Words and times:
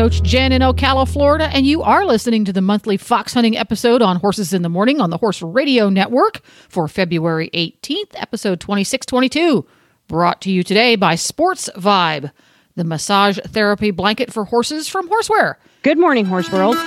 Coach 0.00 0.22
Jen 0.22 0.50
in 0.50 0.62
Ocala, 0.62 1.06
Florida, 1.06 1.50
and 1.52 1.66
you 1.66 1.82
are 1.82 2.06
listening 2.06 2.46
to 2.46 2.54
the 2.54 2.62
monthly 2.62 2.96
fox 2.96 3.34
hunting 3.34 3.54
episode 3.54 4.00
on 4.00 4.16
Horses 4.16 4.54
in 4.54 4.62
the 4.62 4.70
Morning 4.70 4.98
on 4.98 5.10
the 5.10 5.18
Horse 5.18 5.42
Radio 5.42 5.90
Network 5.90 6.40
for 6.70 6.88
February 6.88 7.50
18th, 7.52 8.12
episode 8.14 8.60
2622. 8.60 9.66
Brought 10.08 10.40
to 10.40 10.50
you 10.50 10.62
today 10.62 10.96
by 10.96 11.16
Sportz-Vibe, 11.16 12.32
the 12.76 12.84
massage 12.84 13.40
therapy 13.48 13.90
blanket 13.90 14.32
for 14.32 14.46
horses 14.46 14.88
from 14.88 15.06
Horseware. 15.06 15.56
Good 15.82 15.98
morning, 15.98 16.24
Horse 16.24 16.50
World. 16.50 16.78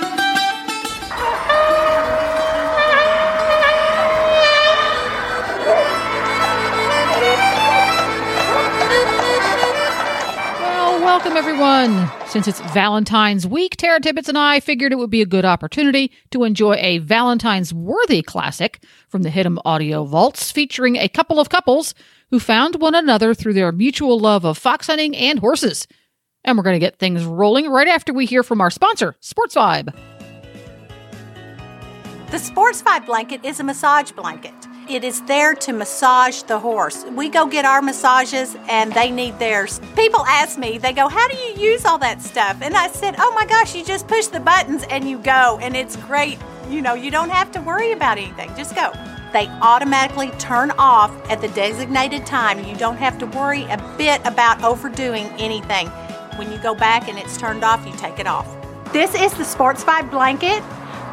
Welcome 11.14 11.36
everyone. 11.36 12.10
Since 12.26 12.48
it's 12.48 12.60
Valentine's 12.72 13.46
week, 13.46 13.76
Tara 13.76 14.00
Tibbets 14.00 14.28
and 14.28 14.36
I 14.36 14.58
figured 14.58 14.90
it 14.90 14.96
would 14.96 15.10
be 15.10 15.22
a 15.22 15.26
good 15.26 15.44
opportunity 15.44 16.10
to 16.32 16.42
enjoy 16.42 16.74
a 16.74 16.98
Valentine's 16.98 17.72
worthy 17.72 18.20
classic 18.20 18.82
from 19.06 19.22
the 19.22 19.28
Hit'em 19.28 19.58
Audio 19.64 20.02
Vaults 20.02 20.50
featuring 20.50 20.96
a 20.96 21.08
couple 21.08 21.38
of 21.38 21.48
couples 21.48 21.94
who 22.30 22.40
found 22.40 22.80
one 22.80 22.96
another 22.96 23.32
through 23.32 23.52
their 23.54 23.70
mutual 23.70 24.18
love 24.18 24.44
of 24.44 24.58
fox 24.58 24.88
hunting 24.88 25.14
and 25.14 25.38
horses. 25.38 25.86
And 26.42 26.58
we're 26.58 26.64
going 26.64 26.74
to 26.74 26.84
get 26.84 26.98
things 26.98 27.24
rolling 27.24 27.70
right 27.70 27.86
after 27.86 28.12
we 28.12 28.26
hear 28.26 28.42
from 28.42 28.60
our 28.60 28.72
sponsor, 28.72 29.14
Sportz-Vibe. 29.22 29.94
The 32.32 32.38
Sportz-Vibe 32.38 33.06
blanket 33.06 33.44
is 33.44 33.60
a 33.60 33.64
massage 33.64 34.10
blanket. 34.10 34.52
It 34.86 35.02
is 35.02 35.22
there 35.22 35.54
to 35.54 35.72
massage 35.72 36.42
the 36.42 36.58
horse. 36.58 37.06
We 37.06 37.30
go 37.30 37.46
get 37.46 37.64
our 37.64 37.80
massages 37.80 38.54
and 38.68 38.92
they 38.92 39.10
need 39.10 39.38
theirs. 39.38 39.80
People 39.96 40.26
ask 40.26 40.58
me, 40.58 40.76
they 40.76 40.92
go, 40.92 41.08
How 41.08 41.26
do 41.26 41.36
you 41.38 41.54
use 41.54 41.86
all 41.86 41.96
that 41.98 42.20
stuff? 42.20 42.58
And 42.60 42.76
I 42.76 42.88
said, 42.88 43.14
Oh 43.18 43.32
my 43.34 43.46
gosh, 43.46 43.74
you 43.74 43.82
just 43.82 44.06
push 44.06 44.26
the 44.26 44.40
buttons 44.40 44.84
and 44.90 45.08
you 45.08 45.16
go, 45.18 45.58
and 45.62 45.74
it's 45.74 45.96
great. 45.96 46.38
You 46.68 46.82
know, 46.82 46.92
you 46.92 47.10
don't 47.10 47.30
have 47.30 47.50
to 47.52 47.62
worry 47.62 47.92
about 47.92 48.18
anything. 48.18 48.54
Just 48.56 48.74
go. 48.74 48.92
They 49.32 49.48
automatically 49.62 50.30
turn 50.32 50.70
off 50.72 51.10
at 51.30 51.40
the 51.40 51.48
designated 51.48 52.26
time. 52.26 52.62
You 52.62 52.76
don't 52.76 52.98
have 52.98 53.18
to 53.20 53.26
worry 53.26 53.62
a 53.64 53.94
bit 53.96 54.20
about 54.26 54.62
overdoing 54.62 55.28
anything. 55.38 55.88
When 56.36 56.52
you 56.52 56.58
go 56.58 56.74
back 56.74 57.08
and 57.08 57.18
it's 57.18 57.38
turned 57.38 57.64
off, 57.64 57.86
you 57.86 57.92
take 57.92 58.18
it 58.18 58.26
off. 58.26 58.46
This 58.92 59.14
is 59.14 59.32
the 59.32 59.44
Sportz-Vibe 59.44 60.10
blanket. 60.10 60.62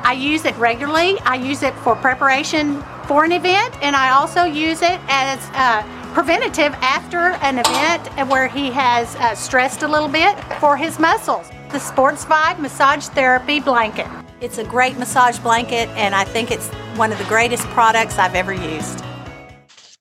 I 0.04 0.14
use 0.14 0.44
it 0.44 0.58
regularly. 0.58 1.18
I 1.22 1.36
use 1.36 1.64
it 1.64 1.74
for 1.76 1.96
preparation 1.96 2.84
for 3.12 3.26
an 3.26 3.34
event, 3.34 3.76
and 3.82 3.94
I 3.94 4.12
also 4.12 4.46
use 4.46 4.82
it 4.82 4.98
as 5.10 5.38
uh, 5.52 5.84
preventative 6.14 6.74
after 6.76 7.18
an 7.44 7.60
event 7.60 8.30
where 8.32 8.48
he 8.48 8.72
has 8.72 9.18
uh, 9.18 9.36
stressed 9.36 9.84
a 9.84 9.88
little 9.90 10.08
bit 10.08 10.34
for 10.62 10.78
his 10.78 10.98
muscles. 10.98 11.50
The 11.74 11.78
Sportz-Vibe 11.78 12.60
Massage 12.60 13.08
Therapy 13.08 13.60
Blanket. 13.60 14.08
It's 14.40 14.60
a 14.60 14.64
great 14.64 14.98
massage 14.98 15.38
blanket, 15.40 15.90
and 15.90 16.16
I 16.16 16.24
think 16.24 16.52
it's 16.52 16.70
one 16.96 17.12
of 17.12 17.18
the 17.18 17.26
greatest 17.26 17.66
products 17.72 18.18
I've 18.18 18.34
ever 18.34 18.54
used. 18.54 19.04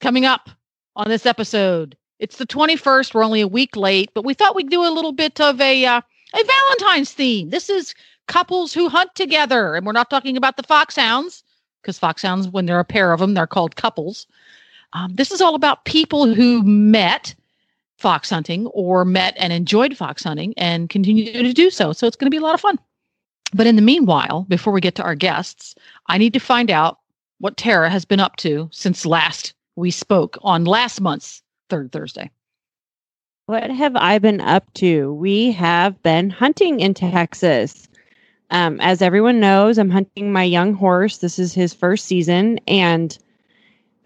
Coming 0.01 0.25
up 0.25 0.49
on 0.95 1.09
this 1.09 1.27
episode, 1.27 1.97
it's 2.21 2.37
the 2.37 2.47
21st. 2.47 3.13
We're 3.13 3.25
only 3.25 3.41
a 3.41 3.49
week 3.49 3.75
late, 3.75 4.11
but 4.15 4.25
we 4.25 4.35
thought 4.35 4.55
we'd 4.55 4.71
do 4.71 4.87
a 4.87 4.95
little 4.95 5.11
bit 5.11 5.41
of 5.41 5.61
a 5.61 5.85
uh, 5.85 6.01
a 6.33 6.45
Valentine's 6.45 7.13
theme. 7.13 7.51
This 7.51 7.69
is 7.69 7.93
couples 8.29 8.73
who 8.73 8.89
hunt 8.89 9.17
together, 9.17 9.75
and 9.75 9.85
we're 9.85 9.91
not 9.91 10.11
talking 10.11 10.37
about 10.37 10.57
the 10.57 10.63
foxhounds 10.63 11.43
because 11.81 11.99
foxhounds, 11.99 12.49
when 12.49 12.67
there 12.67 12.77
are 12.77 12.81
a 12.81 12.85
pair 12.85 13.13
of 13.13 13.21
them, 13.21 13.35
they're 13.35 13.47
called 13.47 13.77
couples. 13.77 14.27
Um, 14.93 15.15
this 15.15 15.31
is 15.31 15.41
all 15.41 15.55
about 15.55 15.85
people 15.85 16.33
who 16.33 16.63
met 16.63 17.35
fox 17.99 18.31
hunting 18.31 18.67
or 18.69 19.05
met 19.05 19.35
and 19.37 19.53
enjoyed 19.53 19.97
fox 19.97 20.25
hunting 20.25 20.55
and 20.57 20.89
continue 20.89 21.33
to 21.33 21.53
do 21.53 21.71
so. 21.71 21.93
So 21.93 22.07
it's 22.07 22.17
going 22.17 22.27
to 22.27 22.35
be 22.35 22.39
a 22.39 22.45
lot 22.45 22.55
of 22.55 22.61
fun. 22.61 22.79
But 23.53 23.67
in 23.67 23.77
the 23.77 23.83
meanwhile, 23.83 24.47
before 24.49 24.73
we 24.73 24.81
get 24.81 24.95
to 24.97 25.03
our 25.03 25.15
guests, 25.15 25.75
I 26.07 26.19
need 26.19 26.33
to 26.33 26.41
find 26.41 26.71
out 26.71 26.99
what 27.39 27.57
Tara 27.57 27.91
has 27.91 28.05
been 28.05 28.21
up 28.21 28.37
to 28.37 28.69
since 28.73 29.07
last 29.07 29.55
we 29.77 29.91
spoke 29.91 30.39
on 30.43 30.65
last 30.65 31.01
month's 31.01 31.43
third 31.69 31.93
Thursday. 31.93 32.31
What 33.47 33.71
have 33.71 33.97
I 33.97 34.19
been 34.19 34.41
up 34.41 34.73
to? 34.75 35.13
We 35.15 35.51
have 35.53 36.01
been 36.03 36.31
hunting 36.31 36.81
in 36.81 36.95
Texas. 36.95 37.89
Um, 38.51 38.81
as 38.81 39.01
everyone 39.01 39.41
knows, 39.41 39.79
I'm 39.79 39.91
hunting 39.91 40.33
my 40.33 40.43
young 40.45 40.75
horse. 40.75 41.19
This 41.19 41.39
is 41.39 41.55
his 41.55 41.73
first 41.73 42.07
season, 42.07 42.59
and 42.67 43.17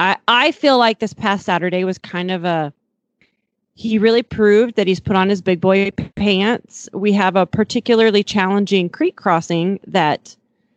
I 0.00 0.16
I 0.28 0.52
feel 0.52 0.78
like 0.78 0.98
this 0.98 1.14
past 1.14 1.46
Saturday 1.46 1.84
was 1.84 1.98
kind 1.98 2.30
of 2.30 2.44
a 2.44 2.72
he 3.76 3.98
really 3.98 4.22
proved 4.22 4.76
that 4.76 4.86
he's 4.86 5.00
put 5.00 5.16
on 5.16 5.28
his 5.28 5.42
big 5.42 5.60
boy 5.60 5.90
pants. 6.14 6.88
We 6.92 7.12
have 7.12 7.34
a 7.36 7.46
particularly 7.46 8.22
challenging 8.22 8.88
creek 8.88 9.16
crossing 9.16 9.80
that 9.86 10.36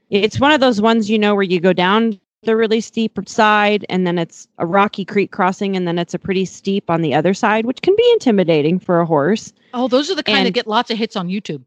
it's 0.09 0.39
one 0.39 0.51
of 0.51 0.61
those 0.61 0.81
ones 0.81 1.09
you 1.09 1.19
know 1.19 1.35
where 1.35 1.43
you 1.43 1.59
go 1.59 1.73
down 1.73 2.19
the 2.43 2.55
really 2.55 2.81
steep 2.81 3.19
side 3.27 3.85
and 3.89 4.07
then 4.07 4.17
it's 4.17 4.47
a 4.57 4.65
rocky 4.65 5.03
creek 5.03 5.31
crossing 5.31 5.75
and 5.75 5.87
then 5.87 5.99
it's 5.99 6.13
a 6.13 6.19
pretty 6.19 6.45
steep 6.45 6.89
on 6.89 7.01
the 7.01 7.13
other 7.13 7.33
side, 7.33 7.65
which 7.65 7.81
can 7.81 7.95
be 7.95 8.09
intimidating 8.13 8.79
for 8.79 8.99
a 8.99 9.05
horse. 9.05 9.51
Oh, 9.73 9.87
those 9.87 10.09
are 10.09 10.15
the 10.15 10.23
kind 10.23 10.39
And- 10.39 10.47
that 10.47 10.53
get 10.53 10.67
lots 10.67 10.89
of 10.89 10.97
hits 10.97 11.15
on 11.15 11.27
YouTube. 11.27 11.63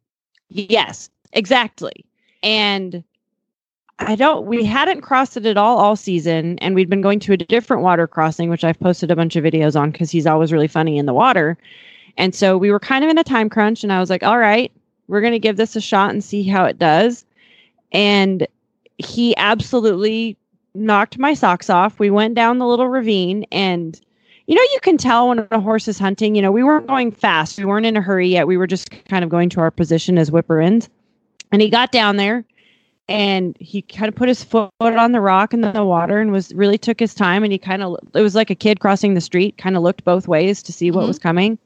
Yes, 0.49 1.10
exactly. 1.33 2.05
And 2.43 3.05
I 3.99 4.17
don't, 4.17 4.47
we 4.47 4.65
hadn't 4.65 5.03
crossed 5.03 5.37
it 5.37 5.47
at 5.47 5.57
all 5.57 5.79
all 5.79 5.97
season. 5.97 6.59
And 6.61 6.75
we'd 6.75 6.89
been 6.89 7.03
going 7.03 7.21
to 7.21 7.33
a 7.33 7.37
different 7.37 7.83
water 7.83 8.07
crossing, 8.07 8.49
which 8.49 8.65
I've 8.65 8.81
posted 8.81 9.11
a 9.11 9.17
bunch 9.17 9.37
of 9.37 9.45
videos 9.45 9.79
on 9.79 9.91
because 9.91 10.11
he's 10.11 10.27
always 10.27 10.53
really 10.53 10.69
funny 10.69 10.97
in 10.97 11.07
the 11.07 11.15
water. 11.15 11.59
And 12.17 12.35
so 12.35 12.57
we 12.57 12.71
were 12.71 12.81
kind 12.81 13.05
of 13.05 13.11
in 13.11 13.19
a 13.19 13.25
time 13.25 13.51
crunch. 13.51 13.83
And 13.83 13.93
I 13.93 14.01
was 14.01 14.11
like, 14.11 14.23
all 14.23 14.39
right, 14.39 14.73
we're 15.09 15.21
going 15.21 15.33
to 15.33 15.39
give 15.39 15.57
this 15.57 15.77
a 15.77 15.81
shot 15.81 16.11
and 16.11 16.25
see 16.25 16.43
how 16.43 16.65
it 16.65 16.79
does. 16.79 17.25
And 17.93 18.47
he 18.99 19.37
absolutely 19.37 20.37
knocked 20.75 21.19
my 21.19 21.35
socks 21.35 21.69
off. 21.69 21.99
We 21.99 22.11
went 22.11 22.35
down 22.35 22.59
the 22.59 22.67
little 22.67 22.89
ravine 22.89 23.45
and 23.51 24.01
you 24.47 24.57
know, 24.57 24.63
you 24.73 24.81
can 24.83 24.97
tell 24.97 25.29
when 25.29 25.47
a 25.53 25.61
horse 25.61 25.87
is 25.87 25.97
hunting. 25.97 26.35
You 26.35 26.43
know, 26.43 26.51
we 26.51 26.65
weren't 26.65 26.89
going 26.89 27.13
fast. 27.13 27.57
We 27.57 27.65
weren't 27.65 27.87
in 27.87 27.97
a 27.97 28.01
hurry 28.01 28.27
yet. 28.27 28.49
We 28.49 28.57
were 28.57 28.67
just 28.67 28.91
kind 29.05 29.23
of 29.23 29.31
going 29.31 29.49
to 29.51 29.61
our 29.61 29.71
position 29.71 30.19
as 30.19 30.33
whipper 30.33 30.61
ins. 30.61 30.89
And 31.53 31.61
he 31.61 31.69
got 31.69 31.93
down 31.93 32.16
there 32.16 32.44
and 33.09 33.56
he 33.59 33.83
kind 33.83 34.09
of 34.09 34.15
put 34.15 34.28
his 34.28 34.44
foot 34.44 34.71
on 34.81 35.12
the 35.12 35.21
rock 35.21 35.53
in 35.53 35.62
the 35.62 35.84
water 35.84 36.21
and 36.21 36.31
was 36.31 36.55
really 36.55 36.78
took 36.78 37.00
his 37.00 37.15
time. 37.15 37.43
And 37.43 37.53
he 37.53 37.59
kind 37.59 37.83
of, 37.83 37.97
it 38.15 38.22
was 38.22 38.34
like 38.34 38.50
a 38.50 38.55
kid 38.55 38.81
crossing 38.81 39.15
the 39.15 39.21
street, 39.21 39.59
kind 39.59 39.77
of 39.77 39.83
looked 39.83 40.05
both 40.05 40.28
ways 40.28 40.62
to 40.62 40.72
see 40.72 40.91
what 40.91 41.05
Mhm. 41.05 41.09
was 41.09 41.19
coming. 41.19 41.59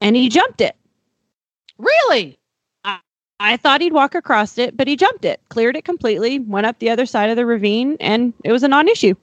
And 0.00 0.16
he 0.16 0.28
jumped 0.28 0.60
it. 0.60 0.76
Really? 1.78 2.38
I 3.42 3.56
thought 3.56 3.80
he'd 3.80 3.94
walk 3.94 4.14
across 4.14 4.58
it, 4.58 4.76
but 4.76 4.86
he 4.86 4.96
jumped 4.96 5.24
it, 5.24 5.40
cleared 5.48 5.74
it 5.74 5.86
completely, 5.86 6.40
went 6.40 6.66
up 6.66 6.78
the 6.78 6.90
other 6.90 7.06
side 7.06 7.30
of 7.30 7.36
the 7.36 7.46
ravine, 7.46 7.96
and 7.98 8.34
it 8.44 8.52
was 8.52 8.62
a 8.62 8.68
non 8.68 8.86
issue. 8.86 9.14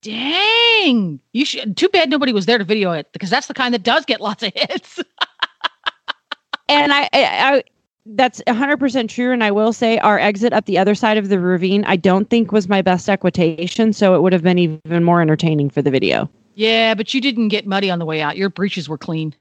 Dang. 0.00 1.20
You 1.34 1.44
should 1.44 1.76
too 1.76 1.90
bad 1.90 2.08
nobody 2.08 2.32
was 2.32 2.46
there 2.46 2.56
to 2.56 2.64
video 2.64 2.92
it 2.92 3.12
because 3.12 3.28
that's 3.28 3.46
the 3.46 3.52
kind 3.54 3.74
that 3.74 3.82
does 3.82 4.06
get 4.06 4.22
lots 4.22 4.42
of 4.42 4.52
hits. 4.54 4.98
and 6.68 6.94
I, 6.94 7.10
I, 7.12 7.18
I 7.22 7.62
that's 8.10 8.40
100% 8.46 9.08
true 9.08 9.32
and 9.32 9.42
i 9.42 9.50
will 9.50 9.72
say 9.72 9.98
our 9.98 10.18
exit 10.18 10.52
up 10.52 10.64
the 10.66 10.78
other 10.78 10.94
side 10.94 11.18
of 11.18 11.28
the 11.28 11.40
ravine 11.40 11.84
i 11.86 11.96
don't 11.96 12.30
think 12.30 12.52
was 12.52 12.68
my 12.68 12.80
best 12.80 13.08
equitation 13.08 13.92
so 13.92 14.14
it 14.14 14.22
would 14.22 14.32
have 14.32 14.42
been 14.42 14.58
even 14.58 15.02
more 15.02 15.20
entertaining 15.20 15.68
for 15.68 15.82
the 15.82 15.90
video 15.90 16.30
yeah, 16.56 16.94
but 16.94 17.12
you 17.12 17.20
didn't 17.20 17.48
get 17.48 17.66
muddy 17.66 17.90
on 17.90 17.98
the 17.98 18.06
way 18.06 18.22
out. 18.22 18.38
Your 18.38 18.48
breeches 18.48 18.88
were 18.88 18.98
clean. 18.98 19.34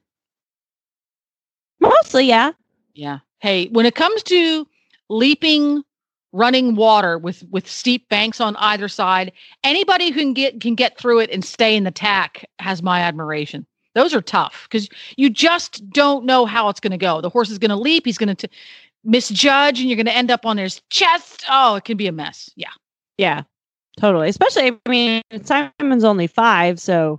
mostly 1.80 2.26
yeah 2.26 2.52
Yeah. 2.94 3.20
Hey, 3.40 3.68
when 3.68 3.86
it 3.86 3.96
comes 3.96 4.22
to 4.24 4.68
leaping 5.10 5.84
running 6.34 6.76
water 6.76 7.18
with 7.18 7.44
with 7.50 7.70
steep 7.70 8.10
banks 8.10 8.42
on 8.42 8.58
either 8.58 8.90
side, 8.90 9.32
anybody 9.64 10.12
who 10.12 10.20
can 10.20 10.34
get 10.34 10.60
can 10.60 10.76
get 10.76 10.98
through 10.98 11.20
it 11.20 11.30
and 11.32 11.46
stay 11.46 11.76
in 11.76 11.86
the 11.86 11.92
tack 11.92 12.46
has 12.60 12.84
my 12.84 13.00
admiration. 13.00 13.66
Those 13.96 14.14
are 14.14 14.22
tough 14.22 14.68
because 14.70 14.88
you 15.18 15.30
just 15.30 15.90
don't 15.90 16.26
know 16.26 16.46
how 16.46 16.70
it's 16.70 16.80
going 16.80 16.92
to 16.92 16.98
go. 16.98 17.22
The 17.22 17.30
horse 17.30 17.50
is 17.50 17.58
going 17.58 17.70
to 17.70 17.76
leap, 17.76 18.06
he's 18.06 18.18
going 18.18 18.36
to 18.36 18.50
misjudge, 19.04 19.80
and 19.80 19.90
you're 19.90 19.96
going 19.96 20.06
to 20.06 20.16
end 20.16 20.30
up 20.30 20.46
on 20.46 20.58
his 20.58 20.82
chest. 20.90 21.46
Oh, 21.50 21.76
it 21.76 21.86
can 21.86 21.98
be 21.98 22.08
a 22.08 22.12
mess. 22.12 22.50
Yeah. 22.56 22.70
yeah 23.18 23.44
totally 23.98 24.28
especially 24.28 24.78
i 24.86 24.90
mean 24.90 25.22
simon's 25.46 26.04
only 26.04 26.28
five 26.28 26.82
so 26.82 27.18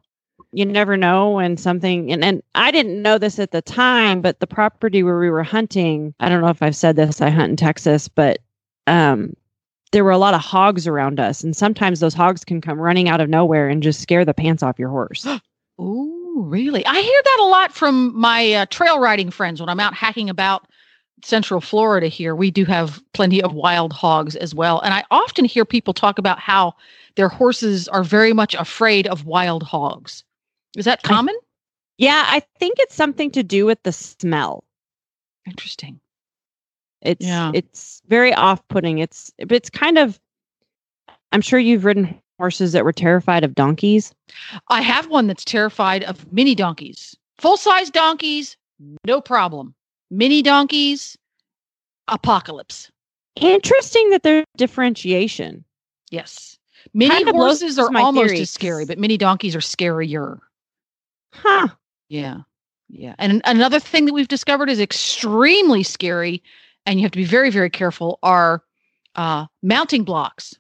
you 0.53 0.63
never 0.67 0.95
know 0.95 1.31
when 1.31 1.57
something 1.57 2.13
and, 2.13 2.23
and 2.23 2.43
i 2.55 2.71
didn't 2.71 3.01
know 3.01 3.17
this 3.17 3.39
at 3.39 3.51
the 3.51 3.63
time 3.63 4.21
but 4.21 4.41
the 4.41 4.47
property 4.47 5.03
where 5.03 5.19
we 5.19 5.31
were 5.31 5.43
hunting 5.43 6.13
i 6.21 6.29
don't 6.29 6.43
know 6.43 6.49
if 6.49 6.61
i've 6.61 6.77
said 6.77 6.95
this 6.95 7.23
i 7.23 7.31
hunt 7.31 7.49
in 7.49 7.57
texas 7.57 8.09
but 8.09 8.41
um 8.87 9.33
there 9.93 10.05
were 10.05 10.11
a 10.11 10.19
lot 10.19 10.35
of 10.35 10.41
hogs 10.41 10.87
around 10.87 11.21
us, 11.21 11.43
and 11.43 11.57
sometimes 11.57 12.01
those 12.01 12.15
hogs 12.15 12.45
can 12.45 12.61
come 12.61 12.79
running 12.79 13.09
out 13.09 13.21
of 13.21 13.29
nowhere 13.29 13.69
and 13.69 13.83
just 13.83 14.01
scare 14.01 14.25
the 14.25 14.35
pants 14.35 14.63
off 14.63 14.79
your 14.79 14.91
horse. 14.91 15.27
Ooh, 15.81 16.16
really? 16.43 16.85
I 16.87 16.95
hear 17.01 17.21
that 17.25 17.39
a 17.41 17.45
lot 17.45 17.73
from 17.73 18.19
my 18.19 18.53
uh, 18.53 18.67
trail 18.67 19.01
riding 19.01 19.31
friends 19.31 19.61
when 19.61 19.69
I'm 19.69 19.81
out 19.81 19.95
hacking 19.95 20.29
about 20.31 20.67
Central 21.25 21.61
Florida 21.61 22.09
here. 22.09 22.35
We 22.37 22.51
do 22.51 22.65
have 22.67 23.03
plenty 23.15 23.43
of 23.43 23.55
wild 23.55 23.93
hogs 23.93 24.37
as 24.37 24.55
well. 24.55 24.81
And 24.81 24.93
I 24.93 25.05
often 25.11 25.45
hear 25.45 25.65
people 25.65 25.95
talk 25.95 26.19
about 26.19 26.39
how 26.39 26.75
their 27.17 27.29
horses 27.29 27.89
are 27.89 28.05
very 28.05 28.33
much 28.33 28.55
afraid 28.55 29.07
of 29.07 29.25
wild 29.25 29.63
hogs. 29.63 30.25
Is 30.77 30.85
that 30.85 31.01
I- 31.05 31.09
common? 31.09 31.35
yeah, 31.99 32.25
I 32.29 32.41
think 32.59 32.77
it's 32.79 32.95
something 32.95 33.31
to 33.31 33.43
do 33.43 33.65
with 33.65 33.83
the 33.83 33.93
smell. 33.93 34.65
Interesting. 35.47 36.01
It's 37.03 37.25
Yeah. 37.25 37.53
it's 37.55 38.03
very 38.09 38.35
off-putting. 38.35 38.99
It's 38.99 39.33
but 39.39 39.53
it's 39.53 39.71
kind 39.71 39.97
of 39.97 40.21
I'm 41.33 41.41
sure 41.41 41.59
you've 41.59 41.85
ridden 41.85 42.21
horses 42.39 42.73
that 42.73 42.85
were 42.85 42.93
terrified 42.93 43.45
of 43.45 43.55
donkeys. 43.55 44.13
I 44.69 44.83
have 44.83 45.09
one 45.09 45.27
that's 45.27 45.45
terrified 45.45 46.05
of 46.05 46.31
mini 46.33 46.55
donkeys. 46.55 47.17
Full 47.39 47.57
size 47.57 47.91
donkeys, 47.91 48.57
no 49.07 49.21
problem. 49.21 49.75
Mini 50.11 50.43
donkeys, 50.43 51.17
apocalypse. 52.09 52.91
Interesting 53.37 54.11
that 54.11 54.23
there's 54.23 54.47
differentiation. 54.57 55.65
Yes. 56.11 56.59
Mini 56.95 57.15
Kinda 57.17 57.33
horses 57.33 57.79
are 57.79 57.95
almost 57.95 58.29
theory. 58.29 58.41
as 58.41 58.51
scary, 58.51 58.85
but 58.87 58.99
mini 58.99 59.17
donkeys 59.19 59.55
are 59.55 59.61
scarier. 59.61 60.39
Huh. 61.35 61.69
Yeah. 62.09 62.39
Yeah. 62.89 63.15
And 63.19 63.43
another 63.45 63.81
thing 63.81 64.07
that 64.07 64.15
we've 64.15 64.29
discovered 64.29 64.71
is 64.71 64.81
extremely 64.81 65.83
scary, 65.83 66.43
and 66.87 66.99
you 66.99 67.05
have 67.05 67.13
to 67.13 67.19
be 67.19 67.25
very, 67.25 67.51
very 67.51 67.69
careful, 67.69 68.19
are 68.23 68.63
uh, 69.17 69.47
mounting 69.63 70.05
blocks. 70.05 70.55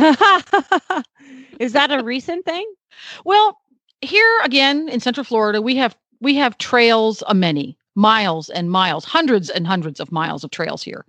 Is 1.58 1.72
that 1.72 1.90
a 1.90 2.02
recent 2.02 2.44
thing? 2.44 2.66
Well, 3.24 3.58
here 4.00 4.40
again 4.44 4.88
in 4.88 5.00
Central 5.00 5.24
Florida, 5.24 5.60
we 5.60 5.76
have 5.76 5.96
we 6.20 6.34
have 6.36 6.58
trails 6.58 7.22
a 7.26 7.34
many 7.34 7.76
miles 7.94 8.48
and 8.50 8.70
miles, 8.70 9.04
hundreds 9.04 9.50
and 9.50 9.66
hundreds 9.66 10.00
of 10.00 10.12
miles 10.12 10.44
of 10.44 10.50
trails 10.50 10.82
here, 10.82 11.04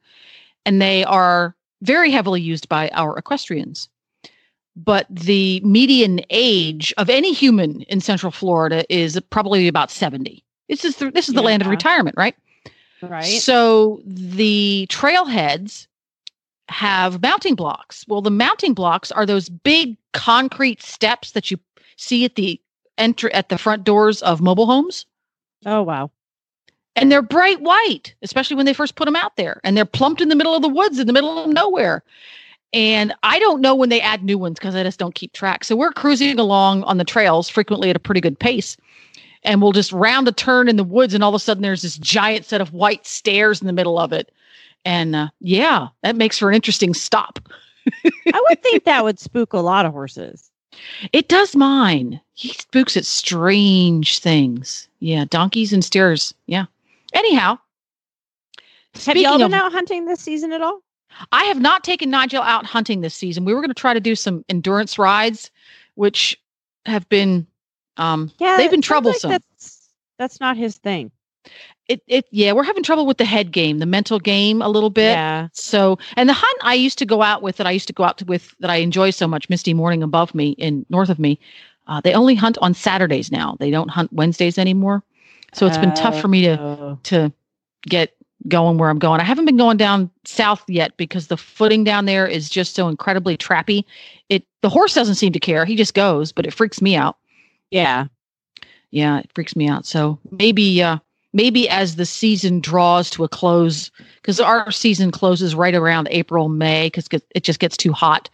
and 0.65 0.81
they 0.81 1.03
are 1.05 1.55
very 1.81 2.11
heavily 2.11 2.41
used 2.41 2.67
by 2.69 2.89
our 2.89 3.17
equestrians. 3.17 3.89
But 4.75 5.05
the 5.09 5.61
median 5.63 6.21
age 6.29 6.94
of 6.97 7.09
any 7.09 7.33
human 7.33 7.81
in 7.83 7.99
Central 7.99 8.31
Florida 8.31 8.85
is 8.94 9.19
probably 9.29 9.67
about 9.67 9.91
seventy. 9.91 10.44
This 10.69 10.85
is 10.85 10.97
the, 10.97 11.11
this 11.11 11.27
is 11.27 11.35
the 11.35 11.41
land 11.41 11.61
of 11.61 11.67
retirement, 11.67 12.15
right? 12.17 12.35
Right. 13.01 13.41
So 13.41 14.01
the 14.05 14.87
trailheads 14.89 15.87
have 16.71 17.21
mounting 17.21 17.56
blocks. 17.56 18.06
Well, 18.07 18.21
the 18.21 18.31
mounting 18.31 18.73
blocks 18.73 19.12
are 19.12 19.25
those 19.25 19.50
big 19.50 19.97
concrete 20.13 20.81
steps 20.81 21.31
that 21.31 21.51
you 21.51 21.59
see 21.97 22.25
at 22.25 22.35
the 22.35 22.59
enter 22.97 23.33
at 23.33 23.50
the 23.50 23.57
front 23.57 23.83
doors 23.83 24.21
of 24.21 24.41
mobile 24.41 24.65
homes. 24.65 25.06
Oh 25.65 25.81
wow. 25.81 26.12
And 26.95 27.12
they're 27.12 27.21
bright 27.21 27.62
white, 27.62 28.13
especially 28.21 28.57
when 28.57 28.65
they 28.65 28.73
first 28.73 28.95
put 28.95 29.06
them 29.06 29.15
out 29.15 29.35
there. 29.38 29.62
And 29.63 29.77
they're 29.77 29.85
plumped 29.85 30.21
in 30.21 30.29
the 30.29 30.35
middle 30.35 30.56
of 30.56 30.62
the 30.62 30.68
woods 30.68 31.00
in 31.00 31.07
the 31.07 31.13
middle 31.13 31.44
of 31.44 31.50
nowhere. 31.50 32.03
And 32.73 33.13
I 33.23 33.39
don't 33.39 33.62
know 33.62 33.75
when 33.75 33.89
they 33.89 34.01
add 34.01 34.23
new 34.23 34.38
ones 34.38 34.59
because 34.59 34.75
I 34.75 34.83
just 34.83 35.00
don't 35.00 35.15
keep 35.15 35.33
track. 35.33 35.63
So 35.63 35.75
we're 35.75 35.91
cruising 35.91 36.38
along 36.39 36.83
on 36.83 36.97
the 36.97 37.03
trails 37.03 37.50
frequently 37.50 37.89
at 37.89 37.95
a 37.95 38.00
pretty 38.00 38.21
good 38.21 38.39
pace. 38.39 38.77
And 39.44 39.62
we'll 39.62 39.71
just 39.71 39.91
round 39.91 40.27
a 40.27 40.31
turn 40.31 40.68
in 40.68 40.75
the 40.75 40.83
woods, 40.83 41.13
and 41.13 41.23
all 41.23 41.31
of 41.31 41.35
a 41.35 41.39
sudden 41.39 41.63
there's 41.63 41.81
this 41.81 41.97
giant 41.97 42.45
set 42.45 42.62
of 42.62 42.73
white 42.73 43.07
stairs 43.07 43.59
in 43.59 43.68
the 43.68 43.73
middle 43.73 43.97
of 43.97 44.13
it. 44.13 44.31
And 44.86 45.16
uh, 45.16 45.28
yeah, 45.39 45.88
that 46.04 46.16
makes 46.16 46.38
for 46.39 46.50
an 46.50 46.56
interesting 46.56 46.94
stop. 46.94 47.39
I 47.88 48.42
would 48.50 48.62
think 48.63 48.83
that 48.83 49.04
would 49.04 49.19
spook 49.19 49.54
a 49.54 49.60
lot 49.60 49.86
of 49.86 49.92
horses. 49.94 50.48
It 51.12 51.28
does 51.28 51.54
mine. 51.56 52.22
He 52.33 52.48
spooks 52.54 52.95
at 52.95 53.06
strange 53.06 54.19
things. 54.19 54.88
Yeah, 55.00 55.25
donkeys 55.30 55.74
and 55.74 55.83
steers. 55.83 56.33
Yeah. 56.48 56.66
Anyhow, 57.13 57.57
Have 59.06 59.18
y'all 59.18 59.38
been 59.38 59.48
of- 59.54 59.54
out 59.54 59.72
hunting 59.74 60.06
this 60.06 60.22
season 60.22 60.54
at 60.54 60.62
all? 60.62 60.81
I 61.33 61.44
have 61.44 61.60
not 61.60 61.83
taken 61.83 62.10
Nigel 62.10 62.42
out 62.42 62.66
hunting 62.66 63.01
this 63.01 63.13
season. 63.13 63.44
We 63.44 63.54
were 63.54 63.60
going 63.60 63.69
to 63.69 63.74
try 63.75 63.94
to 63.94 64.00
do 64.00 64.16
some 64.16 64.45
endurance 64.48 64.98
rides, 64.98 65.51
which 65.95 66.39
have 66.86 67.07
been, 67.10 67.45
um, 67.98 68.31
Yeah, 68.39 68.56
they've 68.56 68.72
been 68.72 68.81
sounds 68.81 69.06
like 69.06 69.19
troublesome. 69.19 69.31
that's 69.31 69.89
that's 70.18 70.39
not 70.39 70.56
his 70.56 70.78
thing. 70.78 71.12
It, 71.91 72.03
it, 72.07 72.25
yeah, 72.31 72.51
we're 72.53 72.63
having 72.63 72.83
trouble 72.83 73.05
with 73.05 73.17
the 73.17 73.25
head 73.25 73.51
game, 73.51 73.79
the 73.79 73.85
mental 73.85 74.19
game 74.19 74.61
a 74.61 74.69
little 74.69 74.89
bit. 74.89 75.11
Yeah. 75.11 75.47
So, 75.53 75.97
and 76.15 76.27
the 76.29 76.33
hunt 76.33 76.57
I 76.63 76.73
used 76.73 76.97
to 76.99 77.05
go 77.05 77.21
out 77.21 77.41
with 77.41 77.57
that 77.57 77.67
I 77.67 77.71
used 77.71 77.88
to 77.88 77.93
go 77.93 78.03
out 78.03 78.17
to 78.19 78.25
with 78.25 78.55
that 78.59 78.69
I 78.69 78.77
enjoy 78.77 79.09
so 79.09 79.27
much, 79.27 79.49
Misty 79.49 79.73
Morning 79.73 80.03
above 80.03 80.33
me 80.33 80.51
in 80.51 80.85
north 80.89 81.09
of 81.09 81.19
me. 81.19 81.39
Uh, 81.88 81.99
they 82.01 82.13
only 82.13 82.35
hunt 82.35 82.57
on 82.61 82.73
Saturdays 82.73 83.31
now. 83.31 83.57
They 83.59 83.71
don't 83.71 83.89
hunt 83.89 84.13
Wednesdays 84.13 84.57
anymore. 84.57 85.03
So 85.53 85.65
it's 85.67 85.77
been 85.77 85.93
tough 85.93 86.19
for 86.21 86.29
me 86.29 86.43
to 86.43 86.59
Oh. 86.59 86.99
to 87.03 87.33
get 87.83 88.15
going 88.47 88.77
where 88.77 88.89
I'm 88.89 88.99
going. 88.99 89.19
I 89.19 89.23
haven't 89.23 89.45
been 89.45 89.57
going 89.57 89.77
down 89.77 90.09
south 90.23 90.63
yet 90.67 90.95
because 90.97 91.27
the 91.27 91.37
footing 91.37 91.83
down 91.83 92.05
there 92.05 92.25
is 92.25 92.49
just 92.49 92.73
so 92.73 92.87
incredibly 92.87 93.37
trappy. 93.37 93.83
It 94.29 94.45
the 94.61 94.69
horse 94.69 94.94
doesn't 94.94 95.15
seem 95.15 95.33
to 95.33 95.39
care. 95.39 95.65
He 95.65 95.75
just 95.75 95.94
goes, 95.94 96.31
but 96.31 96.45
it 96.45 96.53
freaks 96.53 96.81
me 96.81 96.95
out. 96.95 97.17
Yeah. 97.69 98.05
Yeah, 98.91 99.19
it 99.19 99.29
freaks 99.35 99.55
me 99.55 99.67
out. 99.67 99.85
So 99.85 100.19
maybe 100.31 100.81
uh 100.81 100.97
maybe 101.33 101.69
as 101.69 101.95
the 101.95 102.06
season 102.06 102.60
draws 102.60 103.10
to 103.12 103.24
a 103.24 103.30
close 103.30 103.92
cuz 104.24 104.39
our 104.39 104.72
season 104.72 105.12
closes 105.12 105.56
right 105.56 105.75
around 105.75 106.07
April 106.12 106.50
May 106.50 106.89
cuz 106.89 107.07
it 107.33 107.44
just 107.44 107.60
gets 107.60 107.78
too 107.78 107.94
hot. 107.94 108.30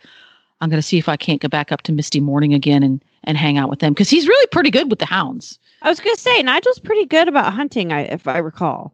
I'm 0.60 0.70
going 0.70 0.82
to 0.82 0.88
see 0.88 0.98
if 0.98 1.08
I 1.08 1.18
can't 1.18 1.40
go 1.42 1.48
back 1.48 1.72
up 1.72 1.84
to 1.84 1.92
Misty 1.92 2.20
Morning 2.20 2.54
again 2.54 2.82
and 2.84 3.04
and 3.24 3.38
hang 3.38 3.58
out 3.58 3.70
with 3.70 3.80
them 3.80 3.94
cuz 3.94 4.10
he's 4.10 4.28
really 4.28 4.48
pretty 4.48 4.72
good 4.72 4.90
with 4.90 5.00
the 5.00 5.06
hounds. 5.06 5.60
I 5.82 5.90
was 5.90 6.00
gonna 6.00 6.16
say 6.16 6.42
Nigel's 6.42 6.80
pretty 6.80 7.06
good 7.06 7.28
about 7.28 7.54
hunting, 7.54 7.92
I 7.92 8.02
if 8.02 8.28
I 8.28 8.38
recall. 8.40 8.94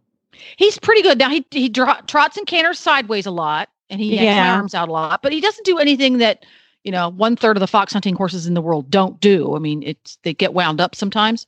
He's 0.58 0.78
pretty 0.80 1.02
good. 1.02 1.18
Now 1.18 1.30
he 1.30 1.46
he 1.52 1.70
trots 1.70 2.38
and 2.38 2.48
canters 2.48 2.80
sideways 2.80 3.26
a 3.26 3.32
lot, 3.32 3.70
and 3.90 4.02
he 4.02 4.16
Yeah. 4.16 4.56
arms 4.56 4.74
out 4.76 4.90
a 4.90 4.92
lot. 4.92 5.22
But 5.22 5.32
he 5.32 5.40
doesn't 5.40 5.66
do 5.66 5.78
anything 5.78 6.18
that 6.18 6.46
you 6.84 6.92
know 6.92 7.10
one 7.10 7.36
third 7.36 7.56
of 7.56 7.62
the 7.62 7.68
fox 7.68 7.94
hunting 7.94 8.16
horses 8.16 8.48
in 8.48 8.54
the 8.56 8.62
world 8.62 8.90
don't 8.92 9.20
do. 9.22 9.56
I 9.56 9.60
mean, 9.60 9.84
it's 9.84 10.18
they 10.24 10.34
get 10.34 10.54
wound 10.54 10.82
up 10.82 10.96
sometimes. 10.96 11.46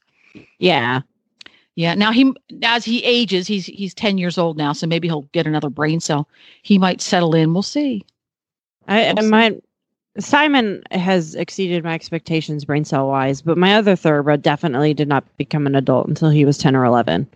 Yeah. 0.60 1.02
Yeah. 1.76 1.94
Now 1.94 2.12
he 2.12 2.34
as 2.64 2.86
he 2.86 3.04
ages, 3.04 3.48
he's 3.48 3.66
he's 3.66 3.94
ten 3.94 4.18
years 4.18 4.38
old 4.38 4.58
now, 4.58 4.74
so 4.74 4.88
maybe 4.88 5.08
he'll 5.08 5.28
get 5.34 5.46
another 5.46 5.70
brain 5.70 6.00
cell. 6.00 6.28
He 6.62 6.78
might 6.78 7.02
settle 7.02 7.36
in. 7.36 7.54
We'll 7.54 7.64
see. 7.64 8.06
I 8.88 9.14
We'll 9.14 9.24
see. 9.24 9.62
Simon 10.18 10.82
has 10.92 11.36
exceeded 11.36 11.84
my 11.84 11.94
expectations 11.94 12.64
brain 12.64 12.86
cell 12.86 13.08
wise, 13.10 13.42
but 13.42 13.58
my 13.58 13.76
other 13.76 13.98
thoroughbred 13.98 14.42
definitely 14.42 14.94
did 14.94 15.10
not 15.10 15.26
become 15.38 15.68
an 15.68 15.76
adult 15.76 16.08
until 16.08 16.30
he 16.30 16.46
was 16.46 16.58
ten 16.58 16.76
or 16.76 16.86
eleven. 16.86 17.28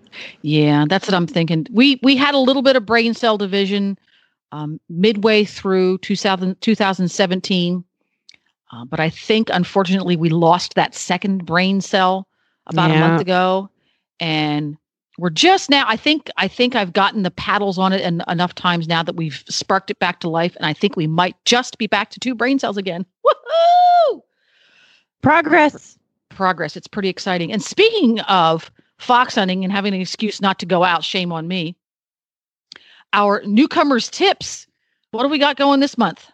Yeah, 0.42 0.86
that's 0.88 1.06
what 1.06 1.14
I'm 1.14 1.28
thinking. 1.28 1.68
We 1.72 2.00
we 2.04 2.16
had 2.16 2.34
a 2.34 2.40
little 2.40 2.62
bit 2.62 2.78
of 2.78 2.86
brain 2.86 3.14
cell 3.14 3.38
division 3.38 3.98
um, 4.52 4.80
midway 4.90 5.44
through 5.44 6.00
2000, 6.00 6.60
2017, 6.62 7.84
uh, 8.72 8.86
but 8.86 9.00
I 9.00 9.10
think 9.10 9.50
unfortunately 9.52 10.16
we 10.16 10.30
lost 10.30 10.76
that 10.76 10.96
second 10.96 11.46
brain 11.46 11.82
cell 11.82 12.28
about 12.68 12.92
a 12.92 13.00
month 13.00 13.22
ago, 13.22 13.70
and 14.20 14.78
we're 15.18 15.30
just 15.30 15.70
now. 15.70 15.86
I 15.88 15.98
think 15.98 16.30
I 16.38 16.48
think 16.48 16.76
I've 16.76 16.94
gotten 16.94 17.24
the 17.24 17.32
paddles 17.32 17.78
on 17.78 17.94
it 17.94 18.02
and 18.02 18.24
enough 18.28 18.56
times 18.56 18.88
now 18.88 19.04
that 19.04 19.16
we've 19.16 19.44
sparked 19.50 19.92
it 19.92 20.00
back 20.00 20.20
to 20.22 20.30
life, 20.30 20.56
and 20.56 20.66
I 20.66 20.74
think 20.74 20.96
we 20.96 21.08
might 21.08 21.36
just 21.46 21.78
be 21.78 21.88
back 21.88 22.10
to 22.12 22.20
two 22.20 22.34
brain 22.34 22.60
cells 22.60 22.78
again. 22.78 23.06
Woohoo! 23.26 24.22
Progress. 25.22 25.98
progress. 26.30 26.78
It's 26.78 26.88
pretty 26.88 27.10
exciting. 27.10 27.52
And 27.52 27.62
speaking 27.62 28.22
of 28.22 28.72
fox 28.98 29.36
hunting 29.36 29.64
and 29.64 29.74
having 29.74 29.94
an 29.94 30.02
excuse 30.02 30.40
not 30.42 30.60
to 30.60 30.66
go 30.66 30.84
out, 30.84 31.04
shame 31.04 31.32
on 31.32 31.48
me. 31.48 31.76
Our 33.12 33.42
newcomers 33.46 34.10
tips. 34.10 34.68
What 35.12 35.24
do 35.24 35.30
we 35.30 35.40
got 35.40 35.58
going 35.58 35.80
this 35.80 35.98
month? 35.98 36.32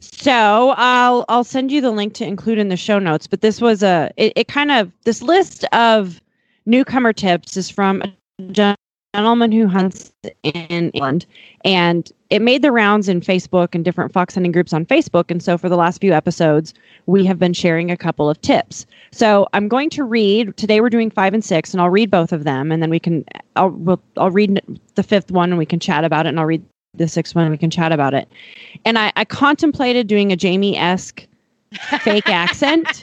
So 0.00 0.74
I'll 0.76 1.24
I'll 1.28 1.44
send 1.44 1.70
you 1.70 1.80
the 1.80 1.90
link 1.90 2.14
to 2.14 2.26
include 2.26 2.58
in 2.58 2.68
the 2.68 2.76
show 2.76 2.98
notes. 2.98 3.26
But 3.26 3.42
this 3.42 3.60
was 3.60 3.82
a 3.82 4.10
it, 4.16 4.32
it 4.34 4.48
kind 4.48 4.72
of 4.72 4.90
this 5.04 5.22
list 5.22 5.64
of 5.72 6.20
newcomer 6.66 7.12
tips 7.12 7.56
is 7.56 7.70
from 7.70 8.02
a 8.02 8.72
gentleman 9.14 9.52
who 9.52 9.66
hunts 9.66 10.12
in 10.42 10.90
England, 10.90 11.26
and 11.64 12.10
it 12.30 12.40
made 12.40 12.62
the 12.62 12.70
rounds 12.70 13.08
in 13.08 13.20
Facebook 13.20 13.74
and 13.74 13.84
different 13.84 14.12
fox 14.12 14.34
hunting 14.34 14.52
groups 14.52 14.72
on 14.72 14.86
Facebook. 14.86 15.30
And 15.30 15.42
so 15.42 15.58
for 15.58 15.68
the 15.68 15.76
last 15.76 16.00
few 16.00 16.12
episodes, 16.12 16.72
we 17.06 17.24
have 17.26 17.38
been 17.38 17.52
sharing 17.52 17.90
a 17.90 17.96
couple 17.96 18.30
of 18.30 18.40
tips. 18.40 18.86
So 19.10 19.48
I'm 19.52 19.66
going 19.66 19.90
to 19.90 20.04
read 20.04 20.56
today. 20.56 20.80
We're 20.80 20.90
doing 20.90 21.10
five 21.10 21.34
and 21.34 21.44
six, 21.44 21.72
and 21.72 21.80
I'll 21.80 21.90
read 21.90 22.10
both 22.10 22.32
of 22.32 22.44
them, 22.44 22.70
and 22.70 22.82
then 22.82 22.90
we 22.90 23.00
can 23.00 23.24
I'll 23.56 23.70
we'll, 23.70 24.00
I'll 24.16 24.30
read 24.30 24.60
the 24.94 25.02
fifth 25.02 25.30
one 25.30 25.50
and 25.50 25.58
we 25.58 25.66
can 25.66 25.80
chat 25.80 26.04
about 26.04 26.26
it, 26.26 26.30
and 26.30 26.40
I'll 26.40 26.46
read 26.46 26.64
the 26.94 27.08
sixth 27.08 27.34
one 27.34 27.44
and 27.44 27.52
we 27.52 27.58
can 27.58 27.70
chat 27.70 27.92
about 27.92 28.14
it. 28.14 28.28
And 28.84 28.98
I, 28.98 29.12
I 29.16 29.24
contemplated 29.24 30.06
doing 30.06 30.32
a 30.32 30.36
Jamie 30.36 30.76
esque 30.76 31.26
fake 32.00 32.28
accent, 32.28 33.02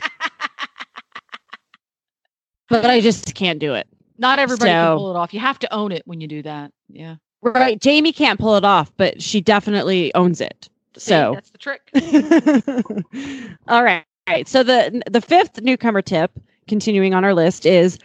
but 2.70 2.86
I 2.86 3.02
just 3.02 3.36
can't 3.36 3.60
do 3.60 3.74
it. 3.74 3.88
Not 4.18 4.40
everybody 4.40 4.72
can 4.72 4.98
pull 4.98 5.12
it 5.12 5.18
off. 5.18 5.34
You 5.34 5.40
have 5.40 5.60
to 5.60 5.74
own 5.74 5.92
it 5.92 6.02
when 6.06 6.22
you 6.22 6.28
do 6.28 6.42
that. 6.44 6.72
Yeah. 6.90 7.16
Right. 7.42 7.80
Jamie 7.80 8.12
can't 8.12 8.40
pull 8.40 8.56
it 8.56 8.66
off, 8.66 8.92
but 8.98 9.22
she 9.22 9.42
definitely 9.42 10.14
owns 10.16 10.42
it. 10.42 10.70
So 10.98 11.34
that's 11.36 11.52
the 11.52 11.58
trick. 11.58 11.82
All 13.68 13.84
right. 13.84 14.06
All 14.28 14.34
right. 14.34 14.48
So 14.48 14.64
the 14.64 15.02
the 15.10 15.22
fifth 15.22 15.62
newcomer 15.62 16.02
tip, 16.02 16.32
continuing 16.68 17.14
on 17.14 17.24
our 17.24 17.36
list, 17.36 17.66
is 17.66 18.00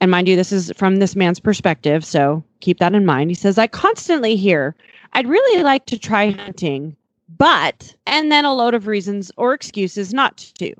and 0.00 0.10
mind 0.10 0.28
you, 0.28 0.36
this 0.36 0.52
is 0.52 0.72
from 0.76 0.96
this 0.96 1.14
man's 1.14 1.40
perspective, 1.40 2.04
so 2.04 2.42
keep 2.60 2.78
that 2.78 2.94
in 2.94 3.06
mind. 3.06 3.30
He 3.30 3.34
says, 3.34 3.58
I 3.58 3.66
constantly 3.66 4.36
hear, 4.36 4.74
I'd 5.12 5.26
really 5.28 5.62
like 5.62 5.86
to 5.86 5.98
try 5.98 6.30
hunting, 6.30 6.96
but 7.38 7.94
and 8.06 8.32
then 8.32 8.44
a 8.44 8.54
load 8.54 8.74
of 8.74 8.86
reasons 8.86 9.30
or 9.36 9.54
excuses 9.54 10.12
not 10.12 10.38
to. 10.58 10.74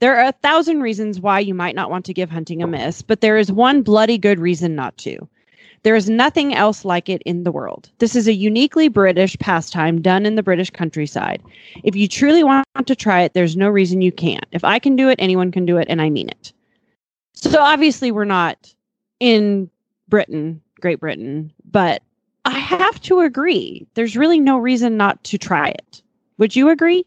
There 0.00 0.16
are 0.16 0.28
a 0.28 0.32
thousand 0.32 0.80
reasons 0.80 1.20
why 1.20 1.40
you 1.40 1.54
might 1.54 1.74
not 1.74 1.90
want 1.90 2.04
to 2.06 2.14
give 2.14 2.30
hunting 2.30 2.62
a 2.62 2.66
miss, 2.66 3.02
but 3.02 3.20
there 3.20 3.36
is 3.36 3.50
one 3.50 3.82
bloody 3.82 4.16
good 4.16 4.38
reason 4.38 4.74
not 4.74 4.96
to. 4.98 5.28
There 5.82 5.96
is 5.96 6.10
nothing 6.10 6.54
else 6.54 6.84
like 6.84 7.08
it 7.08 7.22
in 7.24 7.44
the 7.44 7.52
world. 7.52 7.90
This 7.98 8.16
is 8.16 8.26
a 8.26 8.32
uniquely 8.32 8.88
British 8.88 9.38
pastime 9.38 10.00
done 10.00 10.26
in 10.26 10.34
the 10.34 10.42
British 10.42 10.70
countryside. 10.70 11.42
If 11.84 11.94
you 11.94 12.08
truly 12.08 12.42
want 12.42 12.66
to 12.84 12.96
try 12.96 13.22
it, 13.22 13.34
there's 13.34 13.56
no 13.56 13.68
reason 13.68 14.00
you 14.00 14.12
can't. 14.12 14.46
If 14.52 14.64
I 14.64 14.78
can 14.78 14.96
do 14.96 15.08
it, 15.08 15.18
anyone 15.20 15.52
can 15.52 15.66
do 15.66 15.76
it, 15.78 15.86
and 15.88 16.02
I 16.02 16.10
mean 16.10 16.28
it. 16.28 16.52
So 17.34 17.60
obviously, 17.60 18.10
we're 18.10 18.24
not 18.24 18.74
in 19.20 19.70
Britain, 20.08 20.60
Great 20.80 21.00
Britain, 21.00 21.52
but 21.70 22.02
I 22.44 22.58
have 22.58 23.00
to 23.02 23.20
agree. 23.20 23.86
There's 23.94 24.16
really 24.16 24.40
no 24.40 24.58
reason 24.58 24.96
not 24.96 25.22
to 25.24 25.38
try 25.38 25.68
it. 25.68 26.02
Would 26.38 26.56
you 26.56 26.70
agree? 26.70 27.04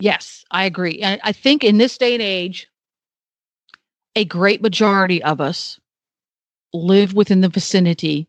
Yes, 0.00 0.44
I 0.50 0.64
agree. 0.64 1.02
I, 1.04 1.18
I 1.22 1.32
think 1.32 1.64
in 1.64 1.78
this 1.78 1.96
day 1.98 2.14
and 2.14 2.22
age, 2.22 2.68
a 4.16 4.24
great 4.24 4.62
majority 4.62 5.22
of 5.22 5.40
us 5.40 5.78
live 6.72 7.14
within 7.14 7.40
the 7.40 7.48
vicinity 7.48 8.28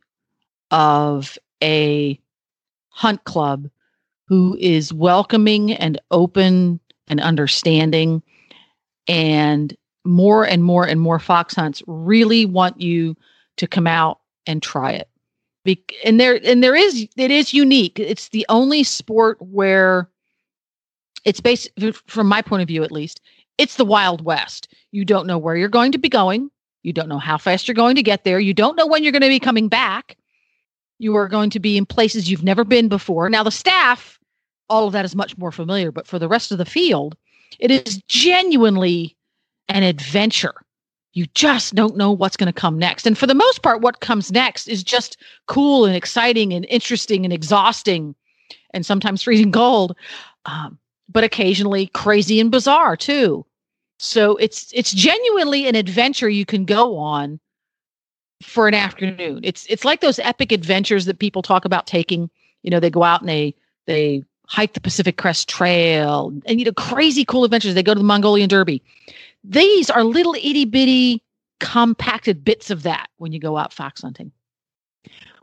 of 0.71 1.37
a 1.63 2.19
hunt 2.89 3.23
club 3.25 3.69
who 4.27 4.57
is 4.59 4.93
welcoming 4.93 5.73
and 5.73 5.99
open 6.11 6.79
and 7.07 7.21
understanding 7.21 8.23
and 9.07 9.75
more 10.05 10.45
and 10.45 10.63
more 10.63 10.87
and 10.87 11.01
more 11.01 11.19
fox 11.19 11.55
hunts 11.55 11.83
really 11.87 12.45
want 12.45 12.79
you 12.79 13.15
to 13.57 13.67
come 13.67 13.87
out 13.87 14.19
and 14.47 14.61
try 14.61 14.91
it 14.91 15.09
Be- 15.63 15.83
and 16.03 16.19
there 16.19 16.39
and 16.43 16.63
there 16.63 16.75
is 16.75 17.07
it 17.17 17.31
is 17.31 17.53
unique 17.53 17.99
it's 17.99 18.29
the 18.29 18.45
only 18.49 18.83
sport 18.83 19.37
where 19.41 20.09
it's 21.25 21.41
based 21.41 21.69
from 22.07 22.27
my 22.27 22.41
point 22.41 22.61
of 22.61 22.67
view 22.67 22.83
at 22.83 22.91
least 22.91 23.21
it's 23.57 23.75
the 23.75 23.85
wild 23.85 24.23
west. 24.23 24.67
You 24.91 25.05
don't 25.05 25.27
know 25.27 25.37
where 25.37 25.55
you're 25.55 25.69
going 25.69 25.91
to 25.93 25.97
be 25.97 26.09
going. 26.09 26.49
You 26.83 26.93
don't 26.93 27.09
know 27.09 27.19
how 27.19 27.37
fast 27.37 27.67
you're 27.67 27.75
going 27.75 27.95
to 27.95 28.03
get 28.03 28.23
there. 28.23 28.39
You 28.39 28.53
don't 28.53 28.75
know 28.75 28.85
when 28.85 29.03
you're 29.03 29.11
going 29.11 29.21
to 29.21 29.29
be 29.29 29.39
coming 29.39 29.67
back. 29.69 30.17
You 30.99 31.15
are 31.15 31.27
going 31.27 31.49
to 31.51 31.59
be 31.59 31.77
in 31.77 31.85
places 31.85 32.29
you've 32.29 32.43
never 32.43 32.63
been 32.63 32.87
before. 32.89 33.29
Now 33.29 33.43
the 33.43 33.51
staff 33.51 34.19
all 34.67 34.87
of 34.87 34.93
that 34.93 35.05
is 35.05 35.15
much 35.15 35.37
more 35.37 35.51
familiar 35.51 35.91
but 35.91 36.07
for 36.07 36.17
the 36.17 36.27
rest 36.27 36.51
of 36.51 36.57
the 36.57 36.65
field 36.65 37.15
it 37.59 37.69
is 37.69 38.01
genuinely 38.07 39.15
an 39.69 39.83
adventure. 39.83 40.55
You 41.13 41.27
just 41.27 41.75
don't 41.75 41.95
know 41.95 42.11
what's 42.11 42.35
going 42.35 42.51
to 42.51 42.61
come 42.61 42.77
next. 42.77 43.05
And 43.05 43.17
for 43.17 43.27
the 43.27 43.35
most 43.35 43.61
part 43.61 43.81
what 43.81 44.01
comes 44.01 44.31
next 44.31 44.67
is 44.67 44.83
just 44.83 45.17
cool 45.47 45.85
and 45.85 45.95
exciting 45.95 46.51
and 46.51 46.65
interesting 46.69 47.23
and 47.25 47.33
exhausting 47.33 48.15
and 48.73 48.85
sometimes 48.85 49.23
freezing 49.23 49.51
cold. 49.51 49.95
Um, 50.45 50.77
but 51.09 51.23
occasionally 51.23 51.87
crazy 51.87 52.39
and 52.39 52.51
bizarre 52.51 52.97
too 52.97 53.45
so 53.97 54.35
it's 54.37 54.71
it's 54.73 54.93
genuinely 54.93 55.67
an 55.67 55.75
adventure 55.75 56.29
you 56.29 56.45
can 56.45 56.65
go 56.65 56.97
on 56.97 57.39
for 58.43 58.67
an 58.67 58.73
afternoon. 58.73 59.39
It's 59.43 59.65
it's 59.69 59.85
like 59.85 60.01
those 60.01 60.19
epic 60.19 60.51
adventures 60.51 61.05
that 61.05 61.19
people 61.19 61.41
talk 61.41 61.65
about 61.65 61.87
taking. 61.87 62.29
You 62.63 62.71
know, 62.71 62.79
they 62.79 62.89
go 62.89 63.03
out 63.03 63.21
and 63.21 63.29
they 63.29 63.55
they 63.87 64.23
hike 64.47 64.73
the 64.73 64.81
Pacific 64.81 65.17
Crest 65.17 65.49
Trail 65.49 66.33
and 66.45 66.59
you 66.59 66.65
know 66.65 66.73
crazy 66.73 67.23
cool 67.23 67.43
adventures. 67.43 67.73
They 67.73 67.83
go 67.83 67.93
to 67.93 67.99
the 67.99 68.05
Mongolian 68.05 68.49
Derby. 68.49 68.81
These 69.43 69.89
are 69.89 70.03
little 70.03 70.35
itty 70.35 70.65
bitty 70.65 71.21
compacted 71.59 72.43
bits 72.43 72.69
of 72.69 72.83
that 72.83 73.07
when 73.17 73.31
you 73.31 73.39
go 73.39 73.57
out 73.57 73.71
fox 73.71 74.01
hunting. 74.01 74.31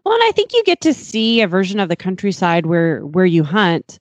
Well, 0.04 0.14
and 0.14 0.25
I 0.25 0.33
think 0.33 0.52
you 0.52 0.62
get 0.64 0.81
to 0.83 0.92
see 0.92 1.40
a 1.40 1.49
version 1.49 1.81
of 1.81 1.88
the 1.88 1.97
countryside 1.97 2.66
where 2.66 3.07
where 3.07 3.26
you 3.26 3.45
hunt 3.45 3.99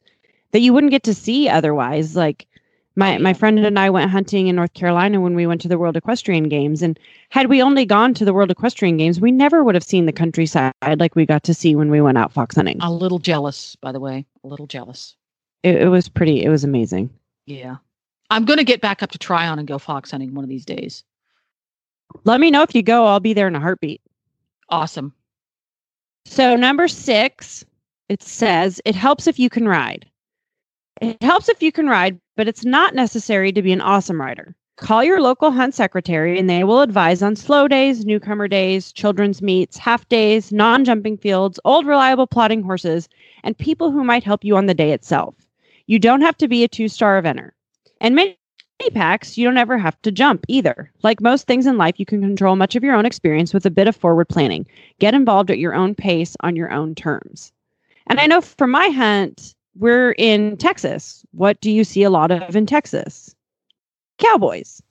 that 0.51 0.59
you 0.59 0.73
wouldn't 0.73 0.91
get 0.91 1.03
to 1.03 1.13
see 1.13 1.49
otherwise. 1.49 2.15
Like 2.15 2.47
my 2.95 3.17
my 3.17 3.33
friend 3.33 3.59
and 3.59 3.79
I 3.79 3.89
went 3.89 4.11
hunting 4.11 4.47
in 4.47 4.55
North 4.55 4.73
Carolina 4.73 5.21
when 5.21 5.35
we 5.35 5.47
went 5.47 5.61
to 5.61 5.67
the 5.67 5.77
World 5.77 5.97
Equestrian 5.97 6.49
Games, 6.49 6.81
and 6.81 6.99
had 7.29 7.47
we 7.47 7.61
only 7.61 7.85
gone 7.85 8.13
to 8.15 8.25
the 8.25 8.33
World 8.33 8.51
Equestrian 8.51 8.97
Games, 8.97 9.19
we 9.19 9.31
never 9.31 9.63
would 9.63 9.75
have 9.75 9.83
seen 9.83 10.05
the 10.05 10.11
countryside 10.11 10.73
like 10.97 11.15
we 11.15 11.25
got 11.25 11.43
to 11.43 11.53
see 11.53 11.75
when 11.75 11.89
we 11.89 12.01
went 12.01 12.17
out 12.17 12.33
fox 12.33 12.55
hunting. 12.55 12.77
A 12.81 12.91
little 12.91 13.19
jealous, 13.19 13.75
by 13.77 13.91
the 13.91 13.99
way. 13.99 14.25
A 14.43 14.47
little 14.47 14.67
jealous. 14.67 15.15
It, 15.63 15.75
it 15.83 15.87
was 15.87 16.09
pretty. 16.09 16.43
It 16.43 16.49
was 16.49 16.63
amazing. 16.63 17.09
Yeah. 17.45 17.77
I'm 18.29 18.45
going 18.45 18.57
to 18.57 18.63
get 18.63 18.81
back 18.81 19.03
up 19.03 19.11
to 19.11 19.17
Tryon 19.17 19.59
and 19.59 19.67
go 19.67 19.77
fox 19.77 20.11
hunting 20.11 20.33
one 20.33 20.43
of 20.43 20.49
these 20.49 20.65
days. 20.65 21.03
Let 22.23 22.39
me 22.39 22.49
know 22.49 22.61
if 22.61 22.73
you 22.73 22.81
go. 22.81 23.05
I'll 23.05 23.19
be 23.19 23.33
there 23.33 23.47
in 23.47 23.55
a 23.55 23.59
heartbeat. 23.59 24.01
Awesome. 24.69 25.13
So 26.25 26.55
number 26.55 26.87
six, 26.87 27.65
it 28.09 28.23
says 28.23 28.81
it 28.85 28.95
helps 28.95 29.27
if 29.27 29.39
you 29.39 29.49
can 29.49 29.67
ride. 29.67 30.09
It 31.01 31.21
helps 31.23 31.49
if 31.49 31.63
you 31.63 31.71
can 31.71 31.87
ride, 31.87 32.19
but 32.37 32.47
it's 32.47 32.63
not 32.63 32.93
necessary 32.93 33.51
to 33.53 33.63
be 33.63 33.71
an 33.71 33.81
awesome 33.81 34.21
rider. 34.21 34.55
Call 34.77 35.03
your 35.03 35.19
local 35.19 35.51
hunt 35.51 35.73
secretary 35.73 36.37
and 36.37 36.47
they 36.47 36.63
will 36.63 36.81
advise 36.81 37.23
on 37.23 37.35
slow 37.35 37.67
days, 37.67 38.05
newcomer 38.05 38.47
days, 38.47 38.91
children's 38.91 39.41
meets, 39.41 39.77
half 39.77 40.07
days, 40.09 40.51
non 40.51 40.85
jumping 40.85 41.17
fields, 41.17 41.59
old 41.65 41.87
reliable 41.87 42.27
plodding 42.27 42.61
horses, 42.61 43.09
and 43.43 43.57
people 43.57 43.91
who 43.91 44.03
might 44.03 44.23
help 44.23 44.43
you 44.43 44.55
on 44.55 44.67
the 44.67 44.75
day 44.75 44.91
itself. 44.91 45.33
You 45.87 45.97
don't 45.97 46.21
have 46.21 46.37
to 46.37 46.47
be 46.47 46.63
a 46.63 46.67
two 46.67 46.87
star 46.87 47.19
eventer. 47.19 47.49
And 47.99 48.13
many 48.13 48.37
packs, 48.93 49.39
you 49.39 49.45
don't 49.45 49.57
ever 49.57 49.79
have 49.79 49.99
to 50.03 50.11
jump 50.11 50.45
either. 50.47 50.91
Like 51.01 51.19
most 51.19 51.47
things 51.47 51.65
in 51.65 51.79
life, 51.79 51.95
you 51.99 52.05
can 52.05 52.21
control 52.21 52.55
much 52.55 52.75
of 52.75 52.83
your 52.83 52.95
own 52.95 53.07
experience 53.07 53.55
with 53.55 53.65
a 53.65 53.71
bit 53.71 53.87
of 53.87 53.95
forward 53.95 54.29
planning. 54.29 54.67
Get 54.99 55.15
involved 55.15 55.49
at 55.49 55.59
your 55.59 55.73
own 55.73 55.95
pace 55.95 56.37
on 56.41 56.55
your 56.55 56.71
own 56.71 56.93
terms. 56.93 57.51
And 58.05 58.19
I 58.19 58.27
know 58.27 58.41
for 58.41 58.67
my 58.67 58.89
hunt, 58.89 59.55
we're 59.77 60.11
in 60.13 60.57
Texas. 60.57 61.25
What 61.31 61.59
do 61.61 61.71
you 61.71 61.83
see 61.83 62.03
a 62.03 62.09
lot 62.09 62.31
of 62.31 62.55
in 62.55 62.65
Texas? 62.65 63.35
Cowboys. 64.17 64.81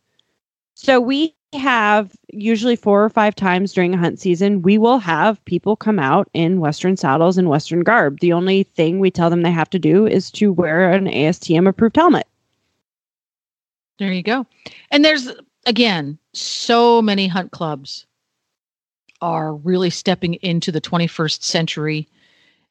So 0.74 1.00
we 1.00 1.34
have 1.52 2.16
usually 2.32 2.76
four 2.76 3.04
or 3.04 3.08
five 3.08 3.34
times 3.34 3.72
during 3.72 3.94
a 3.94 3.98
hunt 3.98 4.20
season, 4.20 4.62
we 4.62 4.78
will 4.78 4.98
have 4.98 5.44
people 5.46 5.74
come 5.76 5.98
out 5.98 6.28
in 6.32 6.60
Western 6.60 6.96
saddles 6.96 7.36
and 7.36 7.48
Western 7.48 7.80
garb. 7.80 8.20
The 8.20 8.32
only 8.32 8.62
thing 8.62 9.00
we 9.00 9.10
tell 9.10 9.30
them 9.30 9.42
they 9.42 9.50
have 9.50 9.70
to 9.70 9.78
do 9.78 10.06
is 10.06 10.30
to 10.32 10.52
wear 10.52 10.92
an 10.92 11.06
ASTM 11.06 11.68
approved 11.68 11.96
helmet. 11.96 12.26
There 13.98 14.12
you 14.12 14.22
go. 14.22 14.46
And 14.90 15.04
there's 15.04 15.28
again 15.66 16.18
so 16.32 17.02
many 17.02 17.26
hunt 17.26 17.50
clubs 17.50 18.06
are 19.20 19.54
really 19.56 19.90
stepping 19.90 20.34
into 20.34 20.72
the 20.72 20.80
21st 20.80 21.42
century 21.42 22.08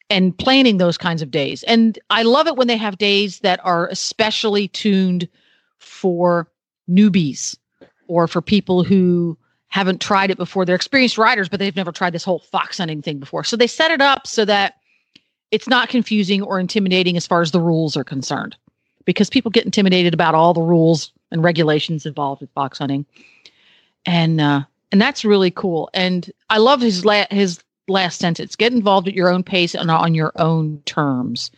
and 0.09 0.37
planning 0.37 0.77
those 0.77 0.97
kinds 0.97 1.21
of 1.21 1.31
days. 1.31 1.63
And 1.63 1.99
I 2.09 2.23
love 2.23 2.47
it 2.47 2.55
when 2.55 2.67
they 2.67 2.77
have 2.77 2.97
days 2.97 3.39
that 3.39 3.59
are 3.63 3.87
especially 3.87 4.67
tuned 4.69 5.27
for 5.77 6.47
newbies 6.89 7.57
or 8.07 8.27
for 8.27 8.41
people 8.41 8.83
who 8.83 9.37
haven't 9.67 10.01
tried 10.01 10.31
it 10.31 10.37
before. 10.37 10.65
They're 10.65 10.75
experienced 10.75 11.17
riders, 11.17 11.47
but 11.47 11.59
they've 11.59 11.75
never 11.75 11.91
tried 11.91 12.13
this 12.13 12.23
whole 12.23 12.39
fox 12.39 12.79
hunting 12.79 13.01
thing 13.01 13.19
before. 13.19 13.43
So 13.43 13.55
they 13.55 13.67
set 13.67 13.91
it 13.91 14.01
up 14.01 14.25
so 14.25 14.45
that 14.45 14.75
it's 15.51 15.67
not 15.67 15.89
confusing 15.89 16.41
or 16.41 16.59
intimidating 16.59 17.15
as 17.17 17.27
far 17.27 17.41
as 17.41 17.51
the 17.51 17.61
rules 17.61 17.95
are 17.95 18.03
concerned 18.03 18.55
because 19.05 19.29
people 19.29 19.51
get 19.51 19.65
intimidated 19.65 20.13
about 20.13 20.35
all 20.35 20.53
the 20.53 20.61
rules 20.61 21.11
and 21.31 21.43
regulations 21.43 22.05
involved 22.05 22.41
with 22.41 22.51
fox 22.51 22.79
hunting. 22.79 23.05
And 24.05 24.41
uh 24.41 24.63
and 24.91 24.99
that's 24.99 25.23
really 25.23 25.51
cool. 25.51 25.89
And 25.93 26.31
I 26.49 26.57
love 26.57 26.81
his 26.81 27.05
la- 27.05 27.27
his 27.29 27.59
last 27.89 28.19
sentence. 28.19 28.55
Get 28.55 28.73
involved 28.73 29.07
at 29.07 29.13
your 29.13 29.31
own 29.31 29.43
pace 29.43 29.75
and 29.75 29.89
on 29.91 30.15
your 30.15 30.31
own 30.35 30.81
terms. 30.85 31.51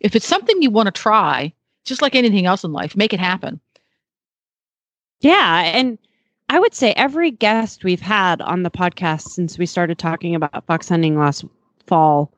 If 0.00 0.16
it's 0.16 0.26
something 0.26 0.60
you 0.60 0.70
want 0.70 0.86
to 0.86 0.92
try, 0.92 1.52
just 1.84 2.02
like 2.02 2.14
anything 2.14 2.46
else 2.46 2.64
in 2.64 2.72
life, 2.72 2.96
make 2.96 3.12
it 3.12 3.20
happen. 3.20 3.60
Yeah. 5.20 5.62
And 5.64 5.98
I 6.48 6.58
would 6.58 6.74
say 6.74 6.92
every 6.92 7.30
guest 7.30 7.84
we've 7.84 8.00
had 8.00 8.40
on 8.42 8.62
the 8.62 8.70
podcast 8.70 9.28
since 9.28 9.58
we 9.58 9.66
started 9.66 9.98
talking 9.98 10.34
about 10.34 10.66
fox 10.66 10.88
hunting 10.88 11.18
last 11.18 11.44
fall, 11.86 12.32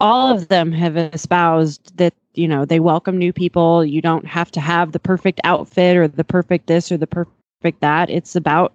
all 0.00 0.34
of 0.34 0.48
them 0.48 0.70
have 0.72 0.96
espoused 0.96 1.96
that, 1.96 2.14
you 2.34 2.46
know, 2.46 2.64
they 2.64 2.78
welcome 2.78 3.18
new 3.18 3.32
people. 3.32 3.84
You 3.84 4.00
don't 4.00 4.26
have 4.26 4.50
to 4.52 4.60
have 4.60 4.92
the 4.92 5.00
perfect 5.00 5.40
outfit 5.42 5.96
or 5.96 6.06
the 6.06 6.24
perfect 6.24 6.68
this 6.68 6.92
or 6.92 6.96
the 6.96 7.08
perfect 7.08 7.80
that. 7.80 8.08
It's 8.10 8.36
about 8.36 8.72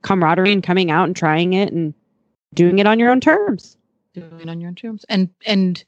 camaraderie 0.00 0.52
and 0.52 0.62
coming 0.62 0.90
out 0.90 1.04
and 1.04 1.14
trying 1.14 1.52
it 1.52 1.72
and 1.72 1.92
doing 2.54 2.78
it 2.78 2.86
on 2.86 2.98
your 2.98 3.10
own 3.10 3.20
terms. 3.20 3.76
Doing 4.14 4.40
it 4.40 4.48
on 4.48 4.60
your 4.60 4.68
own 4.68 4.74
terms. 4.74 5.04
And 5.08 5.28
and 5.46 5.82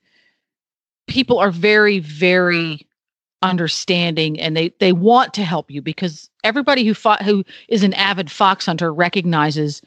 people 1.06 1.38
are 1.38 1.50
very, 1.50 1.98
very 1.98 2.86
understanding 3.42 4.40
and 4.40 4.56
they 4.56 4.72
they 4.80 4.92
want 4.92 5.34
to 5.34 5.44
help 5.44 5.70
you 5.70 5.82
because 5.82 6.30
everybody 6.44 6.82
who 6.86 6.94
fought 6.94 7.22
who 7.22 7.44
is 7.68 7.82
an 7.82 7.92
avid 7.92 8.30
fox 8.30 8.64
hunter 8.64 8.92
recognizes 8.92 9.82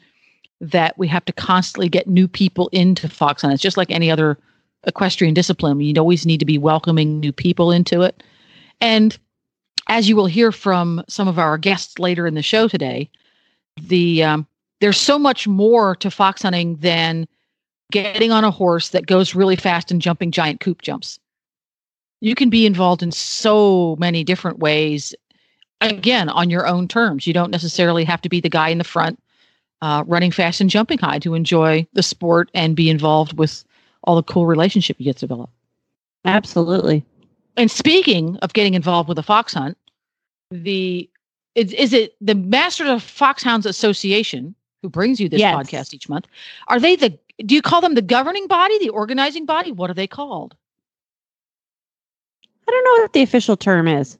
that 0.60 0.96
we 0.96 1.08
have 1.08 1.24
to 1.24 1.32
constantly 1.32 1.88
get 1.88 2.06
new 2.06 2.28
people 2.28 2.68
into 2.68 3.08
fox 3.08 3.42
hunt. 3.42 3.54
It's 3.54 3.62
just 3.62 3.76
like 3.76 3.90
any 3.90 4.10
other 4.10 4.38
equestrian 4.84 5.34
discipline. 5.34 5.80
You 5.80 5.94
always 5.98 6.26
need 6.26 6.40
to 6.40 6.46
be 6.46 6.58
welcoming 6.58 7.20
new 7.20 7.32
people 7.32 7.72
into 7.72 8.02
it. 8.02 8.22
And 8.80 9.18
as 9.88 10.08
you 10.08 10.16
will 10.16 10.26
hear 10.26 10.52
from 10.52 11.02
some 11.08 11.28
of 11.28 11.38
our 11.38 11.58
guests 11.58 11.98
later 11.98 12.26
in 12.26 12.34
the 12.34 12.42
show 12.42 12.68
today, 12.68 13.10
the 13.80 14.22
um, 14.22 14.46
there's 14.80 14.98
so 14.98 15.18
much 15.18 15.48
more 15.48 15.96
to 15.96 16.10
fox 16.10 16.42
hunting 16.42 16.76
than 16.76 17.26
getting 17.90 18.30
on 18.30 18.44
a 18.44 18.50
horse 18.50 18.90
that 18.90 19.06
goes 19.06 19.34
really 19.34 19.56
fast 19.56 19.90
and 19.90 20.00
jumping 20.00 20.30
giant 20.30 20.60
coop 20.60 20.82
jumps. 20.82 21.18
You 22.20 22.34
can 22.34 22.50
be 22.50 22.66
involved 22.66 23.02
in 23.02 23.12
so 23.12 23.96
many 23.98 24.24
different 24.24 24.58
ways. 24.58 25.14
Again, 25.80 26.28
on 26.28 26.50
your 26.50 26.66
own 26.66 26.88
terms. 26.88 27.26
You 27.26 27.32
don't 27.32 27.50
necessarily 27.50 28.04
have 28.04 28.20
to 28.22 28.28
be 28.28 28.40
the 28.40 28.48
guy 28.48 28.68
in 28.68 28.78
the 28.78 28.84
front 28.84 29.22
uh, 29.80 30.02
running 30.06 30.32
fast 30.32 30.60
and 30.60 30.68
jumping 30.68 30.98
high 30.98 31.20
to 31.20 31.34
enjoy 31.34 31.86
the 31.92 32.02
sport 32.02 32.50
and 32.52 32.74
be 32.74 32.90
involved 32.90 33.38
with 33.38 33.64
all 34.04 34.16
the 34.16 34.22
cool 34.22 34.46
relationship 34.46 34.96
you 34.98 35.04
get 35.04 35.16
to 35.18 35.26
develop. 35.26 35.50
Absolutely. 36.24 37.04
And 37.56 37.70
speaking 37.70 38.36
of 38.38 38.52
getting 38.52 38.74
involved 38.74 39.08
with 39.08 39.18
a 39.18 39.22
fox 39.22 39.54
hunt, 39.54 39.78
the 40.50 41.08
is, 41.54 41.72
is 41.72 41.92
it 41.92 42.14
the 42.20 42.34
Masters 42.34 42.88
of 42.88 43.02
Foxhounds 43.02 43.66
Association 43.66 44.54
who 44.82 44.88
brings 44.88 45.20
you 45.20 45.28
this 45.28 45.40
Yes. 45.40 45.54
podcast 45.54 45.94
each 45.94 46.08
month? 46.08 46.26
Are 46.68 46.80
they 46.80 46.96
the 46.96 47.18
do 47.44 47.54
you 47.54 47.62
call 47.62 47.80
them 47.80 47.94
the 47.94 48.02
governing 48.02 48.48
body, 48.48 48.78
the 48.78 48.88
organizing 48.88 49.46
body? 49.46 49.70
What 49.70 49.90
are 49.90 49.94
they 49.94 50.08
called? 50.08 50.56
I 52.66 52.70
don't 52.70 52.84
know 52.84 53.02
what 53.02 53.12
the 53.12 53.22
official 53.22 53.56
term 53.56 53.86
is. 53.86 54.18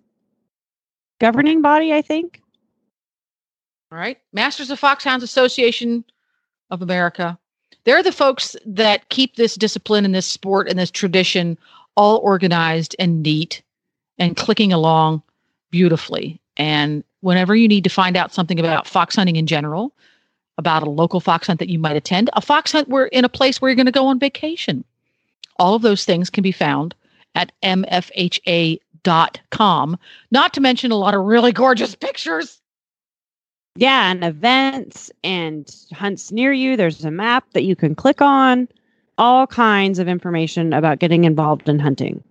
Governing 1.20 1.60
body, 1.60 1.92
I 1.92 2.00
think. 2.00 2.40
All 3.90 3.98
right. 3.98 4.18
Masters 4.32 4.70
of 4.70 4.78
Foxhounds 4.78 5.24
Association 5.24 6.04
of 6.70 6.80
America. 6.80 7.38
They're 7.84 8.02
the 8.02 8.12
folks 8.12 8.54
that 8.64 9.08
keep 9.08 9.36
this 9.36 9.54
discipline 9.54 10.04
and 10.04 10.14
this 10.14 10.26
sport 10.26 10.68
and 10.68 10.78
this 10.78 10.90
tradition 10.90 11.58
all 11.96 12.18
organized 12.18 12.94
and 12.98 13.22
neat 13.22 13.62
and 14.18 14.36
clicking 14.36 14.72
along 14.72 15.22
beautifully. 15.70 16.40
And 16.56 17.02
whenever 17.20 17.56
you 17.56 17.66
need 17.66 17.84
to 17.84 17.90
find 17.90 18.16
out 18.16 18.32
something 18.32 18.60
about 18.60 18.86
fox 18.86 19.16
hunting 19.16 19.36
in 19.36 19.46
general, 19.46 19.92
about 20.58 20.82
a 20.82 20.90
local 20.90 21.20
fox 21.20 21.46
hunt 21.46 21.60
that 21.60 21.70
you 21.70 21.78
might 21.78 21.96
attend, 21.96 22.28
a 22.34 22.42
fox 22.42 22.72
hunt 22.72 22.88
where 22.88 23.06
in 23.06 23.24
a 23.24 23.28
place 23.28 23.60
where 23.60 23.70
you're 23.70 23.76
going 23.76 23.86
to 23.86 23.92
go 23.92 24.08
on 24.08 24.18
vacation. 24.18 24.84
All 25.56 25.74
of 25.74 25.82
those 25.82 26.04
things 26.04 26.28
can 26.30 26.42
be 26.42 26.52
found 26.52 26.94
at 27.34 27.52
mfha.com, 27.62 28.78
not 30.30 30.52
to 30.54 30.60
mention 30.60 30.90
a 30.90 30.96
lot 30.96 31.14
of 31.14 31.24
really 31.24 31.52
gorgeous 31.52 31.94
pictures. 32.00 32.60
Yeah, 33.76 34.10
and 34.10 34.24
events 34.24 35.10
and 35.22 35.72
hunts 35.92 36.32
near 36.32 36.52
you. 36.52 36.76
There's 36.76 37.04
a 37.04 37.12
map 37.12 37.44
that 37.52 37.62
you 37.62 37.76
can 37.76 37.94
click 37.94 38.20
on. 38.20 38.68
All 39.18 39.46
kinds 39.46 40.00
of 40.00 40.08
information 40.08 40.72
about 40.72 40.98
getting 40.98 41.24
involved 41.24 41.68
in 41.68 41.78
hunting. 41.78 42.22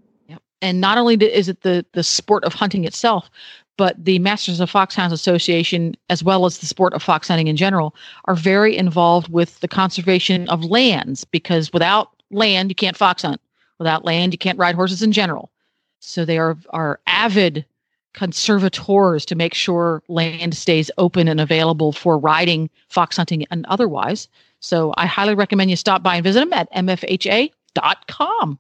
and 0.62 0.82
not 0.82 0.98
only 0.98 1.16
is 1.16 1.48
it 1.48 1.62
the 1.62 1.86
the 1.94 2.04
sport 2.04 2.44
of 2.44 2.54
hunting 2.54 2.86
itself 2.86 3.30
but 3.78 4.04
the 4.04 4.20
masters 4.20 4.60
of 4.60 4.70
foxhounds 4.70 5.14
association 5.14 5.96
as 6.10 6.24
well 6.24 6.46
as 6.46 6.58
the 6.58 6.66
sport 6.66 6.94
of 6.94 7.04
fox 7.04 7.28
hunting 7.28 7.48
in 7.48 7.56
general 7.56 7.96
are 8.26 8.36
very 8.36 8.76
involved 8.76 9.30
with 9.30 9.60
the 9.60 9.68
conservation 9.68 10.50
of 10.50 10.66
lands 10.66 11.24
because 11.24 11.72
without 11.72 12.12
land 12.32 12.70
you 12.70 12.76
can't 12.76 12.98
fox 12.98 13.22
hunt. 13.22 13.40
Without 13.80 14.04
land 14.04 14.34
you 14.34 14.38
can't 14.38 14.58
ride 14.58 14.76
horses 14.76 15.04
in 15.04 15.12
general. 15.12 15.52
So 16.00 16.26
they 16.26 16.38
are 16.38 16.58
are 16.72 17.00
avid 17.08 17.66
conservators 18.14 19.26
to 19.26 19.36
make 19.36 19.54
sure 19.54 20.02
land 20.08 20.58
stays 20.58 20.90
open 20.98 21.28
and 21.28 21.40
available 21.40 21.92
for 21.92 22.18
riding 22.18 22.70
fox 22.90 23.16
hunting 23.16 23.46
and 23.52 23.66
otherwise. 23.68 24.28
So 24.60 24.94
i 24.98 25.06
highly 25.06 25.36
recommend 25.36 25.70
you 25.70 25.76
stop 25.76 26.02
by 26.02 26.16
and 26.16 26.24
visit 26.24 26.40
them 26.40 26.54
at 26.54 26.72
mfha.com 26.74 28.60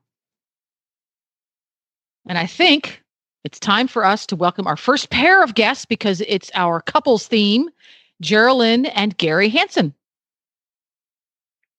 and 2.27 2.37
I 2.37 2.45
think 2.45 3.01
it's 3.47 3.61
time 3.61 3.87
for 3.87 4.03
us 4.03 4.25
to 4.25 4.35
welcome 4.35 4.67
our 4.67 4.75
first 4.75 5.09
pair 5.09 5.41
of 5.41 5.55
guests 5.55 5.85
because 5.85 6.19
it's 6.27 6.51
our 6.53 6.81
couples 6.81 7.27
theme, 7.27 7.69
Geraldine 8.19 8.87
and 8.87 9.17
Gary 9.17 9.47
Hansen. 9.47 9.93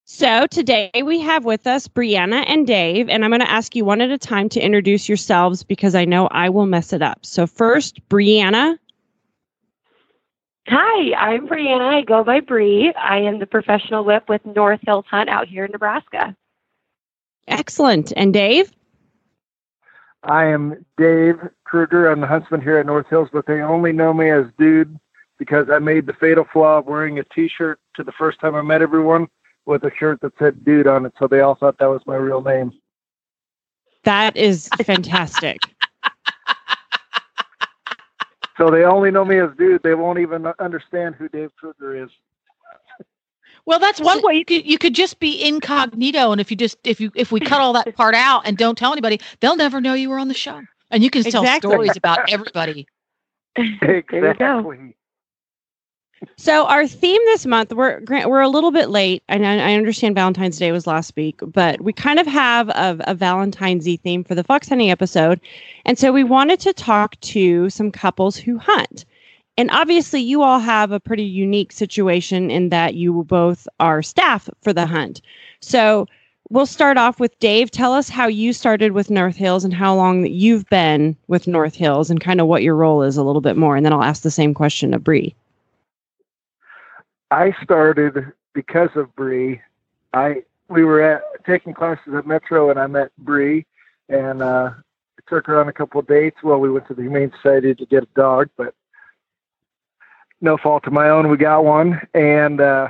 So 0.06 0.46
today 0.46 0.90
we 1.04 1.20
have 1.20 1.44
with 1.44 1.66
us 1.66 1.86
Breanna 1.86 2.42
and 2.46 2.66
Dave, 2.66 3.10
and 3.10 3.22
I'm 3.22 3.30
going 3.30 3.42
to 3.42 3.50
ask 3.50 3.76
you 3.76 3.84
one 3.84 4.00
at 4.00 4.08
a 4.08 4.16
time 4.16 4.48
to 4.48 4.60
introduce 4.60 5.10
yourselves 5.10 5.62
because 5.62 5.94
I 5.94 6.06
know 6.06 6.26
I 6.28 6.48
will 6.48 6.64
mess 6.64 6.94
it 6.94 7.02
up. 7.02 7.26
So 7.26 7.46
first, 7.46 8.00
Breanna. 8.08 8.78
Hi, 10.68 11.14
I'm 11.16 11.46
Breanna. 11.46 11.98
I 11.98 12.00
go 12.00 12.24
by 12.24 12.40
Bree. 12.40 12.94
I 12.94 13.18
am 13.18 13.40
the 13.40 13.46
professional 13.46 14.04
whip 14.04 14.26
with 14.26 14.40
North 14.46 14.80
Hills 14.86 15.04
Hunt 15.10 15.28
out 15.28 15.48
here 15.48 15.66
in 15.66 15.72
Nebraska. 15.72 16.34
Excellent. 17.46 18.14
And 18.16 18.32
Dave? 18.32 18.72
I 20.22 20.46
am 20.46 20.84
Dave 20.96 21.36
Kruger. 21.64 22.10
I'm 22.10 22.20
the 22.20 22.26
huntsman 22.26 22.60
here 22.60 22.78
at 22.78 22.86
North 22.86 23.06
Hills, 23.08 23.28
but 23.32 23.46
they 23.46 23.60
only 23.60 23.92
know 23.92 24.12
me 24.12 24.30
as 24.30 24.46
Dude 24.58 24.98
because 25.38 25.70
I 25.70 25.78
made 25.78 26.06
the 26.06 26.12
fatal 26.14 26.44
flaw 26.52 26.78
of 26.78 26.86
wearing 26.86 27.18
a 27.18 27.24
T-shirt 27.24 27.78
to 27.94 28.02
the 28.02 28.12
first 28.12 28.40
time 28.40 28.54
I 28.54 28.62
met 28.62 28.82
everyone 28.82 29.28
with 29.66 29.84
a 29.84 29.90
shirt 29.96 30.20
that 30.22 30.32
said 30.38 30.64
Dude 30.64 30.86
on 30.86 31.06
it, 31.06 31.12
so 31.18 31.28
they 31.28 31.40
all 31.40 31.54
thought 31.54 31.78
that 31.78 31.86
was 31.86 32.02
my 32.06 32.16
real 32.16 32.42
name. 32.42 32.72
That 34.04 34.36
is 34.36 34.68
fantastic. 34.84 35.58
So 38.58 38.72
they 38.72 38.82
only 38.82 39.12
know 39.12 39.24
me 39.24 39.38
as 39.38 39.50
Dude. 39.56 39.84
They 39.84 39.94
won't 39.94 40.18
even 40.18 40.44
understand 40.58 41.14
who 41.14 41.28
Dave 41.28 41.54
Kruger 41.54 41.94
is. 41.94 42.10
Well, 43.68 43.78
that's 43.78 44.00
one 44.00 44.22
way 44.22 44.36
you 44.36 44.46
could 44.46 44.64
you 44.64 44.78
could 44.78 44.94
just 44.94 45.20
be 45.20 45.44
incognito, 45.46 46.32
and 46.32 46.40
if 46.40 46.50
you 46.50 46.56
just 46.56 46.78
if 46.84 47.02
you 47.02 47.12
if 47.14 47.30
we 47.30 47.38
cut 47.38 47.60
all 47.60 47.74
that 47.74 47.94
part 47.94 48.14
out 48.14 48.46
and 48.46 48.56
don't 48.56 48.78
tell 48.78 48.92
anybody, 48.92 49.20
they'll 49.40 49.56
never 49.56 49.78
know 49.78 49.92
you 49.92 50.08
were 50.08 50.18
on 50.18 50.28
the 50.28 50.34
show, 50.34 50.62
and 50.90 51.04
you 51.04 51.10
can 51.10 51.22
tell 51.24 51.42
Exactly. 51.42 51.70
stories 51.70 51.94
about 51.94 52.32
everybody. 52.32 52.86
Exactly. 53.56 54.94
So 56.38 56.64
our 56.64 56.86
theme 56.86 57.20
this 57.26 57.44
month, 57.44 57.74
we're 57.74 58.00
gra- 58.00 58.26
we're 58.26 58.40
a 58.40 58.48
little 58.48 58.70
bit 58.70 58.88
late. 58.88 59.22
I 59.28 59.36
know 59.36 59.50
I 59.50 59.74
understand 59.74 60.14
Valentine's 60.14 60.58
Day 60.58 60.72
was 60.72 60.86
last 60.86 61.14
week, 61.14 61.38
but 61.42 61.82
we 61.82 61.92
kind 61.92 62.18
of 62.18 62.26
have 62.26 62.70
a, 62.70 62.96
a 63.00 63.14
Valentine's 63.14 63.84
Day 63.84 63.96
theme 63.96 64.24
for 64.24 64.34
the 64.34 64.44
fox 64.44 64.70
hunting 64.70 64.90
episode, 64.90 65.42
and 65.84 65.98
so 65.98 66.10
we 66.10 66.24
wanted 66.24 66.58
to 66.60 66.72
talk 66.72 67.20
to 67.20 67.68
some 67.68 67.92
couples 67.92 68.34
who 68.38 68.56
hunt. 68.56 69.04
And 69.58 69.72
obviously, 69.72 70.20
you 70.20 70.42
all 70.42 70.60
have 70.60 70.92
a 70.92 71.00
pretty 71.00 71.24
unique 71.24 71.72
situation 71.72 72.48
in 72.48 72.68
that 72.68 72.94
you 72.94 73.24
both 73.24 73.66
are 73.80 74.02
staff 74.02 74.48
for 74.62 74.72
the 74.72 74.86
hunt. 74.86 75.20
So 75.60 76.06
we'll 76.48 76.64
start 76.64 76.96
off 76.96 77.18
with 77.18 77.36
Dave. 77.40 77.72
Tell 77.72 77.92
us 77.92 78.08
how 78.08 78.28
you 78.28 78.52
started 78.52 78.92
with 78.92 79.10
North 79.10 79.34
Hills 79.34 79.64
and 79.64 79.74
how 79.74 79.96
long 79.96 80.22
that 80.22 80.30
you've 80.30 80.64
been 80.70 81.16
with 81.26 81.48
North 81.48 81.74
Hills, 81.74 82.08
and 82.08 82.20
kind 82.20 82.40
of 82.40 82.46
what 82.46 82.62
your 82.62 82.76
role 82.76 83.02
is 83.02 83.16
a 83.16 83.24
little 83.24 83.40
bit 83.40 83.56
more. 83.56 83.74
And 83.74 83.84
then 83.84 83.92
I'll 83.92 84.04
ask 84.04 84.22
the 84.22 84.30
same 84.30 84.54
question 84.54 84.94
of 84.94 85.02
Bree. 85.02 85.34
I 87.32 87.52
started 87.60 88.32
because 88.54 88.90
of 88.94 89.14
Bree. 89.16 89.60
I 90.14 90.44
we 90.68 90.84
were 90.84 91.02
at 91.02 91.22
taking 91.44 91.74
classes 91.74 92.14
at 92.14 92.28
Metro, 92.28 92.70
and 92.70 92.78
I 92.78 92.86
met 92.86 93.10
Bree, 93.18 93.66
and 94.08 94.40
uh, 94.40 94.70
took 95.28 95.46
her 95.48 95.60
on 95.60 95.66
a 95.66 95.72
couple 95.72 95.98
of 95.98 96.06
dates. 96.06 96.44
Well, 96.44 96.60
we 96.60 96.70
went 96.70 96.86
to 96.86 96.94
the 96.94 97.02
Humane 97.02 97.32
Society 97.42 97.74
to 97.74 97.86
get 97.86 98.04
a 98.04 98.08
dog, 98.14 98.50
but 98.56 98.72
no 100.40 100.56
fault 100.56 100.86
of 100.86 100.92
my 100.92 101.10
own, 101.10 101.28
we 101.28 101.36
got 101.36 101.64
one. 101.64 102.00
And 102.14 102.60
uh, 102.60 102.88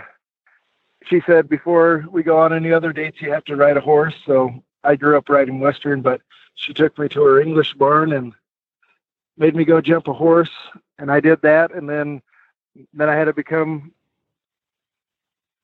she 1.04 1.22
said, 1.26 1.48
before 1.48 2.04
we 2.10 2.22
go 2.22 2.38
on 2.38 2.52
any 2.52 2.72
other 2.72 2.92
dates, 2.92 3.20
you 3.20 3.32
have 3.32 3.44
to 3.44 3.56
ride 3.56 3.76
a 3.76 3.80
horse. 3.80 4.14
So 4.26 4.62
I 4.84 4.96
grew 4.96 5.16
up 5.16 5.28
riding 5.28 5.60
Western, 5.60 6.02
but 6.02 6.20
she 6.54 6.74
took 6.74 6.98
me 6.98 7.08
to 7.10 7.22
her 7.22 7.40
English 7.40 7.74
barn 7.74 8.12
and 8.12 8.32
made 9.38 9.54
me 9.54 9.64
go 9.64 9.80
jump 9.80 10.08
a 10.08 10.12
horse, 10.12 10.50
and 10.98 11.10
I 11.10 11.20
did 11.20 11.40
that, 11.42 11.72
and 11.72 11.88
then 11.88 12.20
then 12.92 13.08
I 13.08 13.14
had 13.14 13.24
to 13.24 13.32
become 13.32 13.92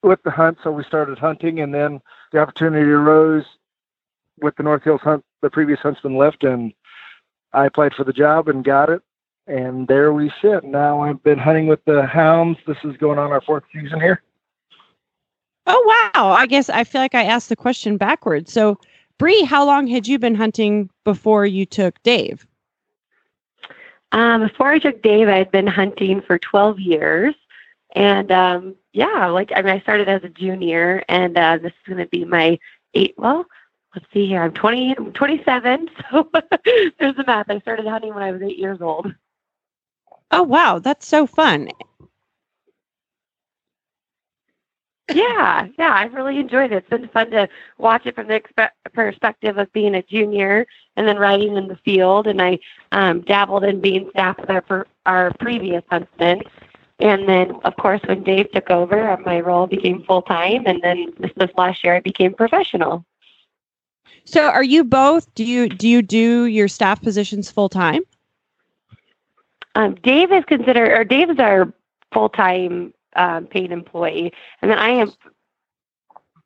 with 0.02 0.22
the 0.22 0.30
hunt, 0.30 0.58
so 0.62 0.70
we 0.70 0.84
started 0.84 1.18
hunting, 1.18 1.60
and 1.60 1.74
then 1.74 2.00
the 2.32 2.38
opportunity 2.38 2.88
arose 2.90 3.44
with 4.40 4.54
the 4.56 4.62
North 4.62 4.82
Hills 4.82 5.00
hunt. 5.00 5.24
The 5.42 5.50
previous 5.50 5.80
huntsman 5.80 6.16
left, 6.16 6.44
and 6.44 6.72
I 7.52 7.66
applied 7.66 7.94
for 7.94 8.04
the 8.04 8.12
job 8.12 8.48
and 8.48 8.64
got 8.64 8.90
it, 8.90 9.02
and 9.46 9.86
there 9.88 10.12
we 10.12 10.32
sit. 10.40 10.64
Now 10.64 11.02
I've 11.02 11.22
been 11.22 11.38
hunting 11.38 11.66
with 11.66 11.84
the 11.84 12.06
hounds. 12.06 12.58
This 12.66 12.78
is 12.84 12.96
going 12.96 13.18
on 13.18 13.30
our 13.32 13.40
fourth 13.42 13.64
season 13.72 14.00
here. 14.00 14.22
Oh 15.66 16.10
wow! 16.14 16.32
I 16.32 16.46
guess 16.46 16.68
I 16.68 16.84
feel 16.84 17.00
like 17.00 17.14
I 17.14 17.24
asked 17.24 17.48
the 17.48 17.56
question 17.56 17.96
backwards. 17.96 18.52
So, 18.52 18.78
Bree, 19.18 19.42
how 19.42 19.64
long 19.64 19.86
had 19.86 20.06
you 20.06 20.18
been 20.18 20.34
hunting 20.34 20.90
before 21.04 21.46
you 21.46 21.64
took 21.64 22.02
Dave? 22.02 22.46
Um, 24.12 24.42
before 24.42 24.68
I 24.68 24.78
took 24.78 25.02
Dave, 25.02 25.28
I 25.28 25.38
had 25.38 25.50
been 25.50 25.66
hunting 25.66 26.22
for 26.22 26.38
12 26.38 26.78
years. 26.78 27.34
And 27.96 28.30
um, 28.30 28.74
yeah, 28.92 29.26
like 29.26 29.52
I 29.54 29.62
mean, 29.62 29.74
I 29.74 29.80
started 29.80 30.08
as 30.08 30.22
a 30.24 30.28
junior, 30.28 31.02
and 31.08 31.36
uh, 31.36 31.58
this 31.58 31.72
is 31.72 31.88
going 31.88 31.98
to 31.98 32.06
be 32.06 32.24
my 32.24 32.58
eight. 32.94 33.14
Well, 33.16 33.44
let's 33.94 34.06
see 34.12 34.26
here. 34.26 34.42
I'm 34.42 34.52
20, 34.52 34.96
I'm 34.96 35.12
27. 35.12 35.90
So 36.10 36.30
there's 36.98 37.16
the 37.16 37.24
math. 37.26 37.50
I 37.50 37.60
started 37.60 37.86
hunting 37.86 38.14
when 38.14 38.22
I 38.22 38.32
was 38.32 38.42
eight 38.42 38.58
years 38.58 38.80
old. 38.80 39.12
Oh 40.30 40.42
wow, 40.42 40.78
that's 40.78 41.06
so 41.06 41.26
fun. 41.26 41.70
yeah, 45.12 45.68
yeah, 45.78 45.92
I've 45.92 46.14
really 46.14 46.38
enjoyed 46.38 46.72
it. 46.72 46.76
It's 46.76 46.88
been 46.88 47.08
fun 47.08 47.30
to 47.32 47.48
watch 47.78 48.06
it 48.06 48.14
from 48.14 48.28
the 48.28 48.40
expe- 48.40 48.70
perspective 48.92 49.58
of 49.58 49.72
being 49.72 49.94
a 49.94 50.02
junior 50.02 50.66
and 50.96 51.06
then 51.06 51.18
riding 51.18 51.56
in 51.56 51.68
the 51.68 51.76
field. 51.84 52.26
And 52.26 52.40
I 52.40 52.58
um, 52.92 53.20
dabbled 53.22 53.64
in 53.64 53.80
being 53.80 54.08
staff 54.10 54.38
with 54.38 54.50
our 54.50 54.86
our 55.06 55.32
previous 55.40 55.82
huntsman. 55.90 56.42
And 57.00 57.28
then, 57.28 57.56
of 57.64 57.76
course, 57.76 58.00
when 58.06 58.22
Dave 58.22 58.50
took 58.52 58.70
over, 58.70 59.16
my 59.26 59.40
role 59.40 59.66
became 59.66 60.04
full 60.04 60.22
time. 60.22 60.64
And 60.66 60.80
then 60.82 61.12
this, 61.18 61.32
this 61.36 61.50
last 61.56 61.84
year, 61.84 61.96
I 61.96 62.00
became 62.00 62.32
professional. 62.34 63.04
So, 64.24 64.48
are 64.48 64.64
you 64.64 64.84
both? 64.84 65.32
Do 65.34 65.44
you 65.44 65.68
do 65.68 65.86
you 65.88 66.00
do 66.02 66.46
your 66.46 66.68
staff 66.68 67.02
positions 67.02 67.50
full 67.50 67.68
time? 67.68 68.02
Um, 69.74 69.94
Dave 69.96 70.32
is 70.32 70.44
considered, 70.44 70.92
or 70.92 71.04
Dave 71.04 71.30
is 71.30 71.38
our 71.38 71.72
full 72.12 72.28
time 72.28 72.94
um, 73.16 73.46
paid 73.46 73.72
employee, 73.72 74.32
and 74.62 74.70
then 74.70 74.78
I 74.78 74.90
am 74.90 75.12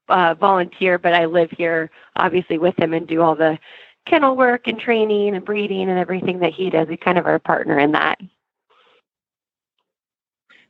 uh, 0.08 0.34
volunteer, 0.34 0.98
but 0.98 1.14
I 1.14 1.26
live 1.26 1.50
here 1.50 1.90
obviously 2.16 2.58
with 2.58 2.78
him 2.78 2.94
and 2.94 3.06
do 3.06 3.22
all 3.22 3.34
the 3.34 3.58
kennel 4.06 4.36
work 4.36 4.66
and 4.66 4.80
training 4.80 5.34
and 5.34 5.44
breeding 5.44 5.88
and 5.88 5.98
everything 5.98 6.38
that 6.40 6.52
he 6.52 6.70
does. 6.70 6.88
He's 6.88 6.98
kind 6.98 7.18
of 7.18 7.26
our 7.26 7.38
partner 7.38 7.78
in 7.78 7.92
that. 7.92 8.18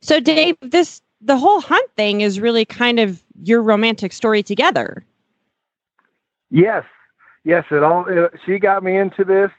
So, 0.01 0.19
Dave, 0.19 0.57
this 0.61 1.01
the 1.21 1.37
whole 1.37 1.61
hunt 1.61 1.89
thing 1.95 2.21
is 2.21 2.39
really 2.39 2.65
kind 2.65 2.99
of 2.99 3.21
your 3.43 3.61
romantic 3.61 4.13
story 4.13 4.43
together. 4.43 5.05
Yes, 6.49 6.83
yes. 7.43 7.65
It 7.71 7.83
all. 7.83 8.05
It, 8.07 8.31
she 8.45 8.59
got 8.59 8.83
me 8.83 8.97
into 8.97 9.23
this, 9.23 9.51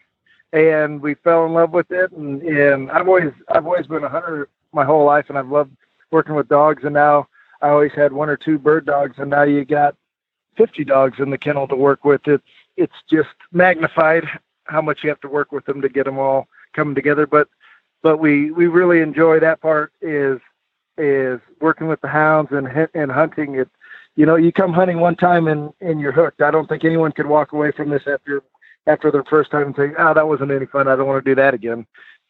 and 0.53 1.01
we 1.01 1.15
fell 1.15 1.47
in 1.47 1.53
love 1.53 1.73
with 1.73 1.91
it. 1.91 2.13
And, 2.13 2.43
and 2.43 2.91
I've 2.91 3.09
always, 3.09 3.33
I've 3.49 3.67
always 3.67 3.87
been 3.87 4.05
a 4.05 4.09
hunter 4.09 4.49
my 4.73 4.85
whole 4.85 5.05
life, 5.05 5.27
and 5.29 5.39
I've 5.39 5.49
loved 5.49 5.77
working 6.11 6.35
with 6.35 6.49
dogs. 6.49 6.85
And 6.85 6.95
now 6.95 7.29
I 7.63 7.69
always 7.69 7.93
had 7.93 8.13
one 8.13 8.29
or 8.29 8.37
two 8.37 8.59
bird 8.59 8.87
dogs, 8.87 9.17
and 9.19 9.31
now 9.31 9.43
you 9.43 9.65
got 9.65 9.97
50 10.57 10.85
dogs 10.85 11.19
in 11.19 11.31
the 11.31 11.39
kennel 11.39 11.69
to 11.69 11.77
work 11.77 12.05
with. 12.05 12.21
It's, 12.27 12.45
it's 12.77 12.93
just 13.11 13.29
magnified 13.53 14.25
how 14.65 14.83
much 14.83 15.01
you 15.03 15.09
have 15.09 15.21
to 15.21 15.29
work 15.29 15.53
with 15.53 15.65
them 15.65 15.81
to 15.83 15.89
get 15.89 16.05
them 16.05 16.19
all 16.19 16.49
coming 16.73 16.95
together. 16.95 17.27
But, 17.27 17.49
but 18.03 18.19
we, 18.19 18.51
we 18.51 18.67
really 18.67 19.01
enjoy 19.01 19.41
that 19.41 19.61
part 19.61 19.93
is, 20.01 20.41
is 20.99 21.41
working 21.61 21.89
with 21.89 22.01
the 22.01 22.09
hounds 22.09 22.51
and, 22.53 22.89
and 22.95 23.11
hunting. 23.11 23.57
It, 23.57 23.69
you 24.17 24.27
know, 24.27 24.37
you 24.37 24.53
come 24.53 24.73
hunting 24.73 25.01
one 25.01 25.17
time 25.17 25.49
and, 25.49 25.73
and 25.81 26.01
you're 26.01 26.13
hooked. 26.13 26.43
I 26.43 26.51
don't 26.51 26.69
think 26.69 26.85
anyone 26.85 27.13
could 27.13 27.27
walk 27.27 27.53
away 27.53 27.73
from 27.73 27.91
this 27.91 28.03
after, 28.07 28.43
after 28.87 29.11
their 29.11 29.25
first 29.25 29.51
time 29.51 29.67
and 29.67 29.77
say, 29.77 29.91
oh, 29.99 30.09
ah, 30.09 30.15
that 30.15 30.29
wasn't 30.29 30.51
any 30.51 30.67
fun. 30.67 30.89
I 30.89 30.97
don't 30.97 31.07
want 31.07 31.25
to 31.25 31.31
do 31.31 31.35
that 31.35 31.55
again. 31.55 31.87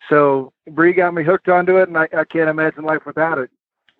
So 0.09 0.53
Bree 0.71 0.93
got 0.93 1.15
me 1.15 1.23
hooked 1.23 1.49
onto 1.49 1.77
it, 1.77 1.89
and 1.89 1.97
I, 1.97 2.09
I 2.17 2.25
can't 2.25 2.51
imagine 2.51 2.85
life 2.85 3.05
without 3.07 3.39
it. 3.39 3.51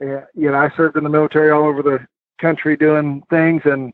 Yeah, 0.01 0.25
you 0.35 0.51
know, 0.51 0.57
I 0.57 0.71
served 0.77 0.97
in 0.97 1.05
the 1.05 1.11
military 1.11 1.51
all 1.51 1.65
over 1.65 1.83
the 1.83 2.07
country 2.41 2.77
doing 2.77 3.23
things, 3.29 3.63
and 3.65 3.93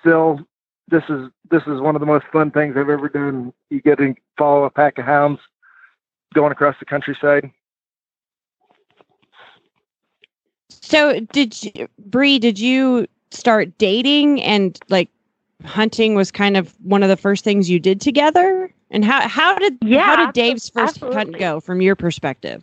still, 0.00 0.40
this 0.88 1.04
is 1.08 1.30
this 1.50 1.62
is 1.66 1.80
one 1.80 1.94
of 1.94 2.00
the 2.00 2.06
most 2.06 2.26
fun 2.32 2.50
things 2.50 2.76
I've 2.76 2.88
ever 2.88 3.08
done. 3.08 3.52
You 3.70 3.80
get 3.80 3.98
to 3.98 4.14
follow 4.36 4.64
a 4.64 4.70
pack 4.70 4.98
of 4.98 5.04
hounds 5.04 5.40
going 6.34 6.52
across 6.52 6.76
the 6.80 6.84
countryside. 6.84 7.50
So, 10.68 11.20
did 11.20 11.62
you, 11.62 11.88
Bree? 11.98 12.40
Did 12.40 12.58
you 12.58 13.06
start 13.30 13.78
dating 13.78 14.42
and 14.42 14.78
like 14.88 15.10
hunting 15.64 16.14
was 16.14 16.30
kind 16.30 16.56
of 16.56 16.74
one 16.82 17.02
of 17.02 17.08
the 17.08 17.16
first 17.16 17.44
things 17.44 17.70
you 17.70 17.78
did 17.78 18.00
together? 18.00 18.72
And 18.90 19.04
how 19.04 19.26
how 19.26 19.58
did 19.58 19.78
yeah, 19.82 20.04
how 20.04 20.26
did 20.26 20.34
Dave's 20.34 20.68
first 20.68 20.96
absolutely. 20.96 21.16
hunt 21.16 21.38
go 21.38 21.60
from 21.60 21.80
your 21.80 21.96
perspective? 21.96 22.62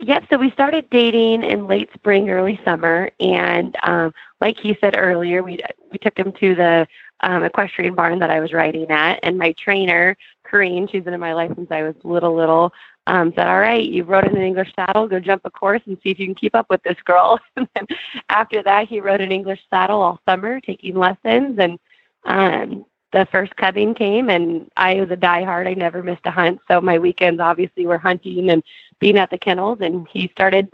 Yep. 0.00 0.26
So 0.30 0.38
we 0.38 0.52
started 0.52 0.88
dating 0.90 1.42
in 1.42 1.66
late 1.66 1.90
spring, 1.92 2.30
early 2.30 2.60
summer, 2.64 3.10
and 3.18 3.76
um, 3.82 4.14
like 4.40 4.58
he 4.58 4.76
said 4.80 4.94
earlier, 4.96 5.42
we 5.42 5.58
we 5.90 5.98
took 5.98 6.16
him 6.16 6.32
to 6.38 6.54
the 6.54 6.86
um, 7.20 7.42
equestrian 7.42 7.96
barn 7.96 8.20
that 8.20 8.30
I 8.30 8.38
was 8.38 8.52
riding 8.52 8.88
at, 8.90 9.18
and 9.24 9.38
my 9.38 9.52
trainer, 9.52 10.16
Corrine, 10.46 10.88
she's 10.88 11.02
been 11.02 11.14
in 11.14 11.20
my 11.20 11.32
life 11.32 11.50
since 11.56 11.70
I 11.72 11.82
was 11.82 11.96
little, 12.04 12.34
little, 12.34 12.72
um, 13.08 13.32
said, 13.34 13.48
"All 13.48 13.60
right, 13.60 13.84
you 13.84 14.04
rode 14.04 14.26
in 14.26 14.36
an 14.36 14.42
English 14.42 14.72
saddle. 14.74 15.08
Go 15.08 15.18
jump 15.18 15.42
a 15.44 15.50
course 15.50 15.82
and 15.86 15.98
see 16.02 16.10
if 16.10 16.18
you 16.18 16.26
can 16.26 16.34
keep 16.34 16.54
up 16.54 16.66
with 16.70 16.82
this 16.82 16.98
girl." 17.04 17.40
and 17.56 17.68
then 17.74 17.86
after 18.28 18.62
that, 18.62 18.88
he 18.88 19.00
rode 19.00 19.20
an 19.20 19.32
English 19.32 19.60
saddle 19.70 20.00
all 20.00 20.20
summer, 20.28 20.60
taking 20.60 20.94
lessons, 20.94 21.58
and 21.58 21.78
um, 22.24 22.84
the 23.12 23.26
first 23.32 23.56
cubbing 23.56 23.94
came 23.94 24.28
and 24.28 24.70
I 24.76 24.94
was 24.96 25.10
a 25.10 25.16
diehard. 25.16 25.66
I 25.66 25.74
never 25.74 26.02
missed 26.02 26.26
a 26.26 26.30
hunt. 26.30 26.60
So 26.68 26.80
my 26.80 26.98
weekends 26.98 27.40
obviously 27.40 27.86
were 27.86 27.98
hunting 27.98 28.50
and 28.50 28.62
being 28.98 29.16
at 29.16 29.30
the 29.30 29.38
kennels 29.38 29.78
and 29.80 30.06
he 30.12 30.28
started 30.28 30.68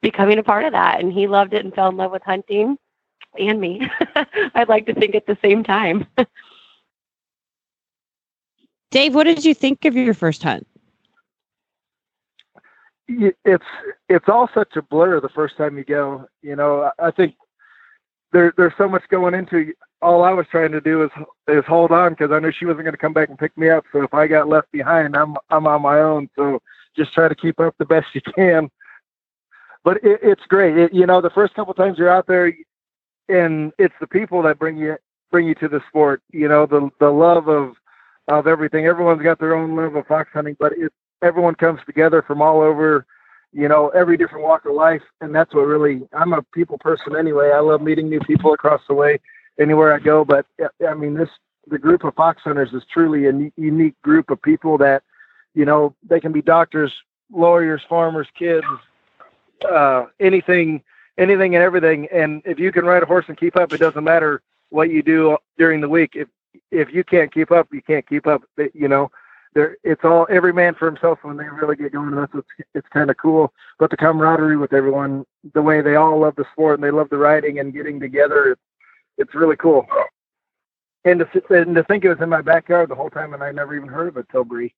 becoming 0.00 0.38
a 0.38 0.42
part 0.42 0.64
of 0.64 0.72
that 0.72 1.00
and 1.00 1.12
he 1.12 1.26
loved 1.26 1.54
it 1.54 1.64
and 1.64 1.74
fell 1.74 1.88
in 1.88 1.96
love 1.96 2.10
with 2.10 2.22
hunting 2.22 2.76
and 3.38 3.60
me. 3.60 3.88
I'd 4.54 4.68
like 4.68 4.86
to 4.86 4.94
think 4.94 5.14
at 5.14 5.26
the 5.26 5.38
same 5.42 5.62
time. 5.62 6.06
Dave, 8.90 9.14
what 9.14 9.24
did 9.24 9.44
you 9.44 9.54
think 9.54 9.84
of 9.84 9.94
your 9.94 10.14
first 10.14 10.42
hunt? 10.42 10.66
It's 13.08 13.64
it's 14.08 14.28
all 14.28 14.50
such 14.52 14.76
a 14.76 14.82
blur 14.82 15.20
the 15.20 15.30
first 15.30 15.56
time 15.56 15.78
you 15.78 15.84
go. 15.84 16.26
You 16.42 16.56
know, 16.56 16.90
I 16.98 17.10
think 17.10 17.36
there 18.32 18.52
there's 18.56 18.74
so 18.76 18.88
much 18.88 19.02
going 19.08 19.34
into 19.34 19.72
all 20.02 20.22
I 20.22 20.32
was 20.32 20.46
trying 20.50 20.72
to 20.72 20.80
do 20.80 21.04
is 21.04 21.10
is 21.48 21.64
hold 21.66 21.90
on 21.90 22.10
because 22.12 22.30
I 22.30 22.38
knew 22.38 22.52
she 22.52 22.66
wasn't 22.66 22.84
going 22.84 22.92
to 22.92 22.98
come 22.98 23.12
back 23.12 23.30
and 23.30 23.38
pick 23.38 23.56
me 23.56 23.70
up. 23.70 23.84
So 23.92 24.02
if 24.02 24.12
I 24.14 24.26
got 24.26 24.48
left 24.48 24.70
behind, 24.72 25.16
I'm 25.16 25.36
I'm 25.50 25.66
on 25.66 25.82
my 25.82 26.00
own. 26.00 26.28
So 26.36 26.60
just 26.96 27.12
try 27.12 27.28
to 27.28 27.34
keep 27.34 27.60
up 27.60 27.74
the 27.78 27.84
best 27.86 28.06
you 28.12 28.20
can. 28.20 28.70
But 29.84 29.98
it, 30.04 30.20
it's 30.22 30.44
great. 30.48 30.76
It, 30.76 30.92
you 30.92 31.06
know, 31.06 31.20
the 31.20 31.30
first 31.30 31.54
couple 31.54 31.72
times 31.72 31.98
you're 31.98 32.10
out 32.10 32.26
there, 32.26 32.52
and 33.28 33.72
it's 33.78 33.94
the 34.00 34.06
people 34.06 34.42
that 34.42 34.58
bring 34.58 34.76
you 34.76 34.96
bring 35.30 35.46
you 35.46 35.54
to 35.56 35.68
the 35.68 35.80
sport. 35.88 36.22
You 36.30 36.48
know, 36.48 36.66
the 36.66 36.90
the 37.00 37.10
love 37.10 37.48
of 37.48 37.74
of 38.28 38.46
everything. 38.46 38.86
Everyone's 38.86 39.22
got 39.22 39.38
their 39.38 39.54
own 39.54 39.74
love 39.74 39.94
of 39.94 40.06
fox 40.06 40.30
hunting, 40.32 40.56
but 40.58 40.72
it 40.72 40.92
everyone 41.22 41.54
comes 41.54 41.80
together 41.86 42.22
from 42.22 42.42
all 42.42 42.60
over 42.60 43.06
you 43.52 43.68
know, 43.68 43.88
every 43.88 44.16
different 44.16 44.44
walk 44.44 44.64
of 44.66 44.74
life. 44.74 45.02
And 45.20 45.34
that's 45.34 45.54
what 45.54 45.62
really, 45.62 46.02
I'm 46.12 46.32
a 46.32 46.42
people 46.42 46.78
person 46.78 47.16
anyway. 47.16 47.50
I 47.50 47.60
love 47.60 47.80
meeting 47.80 48.08
new 48.08 48.20
people 48.20 48.52
across 48.52 48.82
the 48.88 48.94
way 48.94 49.18
anywhere 49.58 49.92
I 49.92 49.98
go. 49.98 50.24
But 50.24 50.46
I 50.86 50.94
mean, 50.94 51.14
this 51.14 51.30
the 51.66 51.78
group 51.78 52.04
of 52.04 52.14
fox 52.14 52.42
hunters 52.42 52.72
is 52.72 52.82
truly 52.92 53.26
a 53.26 53.50
unique 53.56 54.00
group 54.02 54.30
of 54.30 54.40
people 54.40 54.78
that, 54.78 55.02
you 55.54 55.64
know, 55.64 55.94
they 56.08 56.18
can 56.20 56.32
be 56.32 56.40
doctors, 56.40 56.92
lawyers, 57.30 57.82
farmers, 57.88 58.26
kids, 58.38 58.66
uh, 59.70 60.06
anything, 60.18 60.82
anything 61.18 61.54
and 61.54 61.62
everything. 61.62 62.08
And 62.12 62.40
if 62.46 62.58
you 62.58 62.72
can 62.72 62.86
ride 62.86 63.02
a 63.02 63.06
horse 63.06 63.26
and 63.28 63.36
keep 63.36 63.56
up, 63.56 63.72
it 63.72 63.78
doesn't 63.78 64.04
matter 64.04 64.40
what 64.70 64.90
you 64.90 65.02
do 65.02 65.36
during 65.58 65.80
the 65.80 65.88
week. 65.88 66.12
If 66.14 66.28
if 66.70 66.92
you 66.92 67.04
can't 67.04 67.32
keep 67.32 67.50
up, 67.50 67.68
you 67.72 67.82
can't 67.82 68.06
keep 68.08 68.26
up. 68.26 68.42
You 68.72 68.88
know, 68.88 69.10
there 69.58 69.76
it's 69.82 70.04
all 70.04 70.24
every 70.30 70.52
man 70.52 70.74
for 70.74 70.86
himself 70.86 71.18
when 71.22 71.36
they 71.36 71.48
really 71.48 71.74
get 71.74 71.92
going. 71.92 72.14
That's 72.14 72.32
what's 72.32 72.46
it's 72.74 72.88
kind 72.88 73.10
of 73.10 73.16
cool. 73.16 73.52
But 73.80 73.90
the 73.90 73.96
camaraderie 73.96 74.56
with 74.56 74.72
everyone, 74.72 75.26
the 75.52 75.62
way 75.62 75.80
they 75.80 75.96
all 75.96 76.20
love 76.20 76.36
the 76.36 76.46
sport 76.52 76.78
and 76.78 76.84
they 76.84 76.92
love 76.92 77.08
the 77.10 77.16
riding 77.16 77.58
and 77.58 77.74
getting 77.74 77.98
together, 77.98 78.56
it's 79.16 79.34
really 79.34 79.56
cool. 79.56 79.84
And 81.04 81.20
to, 81.20 81.42
and 81.50 81.74
to 81.74 81.82
think 81.84 82.04
it 82.04 82.08
was 82.08 82.20
in 82.20 82.28
my 82.28 82.40
backyard 82.40 82.88
the 82.88 82.94
whole 82.94 83.10
time, 83.10 83.34
and 83.34 83.42
I 83.42 83.50
never 83.50 83.74
even 83.74 83.88
heard 83.88 84.08
of 84.08 84.16
it 84.16 84.26
till 84.30 84.44
Bree. 84.44 84.72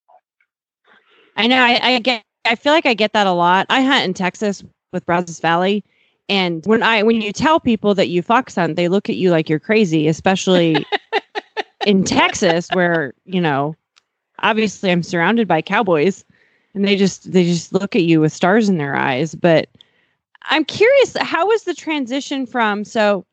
I 1.36 1.46
know. 1.46 1.62
I, 1.62 1.78
I 1.82 1.98
get. 1.98 2.22
I 2.46 2.54
feel 2.54 2.72
like 2.72 2.86
I 2.86 2.94
get 2.94 3.12
that 3.12 3.26
a 3.26 3.32
lot. 3.32 3.66
I 3.68 3.82
hunt 3.82 4.04
in 4.04 4.14
Texas 4.14 4.64
with 4.92 5.04
Brazos 5.04 5.40
Valley, 5.40 5.84
and 6.30 6.64
when 6.64 6.82
I 6.82 7.02
when 7.02 7.20
you 7.20 7.32
tell 7.32 7.60
people 7.60 7.94
that 7.96 8.08
you 8.08 8.22
fox 8.22 8.54
hunt, 8.54 8.76
they 8.76 8.88
look 8.88 9.10
at 9.10 9.16
you 9.16 9.30
like 9.30 9.50
you're 9.50 9.60
crazy, 9.60 10.08
especially 10.08 10.86
in 11.86 12.04
Texas, 12.04 12.68
where 12.72 13.12
you 13.24 13.40
know, 13.40 13.76
obviously 14.42 14.90
I'm 14.90 15.02
surrounded 15.02 15.48
by 15.48 15.62
cowboys, 15.62 16.24
and 16.74 16.84
they 16.84 16.96
just 16.96 17.32
they 17.32 17.44
just 17.44 17.72
look 17.72 17.96
at 17.96 18.02
you 18.02 18.20
with 18.20 18.32
stars 18.32 18.68
in 18.68 18.78
their 18.78 18.96
eyes. 18.96 19.34
But 19.34 19.68
I'm 20.44 20.64
curious, 20.64 21.16
how 21.20 21.46
was 21.46 21.64
the 21.64 21.74
transition 21.74 22.46
from 22.46 22.84
so 22.84 23.24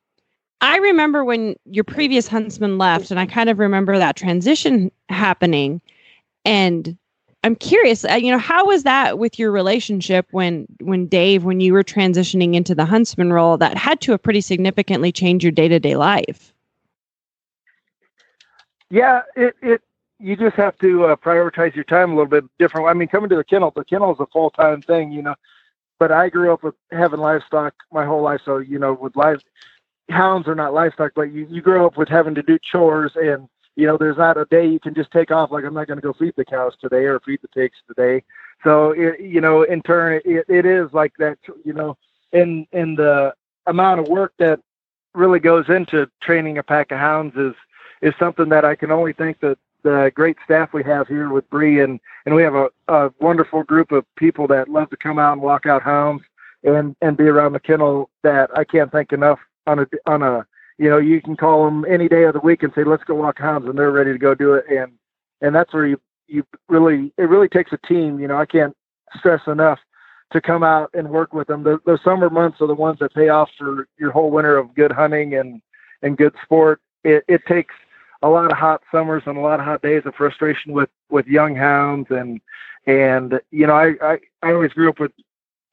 I 0.62 0.78
remember 0.78 1.24
when 1.24 1.56
your 1.66 1.84
previous 1.84 2.28
huntsman 2.28 2.78
left, 2.78 3.12
and 3.12 3.20
I 3.20 3.26
kind 3.26 3.50
of 3.50 3.60
remember 3.60 3.98
that 3.98 4.16
transition 4.16 4.92
happening. 5.10 5.82
And 6.46 6.98
I'm 7.44 7.56
curious, 7.56 8.04
uh, 8.06 8.14
you 8.14 8.32
know, 8.32 8.40
how 8.40 8.66
was 8.66 8.84
that 8.84 9.20
with 9.20 9.38
your 9.38 9.52
relationship 9.52 10.28
when 10.32 10.66
when 10.82 11.06
Dave, 11.08 11.44
when 11.44 11.60
you 11.60 11.74
were 11.74 11.84
transitioning 11.84 12.56
into 12.56 12.74
the 12.74 12.86
huntsman 12.86 13.32
role, 13.32 13.58
that 13.58 13.78
had 13.78 14.02
to 14.02 14.12
have 14.12 14.24
pretty 14.24 14.42
significantly 14.42 15.12
changed 15.12 15.44
your 15.44 15.52
day 15.52 15.68
to 15.68 15.80
day 15.80 15.96
life? 15.96 16.54
Yeah, 18.90 19.22
it 19.36 19.56
it 19.62 19.82
you 20.20 20.36
just 20.36 20.56
have 20.56 20.78
to 20.80 21.06
uh, 21.06 21.16
prioritize 21.16 21.76
your 21.76 21.84
time 21.84 22.12
a 22.12 22.16
little 22.16 22.30
bit 22.30 22.44
different. 22.60 22.88
I 22.88 22.94
mean, 22.94 23.08
coming 23.08 23.30
to 23.30 23.36
the 23.36 23.44
kennel, 23.44 23.72
the 23.76 23.86
kennel 23.86 24.14
is 24.14 24.20
a 24.20 24.26
full 24.28 24.50
time 24.52 24.82
thing, 24.82 25.12
you 25.12 25.22
know. 25.22 25.36
But 26.00 26.12
I 26.12 26.30
grew 26.30 26.54
up 26.54 26.64
with 26.64 26.76
having 26.92 27.20
livestock 27.20 27.74
my 27.92 28.06
whole 28.06 28.22
life, 28.22 28.42
so 28.46 28.58
you 28.58 28.80
know, 28.80 28.94
with 28.94 29.16
live 29.16 29.42
hounds 30.10 30.48
are 30.48 30.56
not 30.56 30.74
livestock, 30.74 31.12
but 31.16 31.34
you, 31.34 31.48
you 31.50 31.62
grow 31.62 31.86
up 31.86 31.98
with 31.98 32.08
having 32.08 32.36
to 32.36 32.44
do 32.44 32.58
chores 32.60 33.12
and 33.16 33.50
you 33.76 33.86
know, 33.86 33.96
there's 33.96 34.18
not 34.18 34.38
a 34.38 34.46
day 34.46 34.68
you 34.68 34.80
can 34.80 34.96
just 34.96 35.12
take 35.12 35.30
off 35.30 35.52
like 35.52 35.64
I'm 35.64 35.76
not 35.76 35.86
going 35.88 36.00
to 36.00 36.02
go 36.02 36.12
feed 36.12 36.34
the 36.36 36.44
cows 36.44 36.74
today 36.82 37.06
or 37.06 37.20
feed 37.20 37.40
the 37.44 37.48
pigs 37.50 37.78
today. 37.88 38.24
So 38.64 38.90
it, 38.92 39.20
you 39.20 39.40
know, 39.40 39.62
in 39.62 39.84
turn, 39.84 40.20
it, 40.26 40.46
it 40.50 40.66
is 40.66 40.92
like 40.94 41.14
that. 41.20 41.38
You 41.64 41.74
know, 41.74 41.96
in 42.34 42.66
in 42.72 42.96
the 42.96 43.34
amount 43.68 44.00
of 44.00 44.08
work 44.08 44.34
that 44.40 44.60
really 45.14 45.40
goes 45.40 45.70
into 45.70 46.10
training 46.22 46.58
a 46.58 46.64
pack 46.64 46.92
of 46.92 46.98
hounds 46.98 47.36
is 47.38 47.54
is 48.02 48.14
something 48.20 48.50
that 48.50 48.66
I 48.66 48.76
can 48.76 48.92
only 48.92 49.14
thank 49.14 49.40
the 49.40 49.56
the 49.84 50.12
great 50.16 50.38
staff 50.44 50.74
we 50.74 50.84
have 50.84 51.08
here 51.08 51.30
with 51.30 51.50
Bree 51.50 51.82
and 51.82 52.00
and 52.26 52.36
we 52.36 52.44
have 52.44 52.56
a, 52.56 52.70
a 52.88 53.12
wonderful 53.20 53.64
group 53.64 53.92
of 53.92 54.06
people 54.16 54.48
that 54.48 54.70
love 54.70 54.90
to 54.90 54.98
come 54.98 55.20
out 55.20 55.34
and 55.34 55.42
walk 55.42 55.66
out 55.66 55.82
hounds 55.82 56.24
and 56.64 56.96
and 57.02 57.18
be 57.18 57.26
around 57.26 57.54
the 57.54 57.60
kennel 57.60 58.10
that 58.24 58.50
I 58.56 58.64
can't 58.64 58.92
thank 58.92 59.14
enough 59.14 59.40
on 59.66 59.80
a 59.80 59.88
on 60.06 60.24
a 60.24 60.46
you 60.78 60.90
know 60.90 60.98
you 60.98 61.22
can 61.22 61.36
call 61.36 61.66
them 61.66 61.86
any 61.86 62.08
day 62.08 62.24
of 62.24 62.34
the 62.34 62.40
week 62.40 62.64
and 62.64 62.74
say 62.74 62.84
let's 62.84 63.04
go 63.04 63.16
walk 63.16 63.40
hounds 63.40 63.68
and 63.68 63.78
they're 63.78 63.92
ready 63.92 64.12
to 64.12 64.20
go 64.20 64.36
do 64.36 64.54
it. 64.54 64.66
And 64.70 64.94
and 65.42 65.56
that's 65.56 65.74
where 65.74 65.88
you 65.88 66.00
you 66.28 66.46
really 66.68 67.14
it 67.18 67.30
really 67.30 67.50
takes 67.50 67.72
a 67.72 67.88
team 67.88 68.20
you 68.20 68.28
know 68.28 68.38
I 68.38 68.46
can't 68.46 68.76
stress 69.18 69.42
enough 69.48 69.80
to 70.32 70.42
come 70.42 70.64
out 70.64 70.90
and 70.94 71.10
work 71.10 71.34
with 71.34 71.48
them. 71.48 71.64
The, 71.64 71.80
the 71.86 71.98
summer 72.04 72.30
months 72.30 72.60
are 72.60 72.68
the 72.68 72.76
ones 72.76 73.00
that 73.00 73.14
pay 73.14 73.30
off 73.30 73.50
for 73.58 73.88
your 73.98 74.12
whole 74.12 74.30
winter 74.30 74.58
of 74.58 74.76
good 74.76 74.92
hunting 74.92 75.36
and 75.36 75.62
and 76.02 76.18
good 76.18 76.34
sport. 76.44 76.82
It, 77.04 77.24
it 77.28 77.42
takes 77.48 77.74
a 78.22 78.30
lot 78.30 78.52
of 78.52 78.58
hot 78.58 78.82
summers 78.92 79.24
and 79.26 79.38
a 79.38 79.42
lot 79.42 79.60
of 79.60 79.66
hot 79.66 79.82
days 79.82 80.04
of 80.06 80.16
frustration 80.16 80.74
with 80.74 80.90
with 81.10 81.28
young 81.28 81.56
hounds. 81.56 82.10
And 82.12 82.42
and 82.86 83.40
you 83.52 83.68
know 83.68 83.74
I 83.74 83.96
I, 84.02 84.20
I 84.44 84.54
always 84.54 84.74
grew 84.74 84.90
up 84.90 85.00
with 85.00 85.12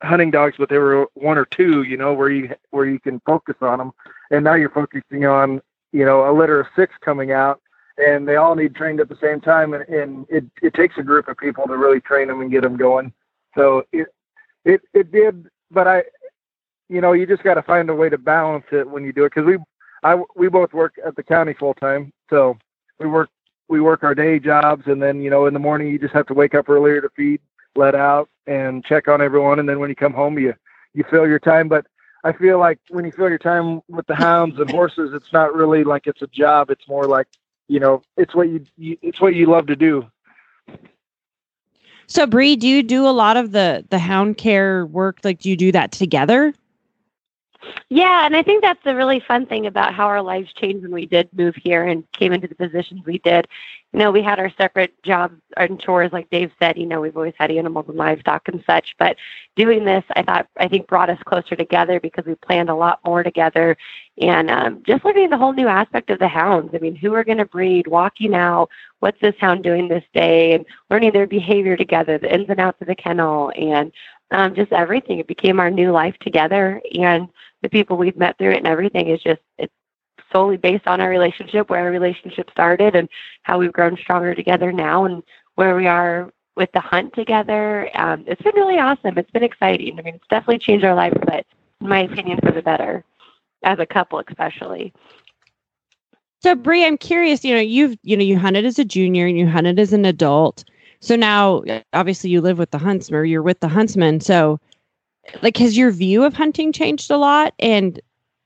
hunting 0.02 0.30
dogs 0.30 0.56
but 0.58 0.68
they 0.68 0.76
were 0.76 1.06
one 1.14 1.38
or 1.38 1.46
two 1.46 1.82
you 1.84 1.96
know 1.96 2.12
where 2.12 2.28
you 2.28 2.54
where 2.70 2.84
you 2.84 2.98
can 2.98 3.20
focus 3.20 3.54
on 3.62 3.78
them 3.78 3.92
and 4.30 4.44
now 4.44 4.52
you're 4.52 4.68
focusing 4.68 5.24
on 5.24 5.62
you 5.92 6.04
know 6.04 6.30
a 6.30 6.32
litter 6.36 6.60
of 6.60 6.66
six 6.76 6.92
coming 7.00 7.32
out 7.32 7.62
and 7.98 8.26
they 8.26 8.36
all 8.36 8.54
need 8.54 8.74
trained 8.74 9.00
at 9.00 9.08
the 9.08 9.16
same 9.16 9.40
time. 9.40 9.74
And, 9.74 9.84
and 9.88 10.26
it, 10.28 10.44
it 10.62 10.74
takes 10.74 10.98
a 10.98 11.02
group 11.02 11.28
of 11.28 11.36
people 11.36 11.66
to 11.66 11.76
really 11.76 12.00
train 12.00 12.28
them 12.28 12.40
and 12.40 12.50
get 12.50 12.62
them 12.62 12.76
going. 12.76 13.12
So 13.54 13.84
it 13.92 14.08
it 14.64 14.80
it 14.92 15.12
did 15.12 15.48
but 15.70 15.86
i 15.86 16.02
you 16.88 17.00
know 17.00 17.12
you 17.12 17.26
just 17.26 17.42
got 17.42 17.54
to 17.54 17.62
find 17.62 17.90
a 17.90 17.94
way 17.94 18.08
to 18.08 18.18
balance 18.18 18.64
it 18.72 18.88
when 18.88 19.04
you 19.04 19.12
do 19.12 19.24
it 19.24 19.30
because 19.34 19.44
we 19.44 19.58
i 20.04 20.16
we 20.36 20.48
both 20.48 20.72
work 20.72 20.94
at 21.04 21.16
the 21.16 21.22
county 21.22 21.52
full 21.52 21.74
time 21.74 22.12
so 22.30 22.56
we 23.00 23.06
work 23.06 23.28
we 23.68 23.80
work 23.80 24.04
our 24.04 24.14
day 24.14 24.38
jobs 24.38 24.86
and 24.86 25.02
then 25.02 25.20
you 25.20 25.30
know 25.30 25.46
in 25.46 25.54
the 25.54 25.60
morning 25.60 25.88
you 25.88 25.98
just 25.98 26.14
have 26.14 26.26
to 26.26 26.34
wake 26.34 26.54
up 26.54 26.68
earlier 26.68 27.00
to 27.00 27.08
feed 27.16 27.40
let 27.74 27.96
out 27.96 28.28
and 28.46 28.84
check 28.84 29.08
on 29.08 29.20
everyone 29.20 29.58
and 29.58 29.68
then 29.68 29.80
when 29.80 29.88
you 29.90 29.96
come 29.96 30.12
home 30.12 30.38
you 30.38 30.54
you 30.92 31.02
fill 31.10 31.26
your 31.26 31.40
time 31.40 31.68
but 31.68 31.86
I 32.24 32.32
feel 32.32 32.58
like 32.58 32.78
when 32.88 33.04
you 33.04 33.12
fill 33.12 33.28
your 33.28 33.38
time 33.38 33.82
with 33.86 34.06
the 34.06 34.14
hounds 34.14 34.58
and 34.58 34.70
horses, 34.70 35.12
it's 35.12 35.30
not 35.32 35.54
really 35.54 35.84
like 35.84 36.06
it's 36.06 36.22
a 36.22 36.26
job. 36.28 36.70
It's 36.70 36.88
more 36.88 37.04
like, 37.04 37.28
you 37.68 37.78
know, 37.78 38.02
it's 38.16 38.34
what 38.34 38.48
you, 38.48 38.64
you 38.78 38.96
it's 39.02 39.20
what 39.20 39.34
you 39.34 39.44
love 39.46 39.66
to 39.66 39.76
do. 39.76 40.06
So, 42.06 42.26
Bree, 42.26 42.56
do 42.56 42.66
you 42.66 42.82
do 42.82 43.06
a 43.06 43.12
lot 43.12 43.36
of 43.36 43.52
the 43.52 43.84
the 43.90 43.98
hound 43.98 44.38
care 44.38 44.86
work? 44.86 45.18
Like, 45.22 45.40
do 45.40 45.50
you 45.50 45.56
do 45.56 45.70
that 45.72 45.92
together? 45.92 46.54
Yeah, 47.90 48.26
and 48.26 48.34
I 48.34 48.42
think 48.42 48.62
that's 48.62 48.82
the 48.84 48.94
really 48.94 49.20
fun 49.20 49.46
thing 49.46 49.66
about 49.66 49.94
how 49.94 50.06
our 50.06 50.22
lives 50.22 50.52
changed 50.54 50.82
when 50.82 50.92
we 50.92 51.06
did 51.06 51.28
move 51.32 51.54
here 51.54 51.84
and 51.84 52.10
came 52.12 52.32
into 52.32 52.48
the 52.48 52.54
positions 52.54 53.02
we 53.04 53.18
did. 53.18 53.46
You 53.92 54.00
know, 54.00 54.10
we 54.10 54.22
had 54.22 54.40
our 54.40 54.50
separate 54.58 55.00
jobs 55.04 55.36
and 55.56 55.80
chores, 55.80 56.12
like 56.12 56.28
Dave 56.30 56.50
said. 56.58 56.76
You 56.76 56.86
know, 56.86 57.00
we've 57.00 57.16
always 57.16 57.34
had 57.38 57.50
animals 57.50 57.86
and 57.88 57.96
livestock 57.96 58.48
and 58.48 58.64
such. 58.66 58.96
But 58.98 59.16
doing 59.54 59.84
this, 59.84 60.02
I 60.16 60.22
thought, 60.22 60.48
I 60.58 60.66
think, 60.66 60.88
brought 60.88 61.10
us 61.10 61.18
closer 61.24 61.54
together 61.54 62.00
because 62.00 62.24
we 62.24 62.34
planned 62.34 62.70
a 62.70 62.74
lot 62.74 62.98
more 63.04 63.22
together, 63.22 63.76
and 64.20 64.50
um, 64.50 64.82
just 64.84 65.04
learning 65.04 65.30
the 65.30 65.38
whole 65.38 65.52
new 65.52 65.68
aspect 65.68 66.10
of 66.10 66.18
the 66.18 66.28
hounds. 66.28 66.74
I 66.74 66.78
mean, 66.78 66.96
who 66.96 67.14
are 67.14 67.24
going 67.24 67.38
to 67.38 67.44
breed, 67.44 67.86
walking 67.86 68.34
out, 68.34 68.70
what's 68.98 69.20
this 69.20 69.36
hound 69.38 69.62
doing 69.62 69.86
this 69.86 70.04
day, 70.12 70.54
and 70.54 70.64
learning 70.90 71.12
their 71.12 71.26
behavior 71.26 71.76
together, 71.76 72.18
the 72.18 72.34
ins 72.34 72.48
and 72.48 72.60
outs 72.60 72.80
of 72.80 72.88
the 72.88 72.96
kennel, 72.96 73.52
and 73.56 73.92
um, 74.30 74.54
just 74.54 74.72
everything. 74.72 75.18
It 75.18 75.28
became 75.28 75.60
our 75.60 75.70
new 75.70 75.92
life 75.92 76.16
together, 76.20 76.80
and 76.98 77.28
the 77.64 77.70
people 77.70 77.96
we've 77.96 78.16
met 78.16 78.36
through 78.36 78.50
it 78.50 78.58
and 78.58 78.66
everything 78.66 79.08
is 79.08 79.22
just 79.22 79.40
it's 79.56 79.72
solely 80.30 80.58
based 80.58 80.86
on 80.86 81.00
our 81.00 81.08
relationship, 81.08 81.70
where 81.70 81.80
our 81.80 81.90
relationship 81.90 82.50
started, 82.50 82.94
and 82.94 83.08
how 83.42 83.58
we've 83.58 83.72
grown 83.72 83.96
stronger 83.96 84.34
together 84.34 84.70
now, 84.70 85.06
and 85.06 85.22
where 85.54 85.74
we 85.74 85.86
are 85.86 86.30
with 86.56 86.70
the 86.72 86.80
hunt 86.80 87.14
together. 87.14 87.90
Um, 87.94 88.22
it's 88.26 88.42
been 88.42 88.54
really 88.54 88.78
awesome. 88.78 89.16
It's 89.16 89.30
been 89.30 89.42
exciting. 89.42 89.98
I 89.98 90.02
mean, 90.02 90.16
it's 90.16 90.28
definitely 90.28 90.58
changed 90.58 90.84
our 90.84 90.94
life, 90.94 91.14
but 91.24 91.46
in 91.80 91.88
my 91.88 92.00
opinion, 92.00 92.38
for 92.42 92.52
the 92.52 92.60
better, 92.60 93.02
as 93.62 93.78
a 93.78 93.86
couple, 93.86 94.22
especially. 94.28 94.92
So, 96.42 96.54
Bree, 96.54 96.84
I'm 96.84 96.98
curious. 96.98 97.44
You 97.44 97.54
know, 97.54 97.62
you've 97.62 97.96
you 98.02 98.14
know 98.14 98.24
you 98.24 98.38
hunted 98.38 98.66
as 98.66 98.78
a 98.78 98.84
junior 98.84 99.26
and 99.26 99.38
you 99.38 99.48
hunted 99.48 99.78
as 99.78 99.94
an 99.94 100.04
adult. 100.04 100.64
So 101.00 101.16
now, 101.16 101.62
obviously, 101.94 102.28
you 102.28 102.42
live 102.42 102.58
with 102.58 102.72
the 102.72 102.78
huntsman. 102.78 103.20
Or 103.20 103.24
you're 103.24 103.42
with 103.42 103.60
the 103.60 103.68
huntsman. 103.68 104.20
So, 104.20 104.60
like 105.42 105.56
has 105.58 105.76
your 105.76 105.90
view 105.90 106.24
of 106.24 106.34
hunting 106.34 106.72
changed 106.72 107.10
a 107.10 107.16
lot? 107.16 107.54
And 107.58 108.00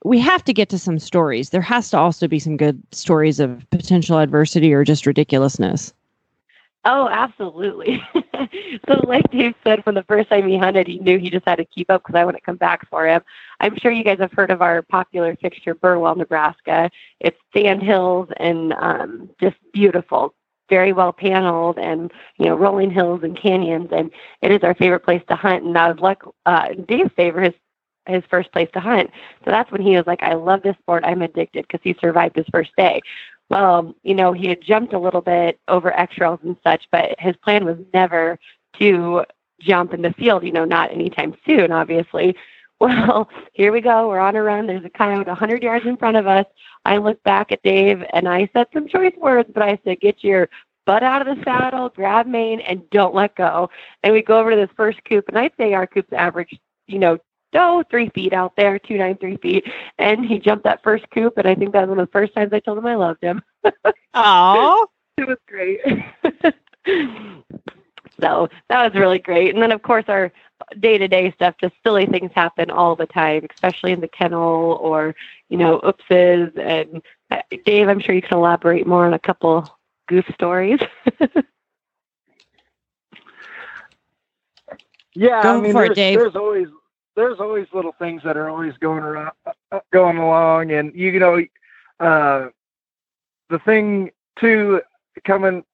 we 0.04 0.18
have 0.20 0.44
to 0.44 0.52
get 0.52 0.68
to 0.70 0.78
some 0.78 0.98
stories. 0.98 1.50
There 1.50 1.60
has 1.60 1.90
to 1.90 1.98
also 1.98 2.28
be 2.28 2.38
some 2.38 2.56
good 2.56 2.80
stories 2.92 3.40
of 3.40 3.68
potential 3.70 4.18
adversity 4.18 4.72
or 4.72 4.84
just 4.84 5.06
ridiculousness. 5.06 5.92
Oh 6.84 7.08
absolutely. 7.08 8.02
So 8.86 8.94
like 9.06 9.30
dave 9.32 9.54
said 9.64 9.82
from 9.82 9.96
the 9.96 10.04
first 10.04 10.30
time 10.30 10.48
he 10.48 10.56
hunted 10.56 10.86
he 10.86 11.00
knew 11.00 11.18
he 11.18 11.28
just 11.28 11.46
had 11.46 11.56
to 11.56 11.64
keep 11.64 11.90
up 11.90 12.02
because 12.02 12.14
i 12.14 12.24
wouldn't 12.24 12.44
come 12.44 12.56
back 12.56 12.88
for 12.88 13.06
him. 13.06 13.20
I'm 13.60 13.76
sure 13.76 13.90
you 13.90 14.04
guys 14.04 14.20
have 14.20 14.32
heard 14.32 14.50
of 14.50 14.62
our 14.62 14.80
popular 14.82 15.36
fixture 15.36 15.74
burwell 15.74 16.14
nebraska. 16.14 16.88
It's 17.20 17.36
sand 17.52 17.82
hills 17.82 18.28
and 18.38 18.72
um, 18.74 19.28
just 19.40 19.56
beautiful 19.72 20.34
very 20.68 20.92
well 20.92 21.12
paneled 21.12 21.78
and 21.78 22.12
you 22.38 22.46
know 22.46 22.54
rolling 22.56 22.90
hills 22.90 23.20
and 23.22 23.40
canyons 23.40 23.88
and 23.92 24.10
it 24.42 24.50
is 24.52 24.62
our 24.62 24.74
favorite 24.74 25.00
place 25.04 25.22
to 25.28 25.36
hunt. 25.36 25.64
And 25.64 25.76
that 25.76 25.88
was 25.94 26.00
like 26.00 26.22
uh 26.46 26.68
dave's 26.86 27.12
favorite 27.16 27.44
his 28.06 28.14
his 28.16 28.24
first 28.30 28.50
place 28.52 28.68
to 28.72 28.80
hunt. 28.80 29.10
So 29.44 29.50
that's 29.50 29.70
when 29.70 29.82
he 29.82 29.96
was 29.96 30.06
like 30.06 30.22
i 30.22 30.34
love 30.34 30.62
this 30.62 30.76
sport. 30.80 31.04
I'm 31.04 31.22
addicted 31.22 31.66
because 31.66 31.80
he 31.82 31.94
survived 32.00 32.36
his 32.36 32.46
first 32.52 32.70
day. 32.76 33.00
Well 33.50 33.94
you 34.02 34.14
know 34.14 34.32
he 34.32 34.48
had 34.48 34.62
jumped 34.62 34.92
a 34.92 34.98
little 34.98 35.22
bit 35.22 35.58
over 35.68 35.92
x 35.98 36.14
trails 36.14 36.40
and 36.42 36.56
such 36.64 36.86
but 36.90 37.14
his 37.18 37.36
plan 37.36 37.64
was 37.64 37.78
never 37.92 38.38
to 38.78 39.24
jump 39.60 39.92
in 39.92 40.02
the 40.02 40.12
field 40.12 40.44
you 40.44 40.52
know 40.52 40.64
not 40.64 40.92
anytime 40.92 41.34
soon 41.44 41.72
obviously 41.72 42.36
well, 42.80 43.28
here 43.52 43.72
we 43.72 43.80
go. 43.80 44.08
We're 44.08 44.20
on 44.20 44.36
a 44.36 44.42
run. 44.42 44.66
There's 44.66 44.84
a 44.84 44.90
coyote 44.90 45.26
100 45.26 45.62
yards 45.62 45.86
in 45.86 45.96
front 45.96 46.16
of 46.16 46.28
us. 46.28 46.46
I 46.84 46.98
look 46.98 47.20
back 47.24 47.50
at 47.50 47.62
Dave 47.62 48.04
and 48.12 48.28
I 48.28 48.48
said 48.52 48.68
some 48.72 48.86
choice 48.86 49.14
words, 49.16 49.50
but 49.52 49.64
I 49.64 49.78
said, 49.84 50.00
get 50.00 50.22
your 50.22 50.48
butt 50.86 51.02
out 51.02 51.26
of 51.26 51.36
the 51.36 51.42
saddle, 51.42 51.88
grab 51.90 52.26
mane, 52.26 52.60
and 52.60 52.88
don't 52.90 53.14
let 53.14 53.34
go. 53.34 53.68
And 54.02 54.14
we 54.14 54.22
go 54.22 54.38
over 54.38 54.50
to 54.50 54.56
this 54.56 54.70
first 54.76 55.02
coop, 55.04 55.28
and 55.28 55.38
I'd 55.38 55.52
say 55.58 55.74
our 55.74 55.86
coop's 55.86 56.12
average, 56.12 56.58
you 56.86 56.98
know, 56.98 57.18
oh, 57.54 57.82
three 57.90 58.10
feet 58.10 58.32
out 58.32 58.54
there, 58.56 58.78
two 58.78 58.96
nine 58.96 59.16
three 59.16 59.36
feet. 59.38 59.66
And 59.98 60.24
he 60.24 60.38
jumped 60.38 60.64
that 60.64 60.82
first 60.82 61.04
coop, 61.12 61.36
and 61.36 61.46
I 61.46 61.54
think 61.54 61.72
that 61.72 61.80
was 61.80 61.90
one 61.90 61.98
of 61.98 62.06
the 62.06 62.12
first 62.12 62.34
times 62.34 62.52
I 62.52 62.60
told 62.60 62.78
him 62.78 62.86
I 62.86 62.94
loved 62.94 63.22
him. 63.22 63.42
Oh, 64.14 64.86
it 65.16 65.28
was 65.28 65.36
great. 65.46 65.80
so 68.20 68.48
that 68.68 68.84
was 68.84 68.94
really 68.98 69.18
great. 69.18 69.54
And 69.54 69.62
then, 69.62 69.72
of 69.72 69.82
course, 69.82 70.04
our 70.08 70.32
day 70.80 70.98
to 70.98 71.08
day 71.08 71.30
stuff, 71.32 71.54
just 71.60 71.74
silly 71.84 72.06
things 72.06 72.30
happen 72.34 72.70
all 72.70 72.96
the 72.96 73.06
time, 73.06 73.46
especially 73.54 73.92
in 73.92 74.00
the 74.00 74.08
kennel 74.08 74.78
or, 74.80 75.14
you 75.48 75.56
know, 75.56 75.80
oopses. 75.80 76.56
And 76.58 77.02
uh, 77.30 77.42
Dave, 77.64 77.88
I'm 77.88 78.00
sure 78.00 78.14
you 78.14 78.22
can 78.22 78.36
elaborate 78.38 78.86
more 78.86 79.06
on 79.06 79.14
a 79.14 79.18
couple 79.18 79.68
goof 80.08 80.24
stories. 80.34 80.80
yeah, 85.14 85.42
Go 85.42 85.58
I 85.58 85.60
mean, 85.60 85.72
for 85.72 85.84
it, 85.84 85.88
there's, 85.88 85.96
Dave. 85.96 86.18
there's 86.18 86.36
always 86.36 86.68
there's 87.14 87.40
always 87.40 87.66
little 87.72 87.94
things 87.98 88.22
that 88.24 88.36
are 88.36 88.48
always 88.48 88.74
going 88.78 89.02
around, 89.02 89.32
uh, 89.72 89.80
going 89.92 90.18
along, 90.18 90.70
and 90.70 90.94
you 90.94 91.18
know, 91.18 91.44
uh, 92.00 92.48
the 93.50 93.58
thing 93.60 94.10
too 94.38 94.80
coming 95.24 95.64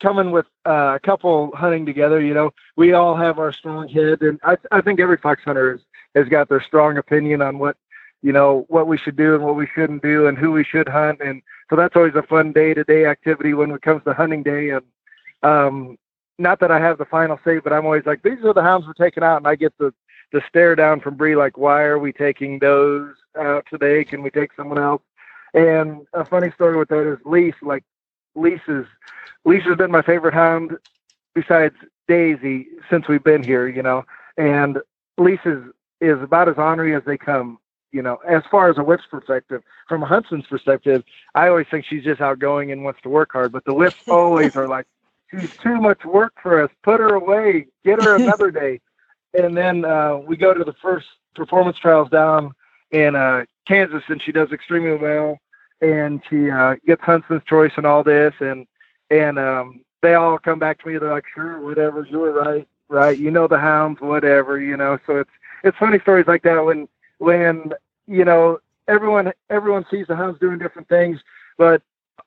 coming 0.00 0.30
with 0.30 0.46
uh, 0.66 0.94
a 0.96 1.00
couple 1.00 1.54
hunting 1.54 1.86
together, 1.86 2.20
you 2.20 2.34
know, 2.34 2.52
we 2.76 2.92
all 2.92 3.16
have 3.16 3.38
our 3.38 3.52
strong 3.52 3.88
head, 3.88 4.22
and 4.22 4.38
I, 4.42 4.56
I 4.70 4.80
think 4.80 5.00
every 5.00 5.16
fox 5.16 5.42
hunter 5.44 5.72
has, 5.72 5.80
has 6.14 6.28
got 6.28 6.48
their 6.48 6.62
strong 6.62 6.98
opinion 6.98 7.42
on 7.42 7.58
what, 7.58 7.76
you 8.22 8.32
know, 8.32 8.64
what 8.68 8.86
we 8.86 8.98
should 8.98 9.16
do 9.16 9.34
and 9.34 9.44
what 9.44 9.56
we 9.56 9.68
shouldn't 9.74 10.02
do, 10.02 10.26
and 10.26 10.38
who 10.38 10.52
we 10.52 10.64
should 10.64 10.88
hunt, 10.88 11.20
and 11.20 11.42
so 11.70 11.76
that's 11.76 11.96
always 11.96 12.14
a 12.14 12.22
fun 12.22 12.52
day-to-day 12.52 13.06
activity 13.06 13.54
when 13.54 13.70
it 13.70 13.82
comes 13.82 14.02
to 14.04 14.14
hunting 14.14 14.42
day. 14.42 14.70
And 14.70 14.84
um, 15.42 15.98
not 16.38 16.60
that 16.60 16.70
I 16.70 16.80
have 16.80 16.98
the 16.98 17.04
final 17.04 17.38
say, 17.44 17.58
but 17.58 17.72
I'm 17.72 17.84
always 17.84 18.06
like, 18.06 18.22
these 18.22 18.44
are 18.44 18.54
the 18.54 18.62
hounds 18.62 18.86
we're 18.86 18.92
taking 18.94 19.22
out, 19.22 19.38
and 19.38 19.46
I 19.46 19.54
get 19.54 19.76
the 19.78 19.92
the 20.30 20.42
stare 20.46 20.76
down 20.76 21.00
from 21.00 21.16
Bree, 21.16 21.36
like, 21.36 21.56
why 21.56 21.84
are 21.84 21.98
we 21.98 22.12
taking 22.12 22.58
those 22.58 23.14
out 23.40 23.64
today? 23.70 24.04
Can 24.04 24.22
we 24.22 24.28
take 24.28 24.50
someone 24.54 24.78
else? 24.78 25.00
And 25.54 26.06
a 26.12 26.22
funny 26.22 26.50
story 26.50 26.76
with 26.76 26.90
that 26.90 27.10
is 27.10 27.18
Lease, 27.24 27.54
like 27.62 27.82
Lisa's 28.38 28.86
Lisa's 29.44 29.76
been 29.76 29.90
my 29.90 30.02
favorite 30.02 30.34
hound 30.34 30.76
besides 31.34 31.74
Daisy 32.06 32.66
since 32.90 33.08
we've 33.08 33.22
been 33.22 33.42
here, 33.42 33.68
you 33.68 33.82
know. 33.82 34.04
And 34.36 34.78
Lisa's 35.16 35.72
is 36.00 36.20
about 36.22 36.48
as 36.48 36.56
ornery 36.56 36.94
as 36.94 37.02
they 37.04 37.16
come, 37.16 37.58
you 37.92 38.02
know, 38.02 38.16
as 38.26 38.42
far 38.50 38.70
as 38.70 38.78
a 38.78 38.82
whip's 38.82 39.06
perspective. 39.10 39.62
From 39.88 40.02
a 40.02 40.06
huntsman's 40.06 40.46
perspective, 40.46 41.04
I 41.34 41.48
always 41.48 41.66
think 41.70 41.84
she's 41.84 42.04
just 42.04 42.20
outgoing 42.20 42.72
and 42.72 42.84
wants 42.84 43.00
to 43.02 43.08
work 43.08 43.32
hard, 43.32 43.52
but 43.52 43.64
the 43.64 43.74
whips 43.74 43.96
always 44.08 44.56
are 44.56 44.68
like, 44.68 44.86
she's 45.30 45.56
too 45.56 45.80
much 45.80 46.04
work 46.04 46.34
for 46.42 46.62
us. 46.62 46.70
Put 46.82 47.00
her 47.00 47.14
away. 47.14 47.66
Get 47.84 48.02
her 48.02 48.16
another 48.16 48.50
day. 48.50 48.80
And 49.34 49.56
then 49.56 49.84
uh, 49.84 50.16
we 50.16 50.36
go 50.36 50.54
to 50.54 50.64
the 50.64 50.74
first 50.80 51.06
performance 51.34 51.78
trials 51.78 52.08
down 52.08 52.52
in 52.90 53.14
uh, 53.14 53.44
Kansas, 53.66 54.02
and 54.08 54.22
she 54.22 54.32
does 54.32 54.52
extremely 54.52 54.96
well. 54.96 55.38
And 55.80 56.20
she 56.28 56.50
uh, 56.50 56.76
gets 56.86 57.02
Huntsman's 57.02 57.44
Choice 57.44 57.72
and 57.76 57.86
all 57.86 58.02
this, 58.02 58.34
and 58.40 58.66
and 59.10 59.38
um, 59.38 59.80
they 60.02 60.14
all 60.14 60.38
come 60.38 60.58
back 60.58 60.80
to 60.80 60.88
me. 60.88 60.98
They're 60.98 61.12
like, 61.12 61.26
"Sure, 61.32 61.60
whatever, 61.60 62.04
you 62.10 62.18
were 62.18 62.32
right, 62.32 62.66
right. 62.88 63.16
You 63.16 63.30
know 63.30 63.46
the 63.46 63.58
hounds, 63.58 64.00
whatever, 64.00 64.60
you 64.60 64.76
know." 64.76 64.98
So 65.06 65.18
it's 65.18 65.30
it's 65.62 65.78
funny 65.78 66.00
stories 66.00 66.26
like 66.26 66.42
that 66.42 66.64
when 66.64 66.88
when 67.18 67.72
you 68.06 68.24
know 68.24 68.58
everyone 68.88 69.32
everyone 69.50 69.86
sees 69.90 70.06
the 70.08 70.16
hounds 70.16 70.40
doing 70.40 70.58
different 70.58 70.88
things, 70.88 71.20
but 71.56 71.82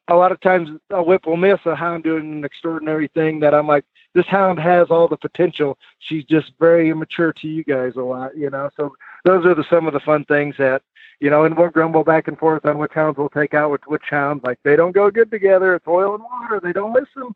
a 0.07 0.15
lot 0.15 0.31
of 0.31 0.39
times 0.41 0.69
a 0.89 1.01
whip 1.01 1.25
will 1.25 1.37
miss 1.37 1.59
a 1.65 1.75
hound 1.75 2.03
doing 2.03 2.31
an 2.31 2.43
extraordinary 2.43 3.07
thing 3.09 3.39
that 3.39 3.53
I'm 3.53 3.67
like, 3.67 3.85
this 4.13 4.25
hound 4.27 4.59
has 4.59 4.87
all 4.89 5.07
the 5.07 5.17
potential. 5.17 5.77
She's 5.99 6.25
just 6.25 6.51
very 6.59 6.89
immature 6.89 7.33
to 7.33 7.47
you 7.47 7.63
guys 7.63 7.93
a 7.95 8.01
lot, 8.01 8.35
you 8.35 8.49
know. 8.49 8.69
So 8.75 8.93
those 9.23 9.45
are 9.45 9.55
the 9.55 9.63
some 9.69 9.87
of 9.87 9.93
the 9.93 9.99
fun 9.99 10.25
things 10.25 10.55
that 10.57 10.81
you 11.21 11.29
know, 11.29 11.45
and 11.45 11.55
we'll 11.55 11.69
grumble 11.69 12.03
back 12.03 12.27
and 12.27 12.37
forth 12.37 12.65
on 12.65 12.79
which 12.79 12.93
hounds 12.93 13.17
we'll 13.17 13.29
take 13.29 13.53
out 13.53 13.71
with 13.71 13.81
which 13.85 14.01
hounds. 14.09 14.43
Like 14.43 14.59
they 14.63 14.75
don't 14.75 14.91
go 14.91 15.09
good 15.11 15.31
together. 15.31 15.75
It's 15.75 15.87
oil 15.87 16.15
and 16.15 16.23
water. 16.23 16.59
They 16.61 16.73
don't 16.73 16.93
listen. 16.93 17.33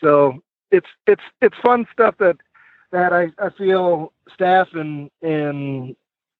So 0.00 0.42
it's 0.70 0.88
it's 1.06 1.22
it's 1.42 1.56
fun 1.62 1.86
stuff 1.92 2.16
that 2.18 2.38
that 2.92 3.12
I, 3.12 3.30
I 3.38 3.50
feel 3.50 4.12
staff 4.32 4.68
and 4.72 5.10
and 5.22 5.94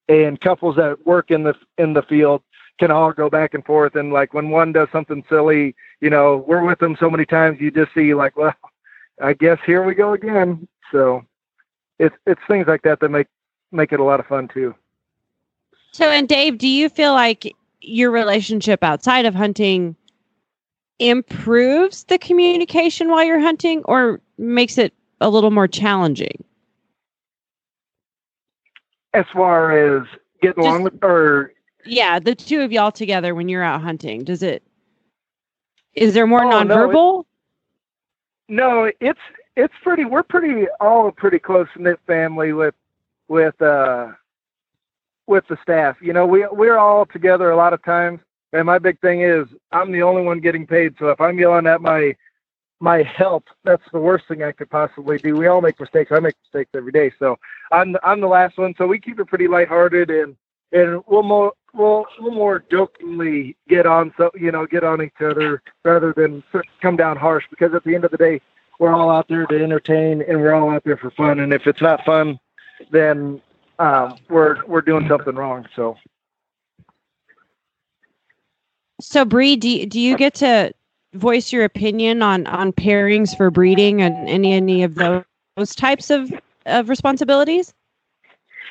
and 0.09 0.41
couples 0.41 0.77
that 0.77 1.07
work 1.07 1.31
in 1.31 1.43
the 1.43 1.55
in 1.77 1.93
the 1.93 2.03
field 2.03 2.43
can 2.79 2.91
all 2.91 3.13
go 3.13 3.29
back 3.29 3.55
and 3.55 3.65
forth 3.65 3.95
and 3.95 4.13
like 4.13 4.35
when 4.35 4.51
one 4.51 4.73
does 4.73 4.89
something 4.93 5.25
silly 5.29 5.75
you 6.01 6.11
know 6.11 6.45
we're 6.47 6.65
with 6.65 6.79
them 6.79 6.97
so 7.01 7.09
many 7.09 7.25
times 7.25 7.59
you 7.59 7.71
just 7.71 7.93
see 7.95 8.13
like 8.13 8.37
well 8.37 8.55
i 9.23 9.33
guess 9.33 9.59
here 9.65 9.83
we 9.83 9.95
go 9.95 10.13
again 10.13 10.69
so 10.93 11.25
it's 11.99 12.15
it's 12.27 12.41
things 12.47 12.67
like 12.67 12.83
that 12.83 13.01
that 13.01 13.09
make 13.09 13.29
make 13.73 13.93
it 13.93 14.01
a 14.01 14.05
lot 14.05 14.21
of 14.21 14.27
fun 14.27 14.47
too 14.47 14.75
So, 15.97 16.11
and 16.11 16.29
Dave, 16.29 16.59
do 16.59 16.69
you 16.69 16.91
feel 16.91 17.15
like 17.15 17.57
your 17.81 18.11
relationship 18.11 18.85
outside 18.85 19.25
of 19.25 19.35
hunting 19.35 19.97
improves 20.99 22.05
the 22.05 22.19
communication 22.19 23.09
while 23.09 23.25
you're 23.25 23.41
hunting 23.41 23.83
or 23.87 24.21
makes 24.37 24.77
it 24.77 24.93
a 25.23 25.31
little 25.31 25.51
more 25.51 25.67
challenging? 25.67 26.45
as 29.15 29.25
far 29.33 29.73
as 29.97 30.07
getting 30.43 30.63
Just- 30.63 30.69
along 30.69 30.83
with 30.83 31.03
or 31.03 31.55
Yeah, 31.87 32.19
the 32.19 32.35
two 32.35 32.61
of 32.61 32.71
y'all 32.71 32.93
together 32.93 33.35
when 33.35 33.49
you're 33.49 33.63
out 33.63 33.81
hunting, 33.81 34.25
does 34.25 34.43
it, 34.43 34.63
is 35.95 36.13
there 36.13 36.27
more 36.27 36.45
Oh, 36.45 36.51
no, 36.51 36.59
it- 36.61 36.69
nonverbal? 36.69 37.25
No, 38.51 38.93
it's 39.01 39.19
it's 39.57 39.73
pretty. 39.83 40.05
We're 40.05 40.23
pretty 40.23 40.67
all 40.81 41.09
a 41.09 41.13
pretty 41.13 41.39
close 41.39 41.67
knit 41.79 41.99
family 42.07 42.53
with 42.53 42.75
with 43.29 43.61
uh 43.63 44.09
with 45.27 45.47
the 45.49 45.59
staff. 45.63 45.97
You 46.01 46.13
know, 46.13 46.27
we 46.27 46.47
we're 46.51 46.79
all 46.79 47.07
together 47.07 47.51
a 47.51 47.57
lot 47.57 47.73
of 47.73 47.83
times. 47.83 48.21
And 48.53 48.65
my 48.65 48.79
big 48.79 49.01
thing 49.01 49.23
is 49.23 49.47
I'm 49.73 49.93
the 49.93 50.03
only 50.03 50.23
one 50.23 50.41
getting 50.41 50.67
paid. 50.67 50.95
So 50.99 51.09
if 51.09 51.21
I'm 51.21 51.39
yelling 51.39 51.67
at 51.67 51.81
my 51.81 52.15
my 52.79 53.03
help, 53.03 53.45
that's 53.65 53.83
the 53.93 53.99
worst 53.99 54.29
thing 54.29 54.43
I 54.43 54.53
could 54.53 54.71
possibly 54.71 55.19
do. 55.19 55.35
We 55.35 55.47
all 55.47 55.61
make 55.61 55.81
mistakes. 55.81 56.13
I 56.13 56.21
make 56.21 56.35
mistakes 56.45 56.71
every 56.75 56.93
day. 56.93 57.13
So 57.19 57.39
I'm 57.73 57.97
I'm 58.03 58.21
the 58.21 58.29
last 58.29 58.59
one. 58.59 58.75
So 58.79 58.87
we 58.87 58.99
keep 58.99 59.19
it 59.19 59.27
pretty 59.27 59.49
lighthearted 59.49 60.11
and 60.11 60.37
and 60.73 61.03
we'll 61.07 61.23
more 61.23 61.53
we'll 61.75 62.07
we'll 62.21 62.33
more 62.33 62.65
jokingly 62.71 63.57
get 63.69 63.87
on 63.87 64.13
so 64.17 64.31
you 64.35 64.51
know 64.51 64.67
get 64.67 64.85
on 64.85 65.03
each 65.03 65.21
other 65.21 65.63
rather 65.85 66.13
than 66.13 66.43
come 66.81 66.97
down 66.97 67.17
harsh 67.17 67.45
because 67.51 67.75
at 67.75 67.85
the 67.85 67.95
end 67.95 68.05
of 68.05 68.11
the 68.11 68.17
day 68.17 68.41
we're 68.79 68.93
all 68.93 69.11
out 69.11 69.29
there 69.29 69.47
to 69.47 69.63
entertain 69.63 70.23
and 70.23 70.41
we're 70.41 70.55
all 70.55 70.71
out 70.71 70.85
there 70.85 70.97
for 70.97 71.11
fun 71.11 71.41
and 71.41 71.53
if 71.53 71.67
it's 71.67 71.81
not 71.81 72.05
fun 72.05 72.39
then 72.91 73.41
um, 73.79 74.17
we're 74.29 74.65
we're 74.67 74.81
doing 74.81 75.07
something 75.09 75.35
wrong 75.35 75.67
so 75.77 75.97
So, 79.01 79.25
Bree, 79.25 79.57
do, 79.57 79.69
you- 79.69 79.87
do 79.87 80.01
you 80.01 80.17
get 80.17 80.35
to 80.37 80.73
voice 81.15 81.53
your 81.53 81.65
opinion 81.65 82.23
on, 82.23 82.47
on 82.47 82.73
pairings 82.73 83.37
for 83.37 83.51
breeding 83.51 84.03
and 84.03 84.29
any, 84.29 84.53
any 84.55 84.83
of 84.83 84.95
those, 84.95 85.25
those 85.57 85.75
types 85.75 86.11
of, 86.11 86.33
of 86.67 86.89
responsibilities? 86.89 87.75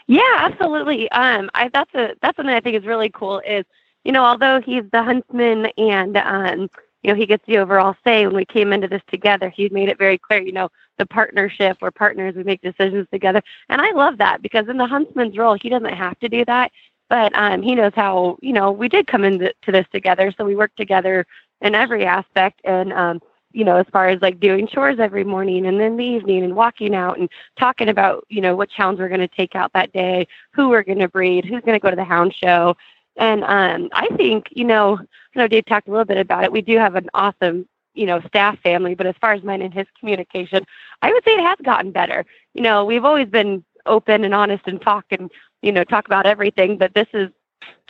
Yeah, 0.08 0.22
absolutely. 0.38 1.10
Um, 1.12 1.50
I 1.54 1.70
that's 1.74 1.94
a 1.96 2.16
that's 2.22 2.36
something 2.38 2.54
I 2.54 2.60
think 2.60 2.78
is 2.78 2.86
really 2.86 3.10
cool. 3.10 3.40
Is 3.48 3.66
you 4.04 4.12
know, 4.12 4.24
although 4.24 4.62
he's 4.62 4.84
the 4.92 5.04
huntsman 5.04 5.68
and 5.78 6.18
um, 6.18 6.70
you 7.04 7.12
know, 7.12 7.16
he 7.16 7.26
gets 7.26 7.44
the 7.48 7.58
overall 7.58 7.96
say. 8.04 8.26
When 8.26 8.36
we 8.36 8.46
came 8.46 8.74
into 8.74 8.88
this 8.88 9.02
together, 9.10 9.50
he 9.50 9.70
made 9.70 9.90
it 9.90 9.98
very 9.98 10.18
clear. 10.18 10.42
You 10.42 10.52
know, 10.54 10.70
the 10.98 11.06
partnership. 11.06 11.78
We're 11.82 11.92
partners. 11.92 12.36
We 12.36 12.44
make 12.44 12.62
decisions 12.62 13.08
together, 13.12 13.42
and 13.70 13.82
I 13.82 13.92
love 13.92 14.18
that 14.20 14.42
because 14.42 14.68
in 14.68 14.78
the 14.78 14.88
huntsman's 14.88 15.38
role, 15.38 15.58
he 15.62 15.70
doesn't 15.70 15.94
have 15.94 16.20
to 16.20 16.30
do 16.30 16.46
that, 16.46 16.72
but 17.10 17.32
um, 17.36 17.62
he 17.62 17.76
knows 17.76 17.94
how. 17.96 18.38
You 18.42 18.54
know, 18.54 18.72
we 18.72 18.90
did 18.90 19.08
come 19.08 19.24
into 19.24 19.54
to 19.64 19.72
this 19.72 19.86
together, 19.92 20.34
so 20.38 20.46
we 20.46 20.56
work 20.56 20.76
together 20.76 21.26
in 21.62 21.76
every 21.76 22.06
aspect, 22.06 22.62
and 22.64 22.94
um, 22.94 23.22
you 23.56 23.64
know, 23.64 23.78
as 23.78 23.86
far 23.92 24.10
as 24.10 24.22
like 24.22 24.40
doing 24.42 24.68
chores 24.68 25.00
every 25.00 25.24
morning 25.24 25.66
and 25.66 25.80
then 25.80 25.96
the 25.96 26.04
evening 26.04 26.44
and 26.44 26.56
walking 26.56 26.94
out 26.94 27.18
and 27.18 27.30
talking 27.58 27.88
about, 27.88 28.26
you 28.28 28.42
know, 28.42 28.54
what 28.54 28.70
hounds 28.70 29.00
we're 29.00 29.08
going 29.08 29.22
to 29.22 29.30
take 29.30 29.56
out 29.56 29.72
that 29.74 29.94
day, 29.94 30.28
who 30.52 30.68
we're 30.68 30.84
going 30.84 31.00
to 31.00 31.08
breed, 31.08 31.46
who's 31.46 31.62
going 31.62 31.74
to 31.74 31.80
go 31.80 31.90
to 31.90 31.96
the 31.96 32.04
hound 32.04 32.36
show. 32.36 32.76
And 33.16 33.46
um, 33.46 33.90
I 33.94 34.10
think, 34.18 34.48
you 34.52 34.66
know, 34.66 35.00
I 35.00 35.40
know 35.40 35.48
Dave 35.48 35.66
talked 35.68 35.88
a 35.88 35.92
little 35.92 36.06
bit 36.06 36.18
about 36.18 36.44
it. 36.44 36.52
We 36.52 36.62
do 36.62 36.78
have 36.78 36.96
an 36.96 37.10
awesome, 37.14 37.66
you 37.96 38.06
know, 38.06 38.22
staff 38.28 38.60
family, 38.62 38.96
but 38.96 39.08
as 39.08 39.16
far 39.20 39.34
as 39.34 39.44
mine 39.44 39.62
and 39.62 39.74
his 39.74 39.88
communication, 40.00 40.66
I 41.02 41.12
would 41.12 41.24
say 41.24 41.32
it 41.32 41.42
has 41.42 41.58
gotten 41.64 41.92
better. 41.92 42.26
You 42.54 42.62
know, 42.62 42.86
we've 42.86 43.06
always 43.06 43.28
been 43.28 43.64
open 43.86 44.24
and 44.24 44.34
honest 44.34 44.64
and 44.68 44.82
talk 44.82 45.06
and, 45.12 45.32
you 45.62 45.72
know, 45.72 45.84
talk 45.84 46.06
about 46.06 46.26
everything, 46.26 46.78
but 46.78 46.94
this 46.94 47.08
is 47.14 47.30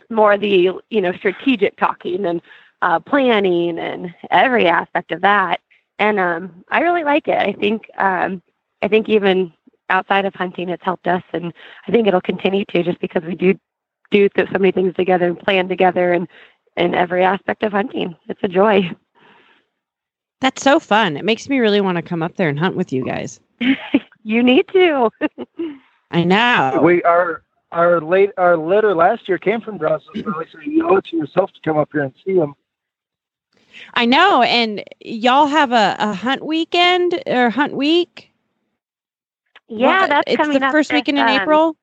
more 0.09 0.37
the, 0.37 0.71
you 0.89 1.01
know, 1.01 1.13
strategic 1.13 1.77
talking 1.77 2.25
and 2.25 2.41
uh, 2.81 2.99
planning 2.99 3.79
and 3.79 4.13
every 4.31 4.67
aspect 4.67 5.11
of 5.11 5.21
that. 5.21 5.61
And 5.99 6.19
um, 6.19 6.63
I 6.69 6.81
really 6.81 7.03
like 7.03 7.27
it. 7.27 7.37
I 7.37 7.53
think 7.53 7.89
um, 7.97 8.41
I 8.81 8.87
think 8.87 9.07
even 9.09 9.53
outside 9.89 10.25
of 10.25 10.33
hunting, 10.35 10.69
it's 10.69 10.83
helped 10.83 11.07
us, 11.07 11.23
and 11.31 11.53
I 11.87 11.91
think 11.91 12.07
it'll 12.07 12.21
continue 12.21 12.65
to 12.65 12.83
just 12.83 12.99
because 12.99 13.23
we 13.23 13.35
do 13.35 13.55
do 14.11 14.29
so 14.35 14.59
many 14.59 14.71
things 14.71 14.93
together 14.95 15.25
and 15.25 15.39
plan 15.39 15.67
together 15.67 16.13
and 16.13 16.27
in 16.77 16.93
every 16.93 17.23
aspect 17.23 17.63
of 17.63 17.71
hunting. 17.71 18.15
It's 18.27 18.43
a 18.43 18.47
joy. 18.47 18.91
That's 20.41 20.61
so 20.61 20.79
fun. 20.79 21.17
It 21.17 21.25
makes 21.25 21.49
me 21.49 21.59
really 21.59 21.81
want 21.81 21.95
to 21.97 22.01
come 22.01 22.21
up 22.21 22.35
there 22.35 22.49
and 22.49 22.59
hunt 22.59 22.75
with 22.75 22.91
you 22.93 23.05
guys. 23.05 23.39
You 24.27 24.41
need 24.41 24.67
to. 24.69 25.11
I 26.09 26.23
know. 26.23 26.79
we 26.81 27.03
our 27.03 27.43
our 27.71 28.01
late 28.01 28.31
our 28.37 28.57
litter 28.57 28.95
last 28.95 29.29
year 29.29 29.37
came 29.37 29.61
from 29.61 29.77
Brazos 29.77 30.07
Valley, 30.15 30.47
so 30.51 30.59
you 30.61 30.89
owe 30.89 30.95
it 30.95 31.05
to 31.11 31.17
yourself 31.17 31.51
to 31.53 31.59
come 31.63 31.77
up 31.77 31.89
here 31.91 32.01
and 32.01 32.13
see 32.25 32.33
them. 32.33 32.55
I 33.93 34.05
know. 34.05 34.41
And 34.41 34.83
y'all 34.99 35.45
have 35.45 35.71
a, 35.71 35.95
a 35.99 36.13
hunt 36.15 36.43
weekend 36.43 37.21
or 37.27 37.51
hunt 37.51 37.73
week? 37.75 38.31
yeah, 39.67 40.01
What- 40.01 40.09
that's 40.09 40.31
it's 40.31 40.37
coming 40.37 40.59
the 40.59 40.65
up 40.65 40.71
first 40.71 40.91
weekend 40.91 41.19
in 41.19 41.27
um, 41.27 41.39
April. 41.39 41.77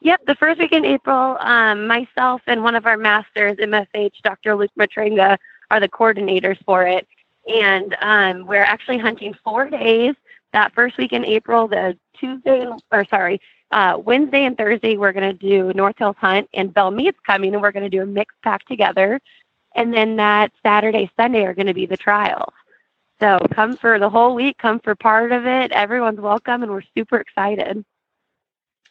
Yep, 0.00 0.26
the 0.26 0.36
first 0.36 0.60
week 0.60 0.70
in 0.72 0.84
April, 0.84 1.36
um, 1.40 1.88
myself 1.88 2.42
and 2.46 2.62
one 2.62 2.76
of 2.76 2.86
our 2.86 2.96
masters, 2.96 3.56
MFH, 3.56 4.20
Dr. 4.22 4.54
Luke 4.54 4.70
Matringa, 4.78 5.36
are 5.72 5.80
the 5.80 5.88
coordinators 5.88 6.62
for 6.64 6.86
it. 6.86 7.08
And 7.46 7.96
um, 8.00 8.46
we're 8.46 8.62
actually 8.62 8.98
hunting 8.98 9.34
four 9.44 9.68
days. 9.68 10.14
That 10.52 10.72
first 10.72 10.96
week 10.98 11.12
in 11.12 11.24
April, 11.24 11.66
the 11.66 11.98
Tuesday, 12.18 12.66
or 12.92 13.04
sorry, 13.06 13.40
uh, 13.72 13.98
Wednesday 13.98 14.44
and 14.44 14.56
Thursday, 14.56 14.96
we're 14.96 15.12
going 15.12 15.28
to 15.28 15.32
do 15.36 15.72
North 15.72 15.96
Hills 15.98 16.16
Hunt, 16.18 16.48
and 16.54 16.72
Belle 16.72 16.92
Meade's 16.92 17.18
coming, 17.26 17.54
and 17.54 17.60
we're 17.60 17.72
going 17.72 17.82
to 17.82 17.90
do 17.90 18.02
a 18.02 18.06
mixed 18.06 18.40
pack 18.42 18.64
together. 18.66 19.20
And 19.74 19.92
then 19.92 20.16
that 20.16 20.52
Saturday, 20.62 21.10
Sunday 21.16 21.44
are 21.44 21.54
going 21.54 21.66
to 21.66 21.74
be 21.74 21.86
the 21.86 21.96
trials. 21.96 22.52
So 23.20 23.38
come 23.52 23.76
for 23.76 23.98
the 23.98 24.10
whole 24.10 24.34
week, 24.34 24.58
come 24.58 24.78
for 24.80 24.94
part 24.94 25.32
of 25.32 25.46
it. 25.46 25.72
Everyone's 25.72 26.20
welcome, 26.20 26.62
and 26.62 26.70
we're 26.70 26.82
super 26.96 27.18
excited. 27.18 27.84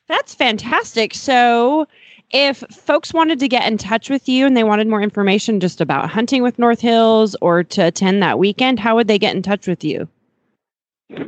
That's 0.08 0.36
fantastic. 0.36 1.14
So, 1.14 1.88
if 2.34 2.64
folks 2.72 3.14
wanted 3.14 3.40
to 3.40 3.48
get 3.48 3.72
in 3.72 3.78
touch 3.78 4.10
with 4.10 4.28
you 4.28 4.46
and 4.46 4.58
they 4.58 4.64
wanted 4.64 4.88
more 4.88 5.02
information 5.02 5.60
just 5.60 5.80
about 5.80 6.10
hunting 6.10 6.42
with 6.42 6.58
North 6.58 6.82
Hills 6.82 7.36
or 7.42 7.64
to 7.64 7.86
attend 7.86 8.22
that 8.24 8.40
weekend, 8.40 8.80
how 8.80 8.96
would 8.96 9.08
they 9.08 9.20
get 9.20 9.36
in 9.36 9.44
touch 9.44 9.68
with 9.68 9.84
you? 9.84 10.08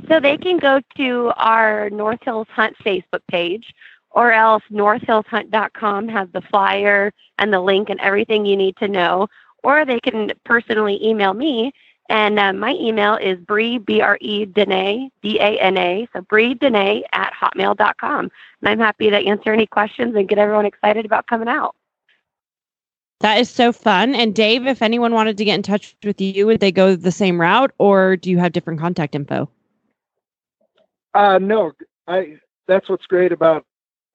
So 0.09 0.19
they 0.19 0.35
can 0.37 0.57
go 0.57 0.81
to 0.97 1.31
our 1.37 1.91
North 1.91 2.19
Hills 2.23 2.47
Hunt 2.49 2.75
Facebook 2.83 3.21
page, 3.29 3.71
or 4.09 4.31
else 4.31 4.63
northhillshunt.com 4.71 6.07
has 6.07 6.27
the 6.33 6.41
flyer 6.41 7.13
and 7.37 7.53
the 7.53 7.59
link 7.59 7.89
and 7.89 7.99
everything 7.99 8.45
you 8.45 8.57
need 8.57 8.75
to 8.77 8.87
know. 8.87 9.27
Or 9.63 9.85
they 9.85 9.99
can 9.99 10.31
personally 10.43 11.05
email 11.05 11.33
me, 11.35 11.71
and 12.09 12.37
uh, 12.39 12.53
my 12.53 12.73
email 12.73 13.15
is 13.15 13.39
Bree, 13.39 13.79
B 13.79 14.01
R 14.01 14.17
E 14.21 14.45
Danae, 14.45 15.09
D 15.23 15.39
A 15.39 15.59
N 15.59 15.77
A, 15.77 16.07
so 16.13 16.21
Bree 16.21 16.53
Danae 16.53 17.03
at 17.13 17.33
hotmail.com. 17.33 18.31
And 18.61 18.69
I'm 18.69 18.79
happy 18.79 19.09
to 19.09 19.17
answer 19.17 19.51
any 19.51 19.65
questions 19.65 20.15
and 20.15 20.29
get 20.29 20.37
everyone 20.37 20.65
excited 20.65 21.05
about 21.05 21.27
coming 21.27 21.47
out. 21.47 21.75
That 23.21 23.39
is 23.39 23.49
so 23.49 23.71
fun. 23.71 24.13
And 24.13 24.35
Dave, 24.35 24.67
if 24.67 24.81
anyone 24.81 25.13
wanted 25.13 25.37
to 25.37 25.45
get 25.45 25.55
in 25.55 25.63
touch 25.63 25.95
with 26.03 26.21
you, 26.21 26.45
would 26.45 26.59
they 26.59 26.71
go 26.71 26.95
the 26.95 27.11
same 27.11 27.41
route 27.41 27.71
or 27.79 28.17
do 28.17 28.29
you 28.29 28.37
have 28.37 28.51
different 28.51 28.79
contact 28.79 29.15
info? 29.15 29.49
Uh, 31.13 31.39
no, 31.39 31.71
I. 32.07 32.37
That's 32.67 32.89
what's 32.89 33.05
great 33.05 33.31
about 33.31 33.63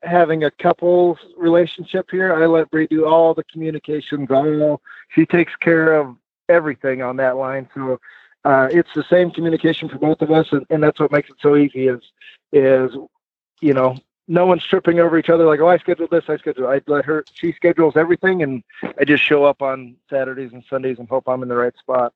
having 0.03 0.43
a 0.43 0.51
couples 0.51 1.19
relationship 1.37 2.09
here. 2.11 2.35
I 2.35 2.47
let 2.47 2.69
Bree 2.71 2.89
do 2.89 3.07
all 3.07 3.33
the 3.33 3.45
communications. 3.45 4.29
All 4.29 4.81
she 5.09 5.25
takes 5.25 5.55
care 5.57 5.95
of 5.95 6.17
everything 6.51 7.03
on 7.03 7.17
that 7.17 7.37
line. 7.37 7.69
So 7.75 8.01
uh, 8.45 8.69
it's 8.71 8.91
the 8.95 9.05
same 9.05 9.31
communication 9.31 9.89
for 9.89 9.99
both 9.99 10.21
of 10.21 10.31
us, 10.31 10.49
and, 10.53 10.67
and 10.71 10.83
that's 10.83 11.01
what 11.01 11.13
makes 11.13 11.31
it 11.31 11.37
so 11.41 11.57
easy. 11.57 11.89
Is 11.89 12.01
is 12.53 12.91
you 13.61 13.73
know 13.73 13.97
no 14.29 14.47
one's 14.47 14.65
tripping 14.65 15.01
over 15.01 15.19
each 15.19 15.29
other 15.29 15.45
like 15.45 15.61
oh 15.61 15.69
I 15.69 15.79
scheduled 15.79 16.11
this 16.11 16.25
I 16.29 16.37
scheduled 16.37 16.69
I 16.69 16.81
let 16.87 17.05
her 17.05 17.25
she 17.33 17.53
schedules 17.53 17.95
everything 17.97 18.43
and 18.43 18.63
I 18.99 19.05
just 19.05 19.23
show 19.23 19.45
up 19.45 19.61
on 19.61 19.97
Saturdays 20.09 20.53
and 20.53 20.65
Sundays 20.71 20.99
and 20.99 21.09
hope 21.09 21.29
I'm 21.29 21.43
in 21.43 21.49
the 21.49 21.57
right 21.57 21.77
spot. 21.79 22.13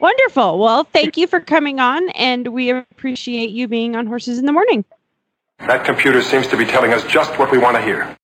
Wonderful. 0.00 0.58
Well, 0.58 0.84
thank 0.84 1.16
you 1.16 1.26
for 1.26 1.40
coming 1.40 1.78
on, 1.78 2.10
and 2.10 2.48
we 2.48 2.70
appreciate 2.70 3.50
you 3.50 3.68
being 3.68 3.94
on 3.94 4.06
Horses 4.06 4.38
in 4.38 4.44
the 4.44 4.52
Morning. 4.52 4.84
That 5.60 5.84
computer 5.84 6.20
seems 6.20 6.46
to 6.48 6.56
be 6.56 6.64
telling 6.64 6.92
us 6.92 7.04
just 7.04 7.38
what 7.38 7.50
we 7.52 7.58
want 7.58 7.76
to 7.76 7.82
hear. 7.82 8.16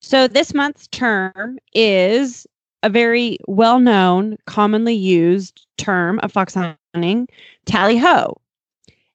So, 0.00 0.28
this 0.28 0.54
month's 0.54 0.86
term 0.88 1.58
is 1.74 2.46
a 2.82 2.90
very 2.90 3.38
well 3.48 3.80
known, 3.80 4.36
commonly 4.46 4.94
used 4.94 5.66
term 5.78 6.20
of 6.20 6.32
fox 6.32 6.54
hunting, 6.54 7.28
tally 7.64 7.98
ho. 7.98 8.36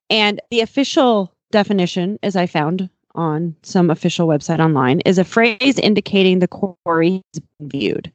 And 0.10 0.42
the 0.52 0.60
official 0.60 1.34
definition, 1.52 2.20
as 2.22 2.36
I 2.36 2.46
found 2.46 2.90
on 3.16 3.56
some 3.64 3.90
official 3.90 4.28
website 4.28 4.60
online, 4.60 5.00
is 5.02 5.18
a 5.18 5.24
phrase 5.24 5.80
indicating 5.80 6.40
the 6.40 6.48
quarry 6.48 7.22
has 7.34 7.42
been 7.60 7.70
viewed. 7.70 8.12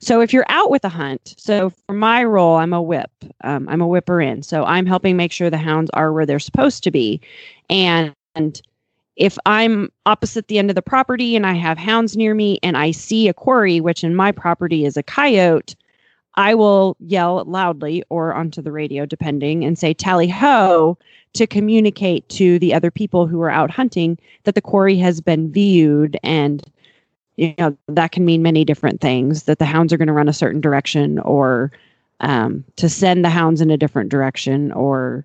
So 0.00 0.20
if 0.20 0.32
you're 0.32 0.46
out 0.48 0.70
with 0.70 0.84
a 0.84 0.90
hunt, 0.90 1.34
so 1.38 1.70
for 1.70 1.94
my 1.94 2.22
role, 2.22 2.56
I'm 2.56 2.72
a 2.72 2.82
whip. 2.82 3.10
Um, 3.44 3.68
I'm 3.68 3.80
a 3.80 3.86
whipper 3.86 4.20
in. 4.20 4.42
So 4.42 4.64
I'm 4.64 4.86
helping 4.86 5.16
make 5.16 5.32
sure 5.32 5.50
the 5.50 5.56
hounds 5.56 5.90
are 5.94 6.12
where 6.12 6.26
they're 6.26 6.38
supposed 6.38 6.84
to 6.84 6.90
be. 6.90 7.20
And, 7.70 8.14
and 8.34 8.60
if 9.16 9.38
I'm 9.46 9.90
opposite 10.04 10.48
the 10.48 10.58
end 10.58 10.70
of 10.70 10.76
the 10.76 10.82
property 10.82 11.36
and 11.36 11.46
I 11.46 11.54
have 11.54 11.78
hounds 11.78 12.16
near 12.16 12.34
me 12.34 12.58
and 12.62 12.76
I 12.76 12.90
see 12.90 13.28
a 13.28 13.34
quarry, 13.34 13.80
which 13.80 14.04
in 14.04 14.14
my 14.14 14.30
property 14.30 14.84
is 14.84 14.96
a 14.96 15.02
coyote, 15.02 15.74
I 16.34 16.54
will 16.54 16.96
yell 17.00 17.44
loudly 17.46 18.04
or 18.10 18.34
onto 18.34 18.60
the 18.60 18.72
radio, 18.72 19.06
depending, 19.06 19.64
and 19.64 19.78
say 19.78 19.94
tally 19.94 20.28
ho 20.28 20.98
to 21.32 21.46
communicate 21.46 22.28
to 22.30 22.58
the 22.58 22.74
other 22.74 22.90
people 22.90 23.26
who 23.26 23.40
are 23.40 23.50
out 23.50 23.70
hunting 23.70 24.18
that 24.44 24.54
the 24.54 24.60
quarry 24.60 24.96
has 24.98 25.20
been 25.20 25.50
viewed. 25.50 26.18
And 26.22 26.62
you 27.36 27.54
know 27.58 27.76
that 27.88 28.12
can 28.12 28.24
mean 28.24 28.42
many 28.42 28.64
different 28.64 29.00
things 29.00 29.44
that 29.44 29.58
the 29.58 29.64
hounds 29.64 29.92
are 29.92 29.98
going 29.98 30.08
to 30.08 30.14
run 30.14 30.28
a 30.28 30.34
certain 30.34 30.60
direction 30.60 31.18
or 31.20 31.72
um, 32.20 32.64
to 32.76 32.88
send 32.88 33.24
the 33.24 33.30
hounds 33.30 33.60
in 33.60 33.70
a 33.70 33.76
different 33.76 34.10
direction 34.10 34.72
or 34.72 35.24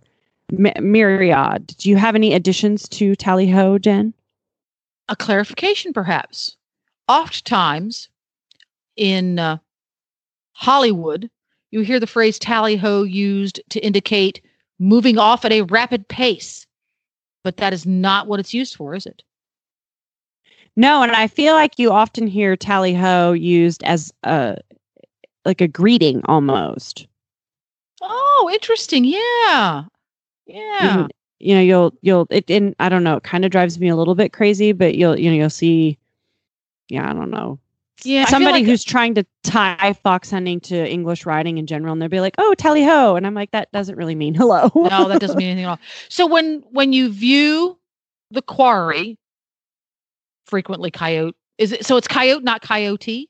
my- 0.51 0.73
myriad 0.79 1.67
do 1.77 1.89
you 1.89 1.95
have 1.95 2.15
any 2.15 2.33
additions 2.33 2.87
to 2.89 3.15
tally 3.15 3.49
ho 3.49 3.77
jen 3.77 4.13
a 5.07 5.15
clarification 5.15 5.93
perhaps 5.93 6.57
oftentimes 7.07 8.09
in 8.95 9.39
uh, 9.39 9.57
hollywood 10.53 11.29
you 11.71 11.81
hear 11.81 11.99
the 11.99 12.07
phrase 12.07 12.37
tally 12.39 12.75
ho 12.75 13.03
used 13.03 13.61
to 13.69 13.79
indicate 13.79 14.41
moving 14.79 15.17
off 15.17 15.45
at 15.45 15.51
a 15.51 15.61
rapid 15.63 16.07
pace 16.07 16.65
but 17.43 17.57
that 17.57 17.73
is 17.73 17.85
not 17.85 18.27
what 18.27 18.39
it's 18.39 18.53
used 18.53 18.75
for 18.75 18.95
is 18.95 19.05
it 19.05 19.23
no, 20.75 21.03
and 21.03 21.11
I 21.11 21.27
feel 21.27 21.53
like 21.53 21.77
you 21.77 21.91
often 21.91 22.27
hear 22.27 22.55
tally 22.55 22.93
ho 22.93 23.33
used 23.33 23.83
as 23.83 24.11
a 24.23 24.57
like 25.43 25.61
a 25.61 25.67
greeting 25.67 26.21
almost. 26.25 27.07
Oh, 28.01 28.49
interesting. 28.53 29.03
Yeah. 29.03 29.83
Yeah. 30.53 30.97
You, 30.99 31.07
you 31.39 31.55
know, 31.55 31.61
you'll 31.61 31.93
you'll 32.01 32.27
it 32.29 32.49
and 32.49 32.75
I 32.79 32.89
don't 32.89 33.03
know, 33.03 33.17
it 33.17 33.23
kind 33.23 33.45
of 33.45 33.51
drives 33.51 33.79
me 33.79 33.89
a 33.89 33.95
little 33.95 34.15
bit 34.15 34.33
crazy, 34.33 34.71
but 34.71 34.95
you'll 34.95 35.19
you 35.19 35.29
know, 35.29 35.35
you'll 35.35 35.49
see 35.49 35.97
yeah, 36.89 37.09
I 37.09 37.13
don't 37.13 37.29
know. 37.29 37.57
Yeah. 38.03 38.25
Somebody 38.25 38.59
like 38.59 38.65
who's 38.65 38.83
trying 38.83 39.15
to 39.15 39.25
tie 39.43 39.93
fox 40.03 40.29
hunting 40.29 40.59
to 40.61 40.89
English 40.89 41.25
riding 41.25 41.57
in 41.57 41.67
general, 41.67 41.93
and 41.93 42.01
they'll 42.01 42.09
be 42.09 42.19
like, 42.19 42.35
"Oh, 42.37 42.53
tally 42.55 42.83
ho," 42.83 43.15
and 43.15 43.25
I'm 43.25 43.33
like, 43.33 43.51
"That 43.51 43.71
doesn't 43.71 43.95
really 43.95 44.15
mean 44.15 44.33
hello." 44.35 44.71
no, 44.75 45.07
that 45.07 45.21
doesn't 45.21 45.37
mean 45.37 45.47
anything 45.47 45.65
at 45.65 45.69
all. 45.69 45.79
So 46.09 46.27
when 46.27 46.63
when 46.71 46.93
you 46.93 47.09
view 47.11 47.77
the 48.31 48.41
quarry, 48.41 49.17
frequently 50.45 50.91
coyote. 50.91 51.35
Is 51.57 51.71
it 51.71 51.85
so? 51.85 51.97
It's 51.97 52.07
coyote, 52.07 52.43
not 52.43 52.61
coyote. 52.61 53.29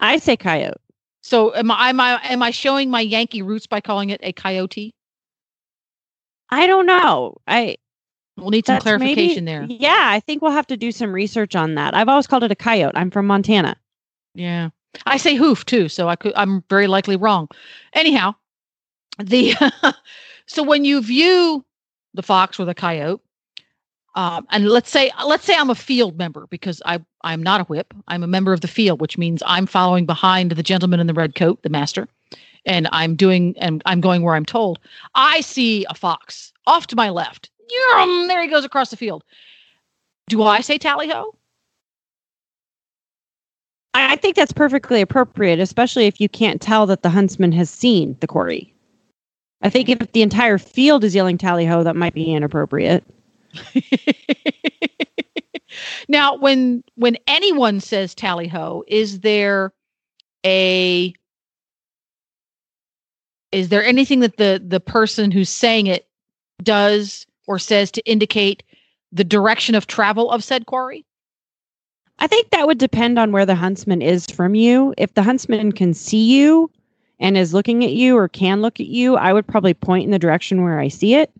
I 0.00 0.18
say 0.18 0.36
coyote. 0.36 0.80
So 1.22 1.54
am 1.54 1.70
I? 1.70 1.88
Am 1.88 2.00
I? 2.00 2.20
Am 2.24 2.42
I 2.42 2.50
showing 2.50 2.90
my 2.90 3.00
Yankee 3.00 3.42
roots 3.42 3.66
by 3.66 3.80
calling 3.80 4.10
it 4.10 4.20
a 4.22 4.32
coyote? 4.32 4.92
I 6.52 6.66
don't 6.66 6.84
know. 6.84 7.38
I 7.48 7.76
we'll 8.36 8.50
need 8.50 8.66
some 8.66 8.78
clarification 8.78 9.46
maybe- 9.46 9.66
there. 9.66 9.78
Yeah, 9.78 10.08
I 10.10 10.20
think 10.20 10.42
we'll 10.42 10.52
have 10.52 10.66
to 10.66 10.76
do 10.76 10.92
some 10.92 11.12
research 11.12 11.56
on 11.56 11.74
that. 11.76 11.94
I've 11.94 12.08
always 12.08 12.26
called 12.26 12.44
it 12.44 12.52
a 12.52 12.56
coyote. 12.56 12.94
I'm 12.94 13.10
from 13.10 13.26
Montana. 13.26 13.74
Yeah, 14.34 14.68
I 15.06 15.16
say 15.16 15.34
hoof 15.34 15.64
too, 15.64 15.88
so 15.88 16.08
I 16.08 16.16
could. 16.16 16.34
I'm 16.36 16.62
very 16.68 16.86
likely 16.86 17.16
wrong. 17.16 17.48
Anyhow, 17.94 18.34
the 19.18 19.54
so 20.46 20.62
when 20.62 20.84
you 20.84 21.02
view 21.02 21.64
the 22.12 22.22
fox 22.22 22.60
or 22.60 22.66
the 22.66 22.74
coyote, 22.74 23.22
um, 24.14 24.46
and 24.50 24.68
let's 24.68 24.90
say 24.90 25.10
let's 25.24 25.46
say 25.46 25.54
I'm 25.56 25.70
a 25.70 25.74
field 25.74 26.18
member 26.18 26.46
because 26.50 26.82
I 26.84 27.00
I'm 27.22 27.42
not 27.42 27.62
a 27.62 27.64
whip. 27.64 27.94
I'm 28.08 28.22
a 28.22 28.26
member 28.26 28.52
of 28.52 28.60
the 28.60 28.68
field, 28.68 29.00
which 29.00 29.16
means 29.16 29.42
I'm 29.46 29.66
following 29.66 30.04
behind 30.04 30.50
the 30.50 30.62
gentleman 30.62 31.00
in 31.00 31.06
the 31.06 31.14
red 31.14 31.34
coat, 31.34 31.62
the 31.62 31.70
master, 31.70 32.08
and 32.64 32.88
I'm 32.92 33.16
doing 33.16 33.54
and 33.58 33.82
I'm 33.86 34.00
going 34.00 34.22
where 34.22 34.34
I'm 34.34 34.44
told. 34.44 34.78
I 35.14 35.40
see 35.40 35.84
a 35.90 35.94
fox 35.94 36.52
off 36.66 36.86
to 36.88 36.96
my 36.96 37.10
left. 37.10 37.50
Yum, 37.70 38.28
there 38.28 38.42
he 38.42 38.48
goes 38.48 38.64
across 38.64 38.90
the 38.90 38.96
field. 38.96 39.24
Do 40.28 40.42
I 40.42 40.60
say 40.60 40.78
tally 40.78 41.08
ho? 41.08 41.34
I 43.94 44.12
I 44.12 44.16
think 44.16 44.36
that's 44.36 44.52
perfectly 44.52 45.00
appropriate, 45.00 45.58
especially 45.58 46.06
if 46.06 46.20
you 46.20 46.28
can't 46.28 46.60
tell 46.60 46.86
that 46.86 47.02
the 47.02 47.10
huntsman 47.10 47.52
has 47.52 47.70
seen 47.70 48.16
the 48.20 48.26
quarry. 48.26 48.74
I 49.62 49.70
think 49.70 49.88
if 49.88 50.12
the 50.12 50.22
entire 50.22 50.58
field 50.58 51.04
is 51.04 51.14
yelling 51.14 51.38
tally 51.38 51.64
ho, 51.64 51.84
that 51.84 51.96
might 51.96 52.14
be 52.14 52.34
inappropriate. 52.34 53.04
now, 56.08 56.36
when 56.36 56.82
when 56.96 57.16
anyone 57.26 57.80
says 57.80 58.14
tally 58.14 58.48
ho, 58.48 58.84
is 58.88 59.20
there 59.20 59.72
a 60.44 61.14
is 63.52 63.68
there 63.68 63.84
anything 63.84 64.20
that 64.20 64.38
the 64.38 64.62
the 64.66 64.80
person 64.80 65.30
who's 65.30 65.50
saying 65.50 65.86
it 65.86 66.08
does 66.62 67.26
or 67.46 67.58
says 67.58 67.90
to 67.92 68.02
indicate 68.10 68.62
the 69.12 69.24
direction 69.24 69.74
of 69.74 69.86
travel 69.86 70.30
of 70.30 70.42
said 70.42 70.66
quarry? 70.66 71.04
I 72.18 72.26
think 72.26 72.50
that 72.50 72.66
would 72.66 72.78
depend 72.78 73.18
on 73.18 73.32
where 73.32 73.46
the 73.46 73.54
huntsman 73.54 74.00
is 74.00 74.26
from 74.26 74.54
you. 74.54 74.94
If 74.96 75.14
the 75.14 75.22
huntsman 75.22 75.72
can 75.72 75.92
see 75.92 76.24
you 76.24 76.70
and 77.20 77.36
is 77.36 77.52
looking 77.52 77.84
at 77.84 77.92
you 77.92 78.16
or 78.16 78.28
can 78.28 78.62
look 78.62 78.80
at 78.80 78.86
you, 78.86 79.16
I 79.16 79.32
would 79.32 79.46
probably 79.46 79.74
point 79.74 80.04
in 80.04 80.10
the 80.10 80.18
direction 80.18 80.62
where 80.62 80.78
I 80.78 80.88
see 80.88 81.14
it. 81.14 81.30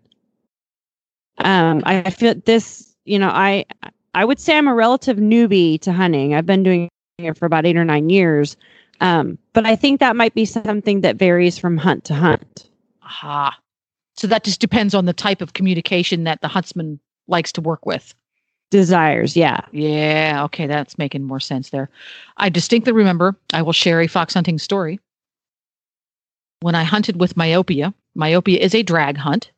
Um, 1.38 1.82
I 1.86 2.10
feel 2.10 2.34
this, 2.44 2.94
you 3.04 3.18
know, 3.18 3.28
I 3.28 3.64
I 4.14 4.24
would 4.24 4.38
say 4.38 4.56
I'm 4.56 4.68
a 4.68 4.74
relative 4.74 5.16
newbie 5.16 5.80
to 5.80 5.92
hunting. 5.92 6.34
I've 6.34 6.46
been 6.46 6.62
doing 6.62 6.88
it 7.18 7.38
for 7.38 7.46
about 7.46 7.64
eight 7.64 7.76
or 7.76 7.84
nine 7.84 8.10
years. 8.10 8.56
Um, 9.02 9.36
but 9.52 9.66
I 9.66 9.74
think 9.74 9.98
that 9.98 10.14
might 10.14 10.32
be 10.32 10.44
something 10.44 11.00
that 11.00 11.16
varies 11.16 11.58
from 11.58 11.76
hunt 11.76 12.04
to 12.04 12.14
hunt. 12.14 12.68
Aha. 13.02 13.58
So 14.16 14.28
that 14.28 14.44
just 14.44 14.60
depends 14.60 14.94
on 14.94 15.06
the 15.06 15.12
type 15.12 15.42
of 15.42 15.54
communication 15.54 16.22
that 16.24 16.40
the 16.40 16.48
huntsman 16.48 17.00
likes 17.26 17.50
to 17.52 17.60
work 17.60 17.84
with. 17.84 18.14
Desires, 18.70 19.36
yeah. 19.36 19.60
Yeah, 19.72 20.42
okay, 20.44 20.68
that's 20.68 20.98
making 20.98 21.24
more 21.24 21.40
sense 21.40 21.70
there. 21.70 21.90
I 22.36 22.48
distinctly 22.48 22.92
remember, 22.92 23.36
I 23.52 23.60
will 23.60 23.72
share 23.72 24.00
a 24.00 24.06
fox 24.06 24.34
hunting 24.34 24.58
story. 24.58 25.00
When 26.60 26.76
I 26.76 26.84
hunted 26.84 27.18
with 27.18 27.36
Myopia, 27.36 27.92
Myopia 28.14 28.60
is 28.60 28.74
a 28.74 28.84
drag 28.84 29.16
hunt. 29.16 29.50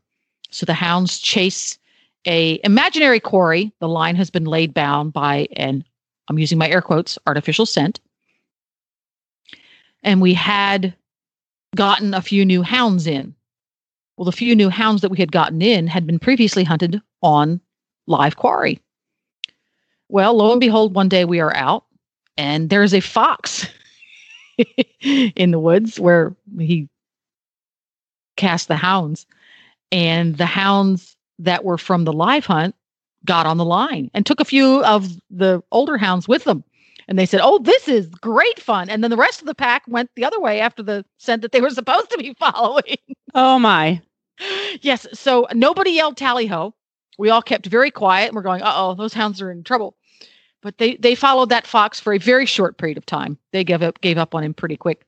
So 0.50 0.64
the 0.64 0.72
hounds 0.72 1.18
chase 1.18 1.78
a 2.26 2.60
imaginary 2.64 3.20
quarry. 3.20 3.72
The 3.80 3.88
line 3.88 4.16
has 4.16 4.30
been 4.30 4.46
laid 4.46 4.72
down 4.72 5.10
by 5.10 5.48
an 5.56 5.84
I'm 6.28 6.38
using 6.38 6.56
my 6.56 6.70
air 6.70 6.80
quotes 6.80 7.18
artificial 7.26 7.66
scent. 7.66 8.00
And 10.04 10.20
we 10.20 10.34
had 10.34 10.94
gotten 11.74 12.14
a 12.14 12.22
few 12.22 12.44
new 12.44 12.62
hounds 12.62 13.06
in. 13.06 13.34
Well, 14.16 14.26
the 14.26 14.32
few 14.32 14.54
new 14.54 14.68
hounds 14.68 15.02
that 15.02 15.10
we 15.10 15.18
had 15.18 15.32
gotten 15.32 15.60
in 15.60 15.88
had 15.88 16.06
been 16.06 16.18
previously 16.20 16.62
hunted 16.62 17.00
on 17.22 17.60
live 18.06 18.36
quarry. 18.36 18.80
Well, 20.08 20.34
lo 20.36 20.52
and 20.52 20.60
behold, 20.60 20.94
one 20.94 21.08
day 21.08 21.24
we 21.24 21.40
are 21.40 21.54
out 21.56 21.84
and 22.36 22.70
there's 22.70 22.94
a 22.94 23.00
fox 23.00 23.66
in 25.00 25.50
the 25.50 25.58
woods 25.58 25.98
where 25.98 26.36
he 26.58 26.88
cast 28.36 28.68
the 28.68 28.76
hounds. 28.76 29.26
And 29.90 30.36
the 30.36 30.46
hounds 30.46 31.16
that 31.38 31.64
were 31.64 31.78
from 31.78 32.04
the 32.04 32.12
live 32.12 32.46
hunt 32.46 32.74
got 33.24 33.46
on 33.46 33.56
the 33.56 33.64
line 33.64 34.10
and 34.12 34.26
took 34.26 34.40
a 34.40 34.44
few 34.44 34.84
of 34.84 35.08
the 35.30 35.62
older 35.72 35.96
hounds 35.96 36.28
with 36.28 36.44
them. 36.44 36.62
And 37.08 37.18
they 37.18 37.26
said, 37.26 37.40
Oh, 37.42 37.58
this 37.58 37.88
is 37.88 38.08
great 38.08 38.60
fun. 38.60 38.88
And 38.88 39.02
then 39.02 39.10
the 39.10 39.16
rest 39.16 39.40
of 39.40 39.46
the 39.46 39.54
pack 39.54 39.82
went 39.86 40.10
the 40.16 40.24
other 40.24 40.40
way 40.40 40.60
after 40.60 40.82
the 40.82 41.04
scent 41.18 41.42
that 41.42 41.52
they 41.52 41.60
were 41.60 41.70
supposed 41.70 42.10
to 42.10 42.18
be 42.18 42.34
following. 42.34 42.96
Oh 43.34 43.58
my. 43.58 44.00
yes. 44.80 45.06
So 45.12 45.46
nobody 45.52 45.92
yelled 45.92 46.16
tally 46.16 46.46
ho. 46.46 46.74
we 47.18 47.30
all 47.30 47.42
kept 47.42 47.66
very 47.66 47.90
quiet 47.90 48.28
and 48.28 48.36
we're 48.36 48.42
going, 48.42 48.62
uh 48.62 48.72
oh, 48.74 48.94
those 48.94 49.12
hounds 49.14 49.40
are 49.42 49.50
in 49.50 49.64
trouble. 49.64 49.96
But 50.62 50.78
they 50.78 50.96
they 50.96 51.14
followed 51.14 51.50
that 51.50 51.66
fox 51.66 52.00
for 52.00 52.14
a 52.14 52.18
very 52.18 52.46
short 52.46 52.78
period 52.78 52.96
of 52.96 53.04
time. 53.04 53.38
They 53.52 53.64
gave 53.64 53.82
up 53.82 54.00
gave 54.00 54.18
up 54.18 54.34
on 54.34 54.42
him 54.42 54.54
pretty 54.54 54.76
quick. 54.76 55.04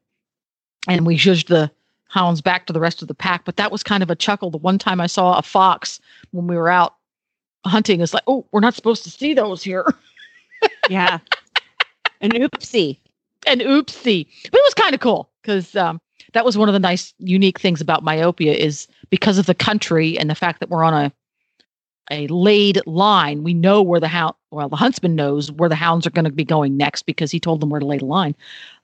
And 0.88 1.06
we 1.06 1.16
judged 1.16 1.48
the 1.48 1.70
hounds 2.08 2.40
back 2.40 2.66
to 2.66 2.72
the 2.72 2.80
rest 2.80 3.02
of 3.02 3.08
the 3.08 3.14
pack. 3.14 3.44
But 3.44 3.56
that 3.56 3.72
was 3.72 3.82
kind 3.82 4.02
of 4.02 4.10
a 4.10 4.16
chuckle. 4.16 4.50
The 4.50 4.58
one 4.58 4.78
time 4.78 5.00
I 5.00 5.06
saw 5.06 5.38
a 5.38 5.42
fox 5.42 5.98
when 6.30 6.46
we 6.46 6.56
were 6.56 6.68
out 6.68 6.94
hunting, 7.64 8.00
it's 8.00 8.14
like, 8.14 8.22
oh, 8.26 8.46
we're 8.52 8.60
not 8.60 8.74
supposed 8.74 9.02
to 9.04 9.10
see 9.10 9.34
those 9.34 9.62
here. 9.62 9.84
Yeah. 10.88 11.18
An 12.20 12.30
oopsie. 12.32 12.98
An 13.46 13.60
oopsie. 13.60 14.26
But 14.50 14.58
it 14.58 14.64
was 14.64 14.74
kind 14.74 14.94
of 14.94 15.00
cool 15.00 15.30
because 15.42 15.76
um, 15.76 16.00
that 16.32 16.44
was 16.44 16.58
one 16.58 16.68
of 16.68 16.72
the 16.72 16.78
nice, 16.78 17.14
unique 17.18 17.60
things 17.60 17.80
about 17.80 18.02
Myopia 18.02 18.54
is 18.54 18.88
because 19.10 19.38
of 19.38 19.46
the 19.46 19.54
country 19.54 20.18
and 20.18 20.28
the 20.28 20.34
fact 20.34 20.60
that 20.60 20.70
we're 20.70 20.84
on 20.84 20.94
a 20.94 21.12
a 22.10 22.28
laid 22.28 22.80
line, 22.86 23.42
we 23.42 23.52
know 23.52 23.82
where 23.82 23.98
the 23.98 24.06
hound. 24.06 24.34
Well, 24.52 24.68
the 24.68 24.76
huntsman 24.76 25.16
knows 25.16 25.50
where 25.50 25.68
the 25.68 25.74
hounds 25.74 26.06
are 26.06 26.10
going 26.10 26.24
to 26.24 26.30
be 26.30 26.44
going 26.44 26.76
next 26.76 27.02
because 27.02 27.32
he 27.32 27.40
told 27.40 27.60
them 27.60 27.68
where 27.68 27.80
to 27.80 27.86
lay 27.86 27.98
the 27.98 28.04
line. 28.04 28.36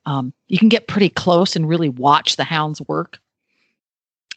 Um, 0.07 0.33
you 0.49 0.59
can 0.59 0.69
get 0.69 0.89
pretty 0.89 1.09
close 1.09 1.55
and 1.55 1.69
really 1.69 1.89
watch 1.89 2.35
the 2.35 2.43
hounds 2.43 2.83
work. 2.89 3.21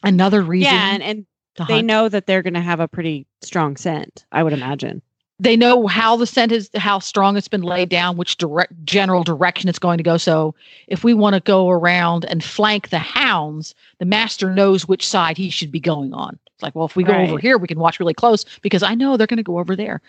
Another 0.04 0.40
reason, 0.40 0.72
Yeah, 0.72 0.90
and, 0.94 1.02
and 1.02 1.26
they 1.56 1.64
hunt. 1.64 1.86
know 1.86 2.08
that 2.08 2.26
they're 2.26 2.42
going 2.42 2.54
to 2.54 2.60
have 2.60 2.78
a 2.78 2.86
pretty 2.86 3.26
strong 3.42 3.76
scent, 3.76 4.24
I 4.30 4.44
would 4.44 4.52
imagine. 4.52 5.02
They 5.38 5.56
know 5.56 5.86
how 5.86 6.16
the 6.16 6.26
scent 6.26 6.50
is 6.50 6.70
how 6.74 6.98
strong 6.98 7.36
it's 7.36 7.48
been 7.48 7.62
laid 7.62 7.88
down 7.88 8.16
which 8.16 8.36
direct 8.36 8.72
general 8.84 9.22
direction 9.22 9.68
it's 9.68 9.78
going 9.78 9.98
to 9.98 10.04
go. 10.04 10.16
So 10.16 10.54
if 10.86 11.04
we 11.04 11.12
want 11.12 11.34
to 11.34 11.40
go 11.40 11.68
around 11.68 12.24
and 12.24 12.42
flank 12.42 12.88
the 12.88 12.98
hounds 12.98 13.74
the 13.98 14.06
master 14.06 14.52
knows 14.52 14.88
which 14.88 15.06
side 15.06 15.36
he 15.36 15.50
should 15.50 15.70
be 15.70 15.80
going 15.80 16.14
on. 16.14 16.38
It's 16.54 16.62
like 16.62 16.74
well 16.74 16.86
if 16.86 16.96
we 16.96 17.04
go 17.04 17.14
over 17.14 17.38
here 17.38 17.58
we 17.58 17.68
can 17.68 17.78
watch 17.78 18.00
really 18.00 18.14
close 18.14 18.44
because 18.62 18.82
i 18.82 18.94
know 18.94 19.16
they're 19.16 19.26
going 19.26 19.36
to 19.36 19.42
go 19.42 19.58
over 19.58 19.76
there. 19.76 20.00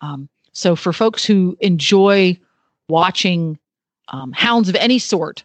Um, 0.00 0.28
so 0.52 0.76
for 0.76 0.92
folks 0.92 1.24
who 1.24 1.56
enjoy 1.60 2.38
watching 2.88 3.58
um, 4.08 4.32
hounds 4.32 4.68
of 4.68 4.76
any 4.76 4.98
sort 4.98 5.44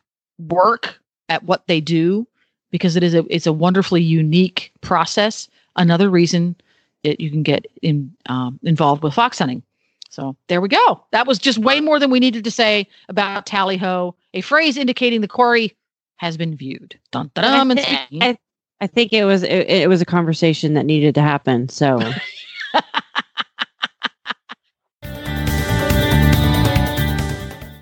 work 0.50 1.00
at 1.30 1.44
what 1.44 1.66
they 1.68 1.82
do 1.82 2.28
because 2.72 2.96
it 2.96 3.04
is 3.04 3.14
a 3.14 3.26
it's 3.30 3.48
a 3.48 3.54
wonderfully 3.54 4.02
unique 4.02 4.72
process. 4.82 5.48
Another 5.76 6.10
reason 6.10 6.56
that 7.04 7.20
you 7.20 7.30
can 7.30 7.44
get 7.44 7.66
in 7.82 8.14
um, 8.28 8.60
involved 8.64 9.04
with 9.04 9.14
fox 9.14 9.40
hunting. 9.40 9.64
So 10.10 10.36
there 10.48 10.60
we 10.62 10.68
go. 10.68 11.06
That 11.12 11.26
was 11.26 11.40
just 11.40 11.58
way 11.58 11.80
more 11.80 11.98
than 12.00 12.10
we 12.12 12.20
needed 12.20 12.44
to 12.44 12.52
say 12.52 12.88
about 13.08 13.46
tally 13.46 13.78
ho, 13.78 14.16
a 14.34 14.42
phrase 14.42 14.76
indicating 14.78 15.22
the 15.22 15.28
quarry 15.28 15.76
has 16.18 16.36
been 16.38 16.56
viewed. 16.56 17.00
Dun, 17.12 17.32
dun, 17.34 17.44
dun, 17.44 17.72
and 17.72 17.80
I, 17.80 17.82
thi- 17.84 17.96
speaking- 18.08 18.24
I, 18.24 18.38
I 18.82 18.88
think 18.88 19.14
it 19.14 19.24
was 19.26 19.44
it, 19.44 19.50
it 19.70 19.88
was 19.90 20.02
a 20.02 20.06
conversation 20.06 20.74
that 20.74 20.86
needed 20.86 21.16
to 21.16 21.22
happen. 21.22 21.70
So 21.70 22.00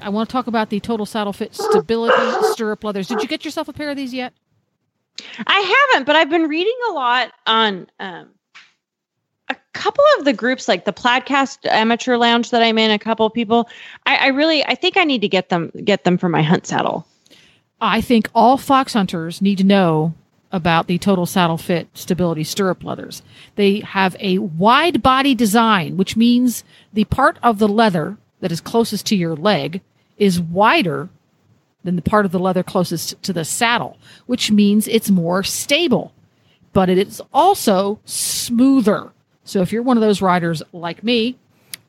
I 0.01 0.09
want 0.11 0.30
to 0.30 0.34
talk 0.34 0.47
about 0.47 0.70
the 0.70 0.80
total 0.80 1.05
saddle 1.05 1.34
fit 1.34 1.53
stability 1.53 2.15
stirrup 2.53 2.84
leathers. 2.84 3.07
Did 3.07 3.22
you 3.22 3.28
get 3.28 3.45
yourself 3.45 3.67
a 3.67 3.74
pair 3.74 3.89
of 3.91 3.97
these 3.97 4.13
yet? 4.13 4.34
I 5.45 5.59
haven't, 5.91 6.05
but 6.05 6.15
I've 6.15 6.30
been 6.30 6.47
reading 6.47 6.74
a 6.89 6.93
lot 6.93 7.32
on 7.45 7.88
um, 7.99 8.30
a 8.30 8.38
couple 9.80 10.03
of 10.17 10.25
the 10.25 10.34
groups, 10.34 10.67
like 10.67 10.84
the 10.84 10.91
Plaidcast 10.91 11.65
Amateur 11.65 12.17
Lounge 12.17 12.51
that 12.51 12.61
I'm 12.61 12.77
in. 12.77 12.91
A 12.91 12.99
couple 12.99 13.25
of 13.25 13.34
people, 13.34 13.69
I, 14.05 14.17
I 14.17 14.27
really, 14.27 14.63
I 14.65 14.75
think 14.75 14.97
I 14.97 15.05
need 15.05 15.21
to 15.21 15.30
get 15.30 15.47
them, 15.47 15.71
get 15.86 16.03
them 16.03 16.17
for 16.17 16.27
my 16.27 16.41
hunt 16.41 16.67
saddle. 16.67 17.07
I 17.80 18.01
think 18.01 18.30
all 18.36 18.57
fox 18.57 18.91
hunters 18.91 19.41
need 19.41 19.57
to 19.59 19.63
know 19.63 20.13
about 20.51 20.88
the 20.88 20.97
total 20.97 21.25
saddle 21.25 21.57
fit 21.57 21.88
stability 21.93 22.43
stirrup 22.43 22.84
leathers. 22.84 23.21
They 23.55 23.80
have 23.80 24.17
a 24.19 24.39
wide 24.39 25.01
body 25.01 25.34
design, 25.34 25.95
which 25.95 26.17
means 26.17 26.65
the 26.91 27.05
part 27.05 27.38
of 27.41 27.59
the 27.59 27.67
leather 27.67 28.17
that 28.41 28.51
is 28.51 28.59
closest 28.59 29.05
to 29.07 29.15
your 29.15 29.36
leg 29.36 29.82
is 30.17 30.41
wider 30.41 31.07
than 31.86 31.95
the 31.95 32.01
part 32.01 32.25
of 32.25 32.34
the 32.34 32.39
leather 32.39 32.63
closest 32.63 33.21
to 33.23 33.32
the 33.32 33.45
saddle, 33.45 33.97
which 34.25 34.51
means 34.51 34.89
it's 34.89 35.09
more 35.09 35.41
stable. 35.43 36.11
But 36.73 36.89
it 36.89 36.97
is 36.97 37.21
also 37.34 38.01
smoother. 38.03 39.13
So 39.50 39.62
if 39.62 39.72
you're 39.72 39.84
one 39.84 39.97
of 39.97 40.02
those 40.02 40.22
riders 40.22 40.62
like 40.72 41.04
me, 41.04 41.36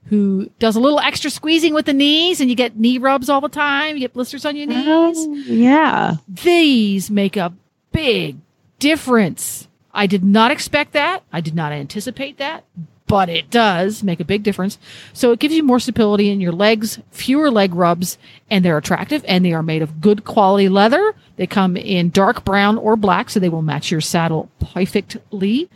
who 0.07 0.51
does 0.59 0.77
a 0.77 0.81
little 0.81 0.99
extra 0.99 1.31
squeezing 1.31 1.75
with 1.75 1.85
the 1.85 1.93
knees 1.93 2.41
and 2.41 2.49
you 2.49 2.57
get 2.57 2.77
knee 2.77 2.97
rubs 2.97 3.29
all 3.29 3.43
the 3.43 3.49
time, 3.49 3.97
you 3.97 4.01
get 4.01 4.15
blisters 4.15 4.47
on 4.47 4.57
your 4.57 4.67
oh, 4.71 5.13
knees 5.13 5.49
yeah. 5.49 6.17
these 6.27 7.11
make 7.11 7.37
a 7.37 7.53
big 7.93 8.39
difference. 8.79 9.69
I 9.93 10.07
did 10.07 10.25
not 10.25 10.51
expect 10.51 10.93
that. 10.93 11.23
I 11.33 11.41
did 11.41 11.55
not 11.55 11.73
anticipate 11.73 12.39
that, 12.39 12.65
but 13.07 13.29
it 13.29 13.51
does 13.51 14.03
make 14.03 14.21
a 14.21 14.25
big 14.25 14.43
difference. 14.43 14.79
So 15.13 15.33
it 15.33 15.39
gives 15.39 15.55
you 15.55 15.63
more 15.63 15.81
stability 15.81 16.31
in 16.31 16.41
your 16.41 16.53
legs, 16.53 16.99
fewer 17.11 17.51
leg 17.51 17.75
rubs, 17.75 18.17
and 18.49 18.65
they're 18.65 18.79
attractive 18.79 19.23
and 19.29 19.45
they 19.45 19.53
are 19.53 19.63
made 19.63 19.83
of 19.83 20.01
good 20.01 20.25
quality 20.25 20.71
leather. 20.71 21.15
They 21.37 21.47
come 21.47 21.77
in 21.77 22.11
dark 22.11 22.45
brown 22.45 22.79
or 22.79 22.97
black, 22.97 23.29
so 23.29 23.39
they 23.39 23.49
will 23.49 23.63
match 23.63 23.91
your 23.91 24.01
saddle 24.01 24.49
perfectly. 24.61 25.69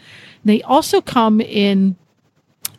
They 0.45 0.63
also 0.63 1.01
come 1.01 1.41
in 1.41 1.97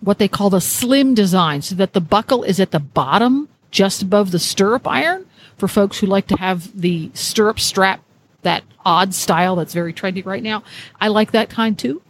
what 0.01 0.20
they 0.20 0.28
call 0.28 0.49
the 0.49 0.61
slim 0.61 1.13
design 1.13 1.61
so 1.61 1.76
that 1.76 1.93
the 1.93 2.01
buckle 2.01 2.43
is 2.43 2.59
at 2.59 2.72
the 2.72 2.80
bottom 2.80 3.49
just 3.72 4.01
above 4.01 4.32
the 4.32 4.39
stirrup 4.39 4.88
iron 4.88 5.26
for 5.57 5.68
folks 5.68 5.99
who 5.99 6.07
like 6.07 6.28
to 6.28 6.38
have 6.38 6.80
the 6.80 7.09
stirrup 7.13 7.59
strap 7.59 8.01
that 8.43 8.63
odd 8.86 9.13
style 9.13 9.55
that's 9.55 9.74
very 9.74 9.93
trendy 9.93 10.24
right 10.26 10.43
now. 10.43 10.63
I 11.01 11.07
like 11.07 11.32
that 11.32 11.49
kind 11.49 11.78
too. 11.78 12.01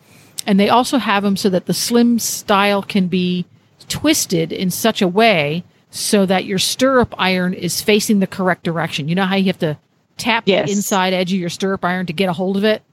And 0.45 0.60
they 0.60 0.70
also 0.70 0.97
have 0.97 1.24
them 1.24 1.38
so 1.38 1.49
that 1.49 1.66
the 1.66 1.74
slim 1.74 2.20
style 2.20 2.84
can 2.84 3.08
be 3.08 3.45
twisted 3.88 4.51
in 4.51 4.70
such 4.70 5.01
a 5.01 5.08
way 5.08 5.64
so 5.89 6.26
that 6.26 6.45
your 6.45 6.60
stirrup 6.60 7.16
iron 7.18 7.53
is 7.53 7.82
facing 7.82 8.20
the 8.20 8.28
correct 8.28 8.64
direction. 8.64 9.08
You 9.08 9.16
know 9.16 9.26
how 9.26 9.36
you 9.36 9.45
have 9.45 9.60
to 9.60 9.78
tap 10.18 10.43
Yes. 10.45 10.68
the 10.68 10.74
inside 10.74 11.14
edge 11.14 11.32
of 11.34 11.39
your 11.39 11.49
stirrup 11.49 11.86
iron 11.86 12.06
to 12.08 12.14
get 12.14 12.30
a 12.30 12.34
hold 12.34 12.58
of 12.58 12.64
it 12.64 12.84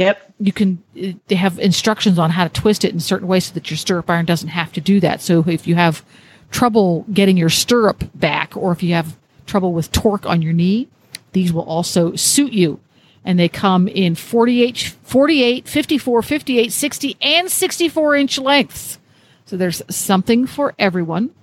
Yep. 0.00 0.32
you 0.40 0.52
can 0.52 0.82
they 0.94 1.34
have 1.34 1.58
instructions 1.58 2.18
on 2.18 2.30
how 2.30 2.44
to 2.44 2.50
twist 2.50 2.84
it 2.84 2.94
in 2.94 3.00
certain 3.00 3.28
ways 3.28 3.46
so 3.46 3.54
that 3.54 3.70
your 3.70 3.76
stirrup 3.76 4.08
iron 4.08 4.24
doesn't 4.24 4.48
have 4.48 4.72
to 4.72 4.80
do 4.80 4.98
that. 5.00 5.20
So 5.20 5.44
if 5.46 5.66
you 5.66 5.74
have 5.74 6.02
trouble 6.50 7.04
getting 7.12 7.36
your 7.36 7.50
stirrup 7.50 8.04
back 8.14 8.56
or 8.56 8.72
if 8.72 8.82
you 8.82 8.94
have 8.94 9.16
trouble 9.46 9.72
with 9.72 9.92
torque 9.92 10.26
on 10.26 10.42
your 10.42 10.54
knee 10.54 10.88
these 11.32 11.52
will 11.52 11.64
also 11.64 12.14
suit 12.14 12.52
you. 12.52 12.78
And 13.24 13.38
they 13.38 13.48
come 13.48 13.88
in 13.88 14.14
48 14.14 14.96
48 15.02 15.68
54 15.68 16.22
58 16.22 16.72
60 16.72 17.16
and 17.20 17.50
64 17.50 18.16
inch 18.16 18.38
lengths. 18.38 18.98
So 19.44 19.58
there's 19.58 19.82
something 19.90 20.46
for 20.46 20.74
everyone. 20.78 21.34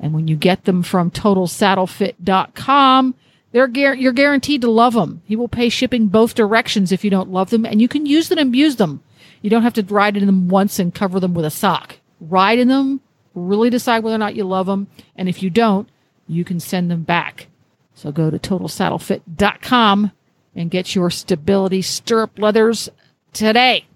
And 0.00 0.12
when 0.12 0.26
you 0.26 0.34
get 0.36 0.64
them 0.64 0.82
from 0.82 1.12
totalsaddlefit.com, 1.12 3.14
they're 3.52 3.68
you're 3.94 4.12
guaranteed 4.12 4.62
to 4.62 4.70
love 4.70 4.94
them. 4.94 5.22
He 5.24 5.36
will 5.36 5.48
pay 5.48 5.68
shipping 5.68 6.08
both 6.08 6.34
directions 6.34 6.90
if 6.90 7.04
you 7.04 7.10
don't 7.10 7.30
love 7.30 7.50
them, 7.50 7.64
and 7.64 7.80
you 7.80 7.88
can 7.88 8.06
use 8.06 8.28
them 8.28 8.38
and 8.38 8.48
abuse 8.48 8.76
them. 8.76 9.02
You 9.40 9.50
don't 9.50 9.62
have 9.62 9.74
to 9.74 9.82
ride 9.82 10.16
in 10.16 10.26
them 10.26 10.48
once 10.48 10.78
and 10.78 10.94
cover 10.94 11.20
them 11.20 11.34
with 11.34 11.44
a 11.44 11.50
sock. 11.50 11.98
Ride 12.20 12.58
in 12.58 12.68
them, 12.68 13.00
really 13.34 13.70
decide 13.70 14.02
whether 14.02 14.16
or 14.16 14.18
not 14.18 14.36
you 14.36 14.44
love 14.44 14.66
them, 14.66 14.88
and 15.16 15.28
if 15.28 15.42
you 15.42 15.50
don't, 15.50 15.88
you 16.26 16.44
can 16.44 16.60
send 16.60 16.90
them 16.90 17.02
back. 17.02 17.48
So 17.94 18.10
go 18.10 18.30
to 18.30 18.38
totalsaddlefit.com 18.38 20.12
and 20.54 20.70
get 20.70 20.94
your 20.94 21.10
stability 21.10 21.82
stirrup 21.82 22.38
leathers 22.38 22.88
today. 23.32 23.86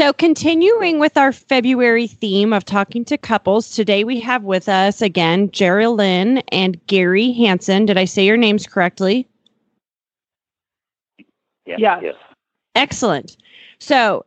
So, 0.00 0.14
continuing 0.14 0.98
with 0.98 1.18
our 1.18 1.30
February 1.30 2.06
theme 2.06 2.54
of 2.54 2.64
talking 2.64 3.04
to 3.04 3.18
couples, 3.18 3.68
today 3.68 4.02
we 4.02 4.18
have 4.20 4.44
with 4.44 4.66
us 4.66 5.02
again 5.02 5.50
Geraldine 5.50 6.38
and 6.52 6.80
Gary 6.86 7.32
Hansen. 7.32 7.84
Did 7.84 7.98
I 7.98 8.06
say 8.06 8.24
your 8.24 8.38
names 8.38 8.66
correctly? 8.66 9.28
Yeah. 11.66 11.76
Excellent. 12.74 13.36
So, 13.78 14.24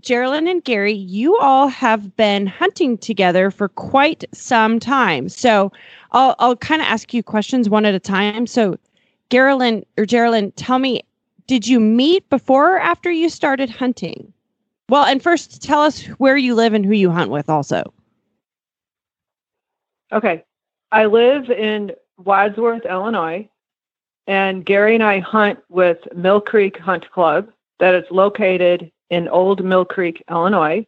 Geraldine 0.00 0.48
and 0.48 0.62
Gary, 0.62 0.92
you 0.92 1.34
all 1.38 1.68
have 1.68 2.14
been 2.14 2.46
hunting 2.46 2.98
together 2.98 3.50
for 3.50 3.70
quite 3.70 4.24
some 4.34 4.78
time. 4.78 5.30
So, 5.30 5.72
I'll 6.12 6.36
I'll 6.38 6.56
kind 6.56 6.82
of 6.82 6.88
ask 6.88 7.14
you 7.14 7.22
questions 7.22 7.70
one 7.70 7.86
at 7.86 7.94
a 7.94 7.98
time. 7.98 8.46
So, 8.46 8.76
Geraldine 9.30 9.86
or 9.96 10.04
Geraldine, 10.04 10.52
tell 10.52 10.78
me, 10.78 11.00
did 11.46 11.66
you 11.66 11.80
meet 11.80 12.28
before 12.28 12.76
or 12.76 12.80
after 12.80 13.10
you 13.10 13.30
started 13.30 13.70
hunting? 13.70 14.33
Well, 14.88 15.04
and 15.04 15.22
first, 15.22 15.62
tell 15.62 15.80
us 15.80 16.04
where 16.18 16.36
you 16.36 16.54
live 16.54 16.74
and 16.74 16.84
who 16.84 16.92
you 16.92 17.10
hunt 17.10 17.30
with, 17.30 17.48
also. 17.48 17.92
Okay. 20.12 20.44
I 20.92 21.06
live 21.06 21.50
in 21.50 21.92
Wadsworth, 22.18 22.84
Illinois, 22.84 23.48
and 24.26 24.64
Gary 24.64 24.94
and 24.94 25.02
I 25.02 25.18
hunt 25.20 25.58
with 25.68 25.98
Mill 26.14 26.40
Creek 26.40 26.78
Hunt 26.78 27.10
Club 27.10 27.50
that 27.80 27.94
is 27.94 28.04
located 28.10 28.90
in 29.10 29.28
Old 29.28 29.64
Mill 29.64 29.84
Creek, 29.84 30.22
Illinois. 30.30 30.86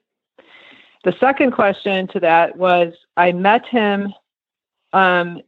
The 1.05 1.15
second 1.19 1.53
question 1.53 2.09
to 2.09 2.21
that 2.21 2.57
was 2.57 2.95
I 3.17 3.33
met 3.33 3.67
him 3.67 4.13
um, 4.93 5.41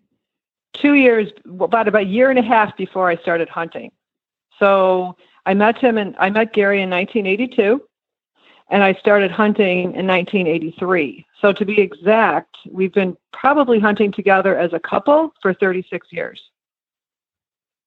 two 0.72 0.94
years, 0.94 1.30
about 1.46 1.88
about 1.88 2.02
a 2.02 2.06
year 2.06 2.30
and 2.30 2.38
a 2.38 2.42
half 2.42 2.76
before 2.76 3.08
I 3.08 3.16
started 3.16 3.48
hunting. 3.48 3.90
So 4.58 5.16
I 5.46 5.54
met 5.54 5.78
him 5.78 5.98
and 5.98 6.14
I 6.18 6.30
met 6.30 6.52
Gary 6.52 6.82
in 6.82 6.90
1982, 6.90 7.82
and 8.70 8.82
I 8.82 8.94
started 8.94 9.30
hunting 9.30 9.94
in 9.94 10.06
1983. 10.06 11.26
So 11.40 11.52
to 11.52 11.64
be 11.64 11.80
exact, 11.80 12.56
we've 12.70 12.92
been 12.92 13.16
probably 13.32 13.78
hunting 13.78 14.12
together 14.12 14.56
as 14.56 14.72
a 14.72 14.80
couple 14.80 15.32
for 15.40 15.54
36 15.54 16.08
years. 16.10 16.40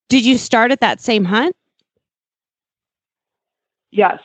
Did 0.10 0.26
you 0.26 0.38
start 0.38 0.72
at 0.72 0.82
that 0.82 1.00
same 1.00 1.24
hunt? 1.24 1.56
Yes. 3.92 4.20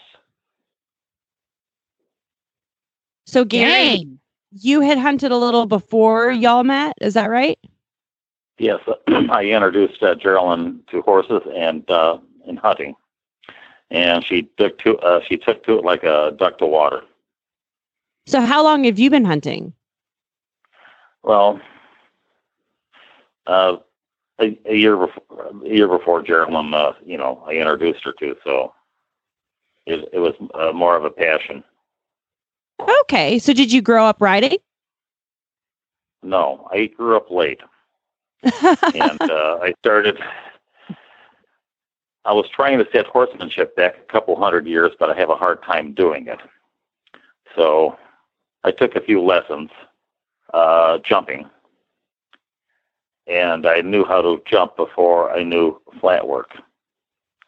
So 3.27 3.45
Gary, 3.45 3.97
Dang. 3.97 4.19
you 4.53 4.81
had 4.81 4.99
hunted 4.99 5.33
a 5.33 5.37
little 5.37 5.67
before 5.67 6.31
y'all 6.31 6.65
met, 6.65 6.95
is 7.01 7.15
that 7.15 7.29
right? 7.29 7.59
Yes, 8.59 8.81
I 9.09 9.45
introduced 9.45 10.03
uh, 10.03 10.15
Geraldine 10.15 10.81
to 10.91 11.03
horses 11.03 11.43
and 11.55 11.89
uh, 11.91 12.19
and 12.47 12.59
hunting, 12.59 12.95
and 13.91 14.25
she 14.25 14.49
took 14.57 14.79
to 14.81 14.97
uh, 14.99 15.21
she 15.29 15.37
took 15.37 15.65
to 15.65 15.79
it 15.79 15.85
like 15.85 16.03
a 16.05 16.35
duck 16.39 16.59
to 16.59 16.67
water. 16.67 17.03
So 18.27 18.41
how 18.41 18.63
long 18.63 18.85
have 18.85 18.99
you 18.99 19.11
been 19.11 19.25
hunting? 19.25 19.73
Well, 21.23 21.61
uh, 23.47 23.77
a, 24.41 24.59
a 24.67 24.75
year 24.75 24.97
before 24.97 25.53
a 25.65 25.69
year 25.69 25.89
before 25.89 26.23
Geraldine, 26.23 26.75
uh, 26.75 26.93
you 27.05 27.17
know, 27.17 27.43
I 27.47 27.53
introduced 27.53 28.05
her 28.05 28.13
to, 28.21 28.37
so 28.45 28.73
it, 29.87 30.09
it 30.13 30.19
was 30.19 30.35
uh, 30.55 30.73
more 30.73 30.97
of 30.97 31.05
a 31.05 31.11
passion. 31.11 31.63
Okay. 33.03 33.39
So 33.39 33.53
did 33.53 33.73
you 33.73 33.81
grow 33.81 34.05
up 34.05 34.21
riding? 34.21 34.59
No, 36.23 36.69
I 36.73 36.87
grew 36.87 37.17
up 37.17 37.31
late. 37.31 37.61
and 38.43 39.23
uh, 39.23 39.59
I 39.63 39.75
started. 39.81 40.19
I 42.27 42.33
was 42.33 42.49
trying 42.49 42.79
to 42.79 42.89
set 42.91 43.07
horsemanship 43.07 43.77
back 43.77 43.97
a 43.97 44.13
couple 44.13 44.37
hundred 44.37 44.67
years, 44.67 44.91
but 44.99 45.09
I 45.11 45.15
have 45.15 45.31
a 45.31 45.37
hard 45.37 45.63
time 45.63 45.95
doing 45.95 46.27
it. 46.27 46.41
So 47.55 47.97
I 48.65 48.73
took 48.73 48.97
a 48.97 49.01
few 49.01 49.23
lessons 49.23 49.71
uh, 50.53 50.99
jumping, 50.99 51.49
and 53.29 53.65
I 53.65 53.81
knew 53.81 54.05
how 54.05 54.23
to 54.23 54.43
jump 54.45 54.77
before 54.77 55.31
I 55.31 55.45
knew 55.45 55.81
flat 56.01 56.27
work. 56.27 56.51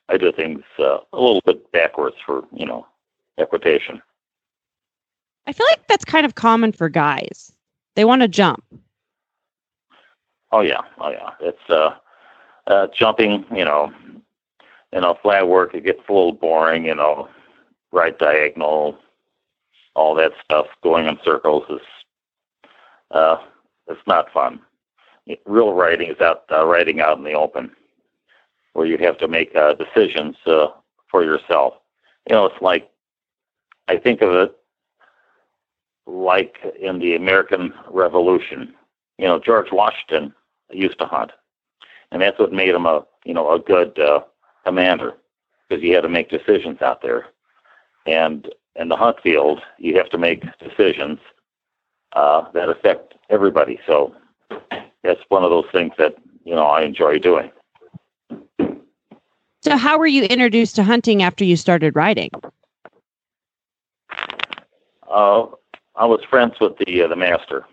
I 0.09 0.16
do 0.16 0.31
things 0.31 0.62
uh, 0.79 0.99
a 1.12 1.20
little 1.20 1.43
bit 1.45 1.70
backwards 1.72 2.16
for 2.24 2.45
you 2.53 2.64
know 2.64 2.87
equitation. 3.37 4.01
I 5.49 5.53
feel 5.53 5.66
like 5.70 5.85
that's 5.89 6.05
kind 6.05 6.24
of 6.24 6.37
common 6.37 6.70
for 6.70 6.89
guys. 6.89 7.53
They 7.97 8.05
want 8.05 8.22
to 8.22 8.29
jump. 8.29 8.62
Oh 10.53 10.61
yeah, 10.61 10.83
oh 10.99 11.11
yeah. 11.11 11.31
It's 11.41 11.68
uh, 11.68 11.97
uh, 12.68 12.87
jumping. 12.95 13.45
You 13.55 13.64
know, 13.64 13.93
you 14.93 15.01
know, 15.01 15.18
flat 15.22 15.49
work. 15.49 15.74
It 15.74 15.84
gets 15.84 16.01
a 16.09 16.12
little 16.12 16.32
boring. 16.32 16.84
You 16.84 16.95
know, 16.95 17.28
right 17.93 18.18
diagonal, 18.18 18.99
all 19.95 20.14
that 20.14 20.32
stuff. 20.45 20.66
Going 20.82 21.07
in 21.07 21.18
circles 21.24 21.64
is 21.70 21.80
uh, 23.11 23.39
it's 23.89 24.07
not 24.07 24.32
fun. 24.32 24.61
Real 25.45 25.74
writing 25.74 26.11
is 26.11 26.20
out 26.20 26.45
uh, 26.51 26.66
writing 26.66 27.01
out 27.01 27.18
in 27.18 27.24
the 27.24 27.34
open, 27.34 27.70
where 28.72 28.86
you 28.86 28.97
have 28.99 29.18
to 29.18 29.28
make 29.28 29.55
uh, 29.55 29.74
decisions 29.74 30.36
uh, 30.47 30.68
for 31.11 31.22
yourself. 31.22 31.74
You 32.28 32.36
know, 32.36 32.47
it's 32.47 32.62
like 32.62 32.91
I 33.89 33.97
think 33.97 34.22
of 34.22 34.32
it 34.32 34.57
like 36.07 36.57
in 36.80 36.99
the 36.99 37.14
American 37.14 37.74
Revolution. 37.91 38.74
You 39.18 39.26
know, 39.26 39.39
George 39.39 39.70
Washington 39.72 40.32
used 40.70 40.99
to 40.99 41.07
hunt, 41.07 41.32
and 42.11 42.22
that's 42.22 42.39
what 42.39 42.53
made 42.53 42.74
him 42.74 42.86
a 42.86 43.05
you 43.24 43.34
know 43.34 43.51
a 43.53 43.59
good 43.59 43.99
uh, 43.99 44.20
commander 44.69 45.14
because 45.69 45.83
you 45.83 45.95
had 45.95 46.03
to 46.03 46.09
make 46.09 46.29
decisions 46.29 46.83
out 46.83 47.01
there, 47.01 47.27
and 48.07 48.49
in 48.77 48.89
the 48.89 48.97
hunt 48.97 49.16
field 49.23 49.61
you 49.79 49.97
have 49.97 50.11
to 50.11 50.19
make 50.19 50.45
decisions 50.59 51.19
uh, 52.12 52.51
that 52.53 52.69
affect 52.69 53.14
everybody. 53.31 53.81
So 53.87 54.14
that's 55.03 55.21
one 55.29 55.45
of 55.45 55.51
those 55.51 55.66
things 55.73 55.93
that 55.99 56.16
you 56.45 56.55
know 56.55 56.66
I 56.66 56.83
enjoy 56.83 57.19
doing. 57.19 57.51
So 59.62 59.77
how 59.77 59.99
were 59.99 60.07
you 60.07 60.25
introduced 60.25 60.77
to 60.77 60.85
hunting 60.85 61.23
after 61.23 61.45
you 61.45 61.57
started 61.57 61.97
riding? 61.97 62.31
Uh, 65.11 65.47
I 65.97 66.05
was 66.05 66.21
friends 66.29 66.55
with 66.61 66.77
the 66.79 67.03
uh, 67.03 67.09
the 67.09 67.16
master, 67.16 67.64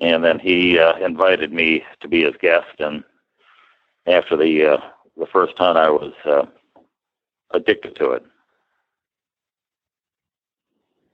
and 0.00 0.24
then 0.24 0.38
he 0.38 0.78
uh, 0.78 0.96
invited 0.98 1.52
me 1.52 1.84
to 2.00 2.08
be 2.08 2.24
his 2.24 2.34
guest. 2.40 2.80
And 2.80 3.04
after 4.08 4.36
the 4.36 4.66
uh, 4.66 4.80
the 5.16 5.26
first 5.26 5.54
hunt, 5.56 5.78
I 5.78 5.90
was 5.90 6.12
uh, 6.24 6.46
addicted 7.50 7.96
to 7.96 8.12
it. 8.12 8.24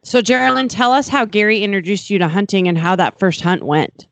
So 0.02 0.20
Geraldine, 0.20 0.68
tell 0.68 0.92
us 0.92 1.08
how 1.08 1.24
Gary 1.24 1.62
introduced 1.62 2.10
you 2.10 2.18
to 2.18 2.28
hunting 2.28 2.68
and 2.68 2.76
how 2.76 2.94
that 2.96 3.18
first 3.18 3.40
hunt 3.40 3.62
went. 3.62 4.06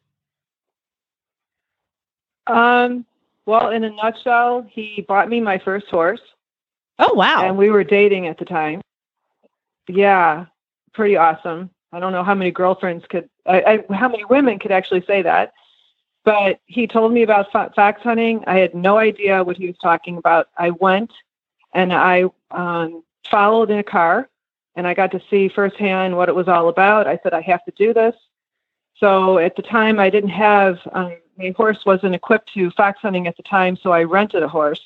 Um, 2.46 3.04
well, 3.44 3.70
in 3.70 3.84
a 3.84 3.90
nutshell, 3.90 4.66
he 4.70 5.04
bought 5.06 5.28
me 5.28 5.40
my 5.40 5.58
first 5.58 5.86
horse. 5.88 6.20
Oh 6.98 7.14
wow! 7.14 7.44
And 7.46 7.56
we 7.56 7.70
were 7.70 7.84
dating 7.84 8.26
at 8.26 8.38
the 8.38 8.44
time. 8.44 8.80
Yeah, 9.88 10.46
pretty 10.94 11.16
awesome. 11.16 11.70
I 11.92 12.00
don't 12.00 12.12
know 12.12 12.24
how 12.24 12.34
many 12.34 12.50
girlfriends 12.50 13.04
could, 13.08 13.28
I, 13.46 13.84
I, 13.90 13.94
how 13.94 14.08
many 14.08 14.24
women 14.24 14.58
could 14.58 14.72
actually 14.72 15.04
say 15.06 15.22
that. 15.22 15.52
But 16.24 16.60
he 16.66 16.86
told 16.86 17.12
me 17.12 17.22
about 17.22 17.50
fox 17.50 18.02
hunting. 18.02 18.44
I 18.46 18.58
had 18.58 18.74
no 18.74 18.96
idea 18.98 19.42
what 19.42 19.56
he 19.56 19.66
was 19.66 19.76
talking 19.78 20.18
about. 20.18 20.48
I 20.56 20.70
went 20.70 21.10
and 21.74 21.92
I 21.92 22.24
um, 22.50 23.02
followed 23.30 23.70
in 23.70 23.78
a 23.78 23.82
car 23.82 24.28
and 24.76 24.86
I 24.86 24.94
got 24.94 25.10
to 25.12 25.20
see 25.28 25.48
firsthand 25.48 26.16
what 26.16 26.28
it 26.28 26.34
was 26.34 26.48
all 26.48 26.68
about. 26.68 27.06
I 27.06 27.18
said, 27.22 27.34
I 27.34 27.40
have 27.42 27.64
to 27.64 27.72
do 27.72 27.92
this. 27.92 28.14
So 28.96 29.38
at 29.38 29.56
the 29.56 29.62
time, 29.62 29.98
I 29.98 30.10
didn't 30.10 30.30
have, 30.30 30.78
um, 30.92 31.16
my 31.36 31.52
horse 31.56 31.78
wasn't 31.84 32.14
equipped 32.14 32.52
to 32.54 32.70
fox 32.72 33.00
hunting 33.02 33.26
at 33.26 33.36
the 33.36 33.42
time, 33.42 33.76
so 33.82 33.90
I 33.90 34.04
rented 34.04 34.42
a 34.42 34.48
horse. 34.48 34.80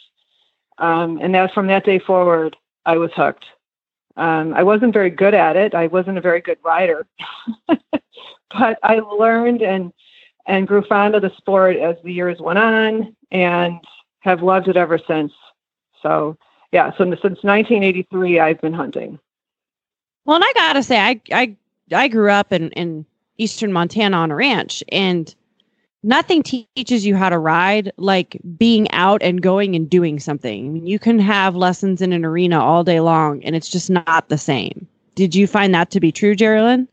Um, 0.79 1.19
and 1.21 1.35
that 1.35 1.53
from 1.53 1.67
that 1.69 1.85
day 1.85 1.99
forward, 1.99 2.57
I 2.85 2.97
was 2.97 3.11
hooked. 3.15 3.45
Um, 4.17 4.55
I 4.55 4.63
wasn't 4.63 4.95
very 4.95 5.11
good 5.11 5.35
at 5.35 5.57
it. 5.57 5.75
I 5.75 5.89
wasn't 5.89 6.19
a 6.19 6.23
very 6.23 6.41
good 6.41 6.59
rider, 6.65 7.07
but 7.69 8.79
I 8.83 9.01
learned 9.01 9.61
and 9.61 9.93
and 10.47 10.67
grew 10.67 10.83
fond 10.83 11.15
of 11.15 11.23
the 11.23 11.33
sport 11.37 11.77
as 11.77 11.97
the 12.05 12.13
years 12.13 12.39
went 12.41 12.59
on, 12.59 13.15
and 13.31 13.79
have 14.21 14.43
loved 14.43 14.69
it 14.69 14.77
ever 14.77 14.99
since. 14.99 15.33
So 16.03 16.37
yeah, 16.73 16.91
so 16.93 17.05
since 17.05 17.43
1983, 17.43 18.41
I've 18.41 18.61
been 18.61 18.73
hunting. 18.73 19.19
Well, 20.25 20.37
and 20.37 20.45
I 20.45 20.53
gotta 20.55 20.83
say, 20.83 20.99
I 20.99 21.21
I 21.33 21.57
I 21.93 22.09
grew 22.09 22.31
up 22.31 22.53
in 22.53 22.71
in 22.73 23.07
eastern 23.39 23.73
Montana 23.73 24.17
on 24.17 24.31
a 24.31 24.37
ranch, 24.37 24.83
and 24.91 25.35
nothing 26.03 26.43
teaches 26.43 27.05
you 27.05 27.17
how 27.17 27.29
to 27.29 27.39
ride 27.39 27.93
like 27.97 28.39
being 28.57 28.91
out 28.93 29.23
and 29.23 29.43
going 29.43 29.75
and 29.75 29.89
doing 29.89 30.19
something. 30.19 30.67
I 30.67 30.69
mean, 30.69 30.87
you 30.87 30.99
can 30.99 31.19
have 31.19 31.55
lessons 31.57 32.03
in 32.03 32.13
an 32.13 32.25
arena 32.25 32.63
all 32.63 32.85
day 32.85 33.01
long, 33.01 33.43
and 33.45 33.55
it's 33.55 33.69
just 33.69 33.91
not 33.91 34.29
the 34.29 34.39
same. 34.39 34.87
Did 35.15 35.35
you 35.35 35.47
find 35.47 35.75
that 35.75 35.91
to 35.93 36.01
be 36.01 36.13
true, 36.13 36.35
Geraldine? 36.35 36.89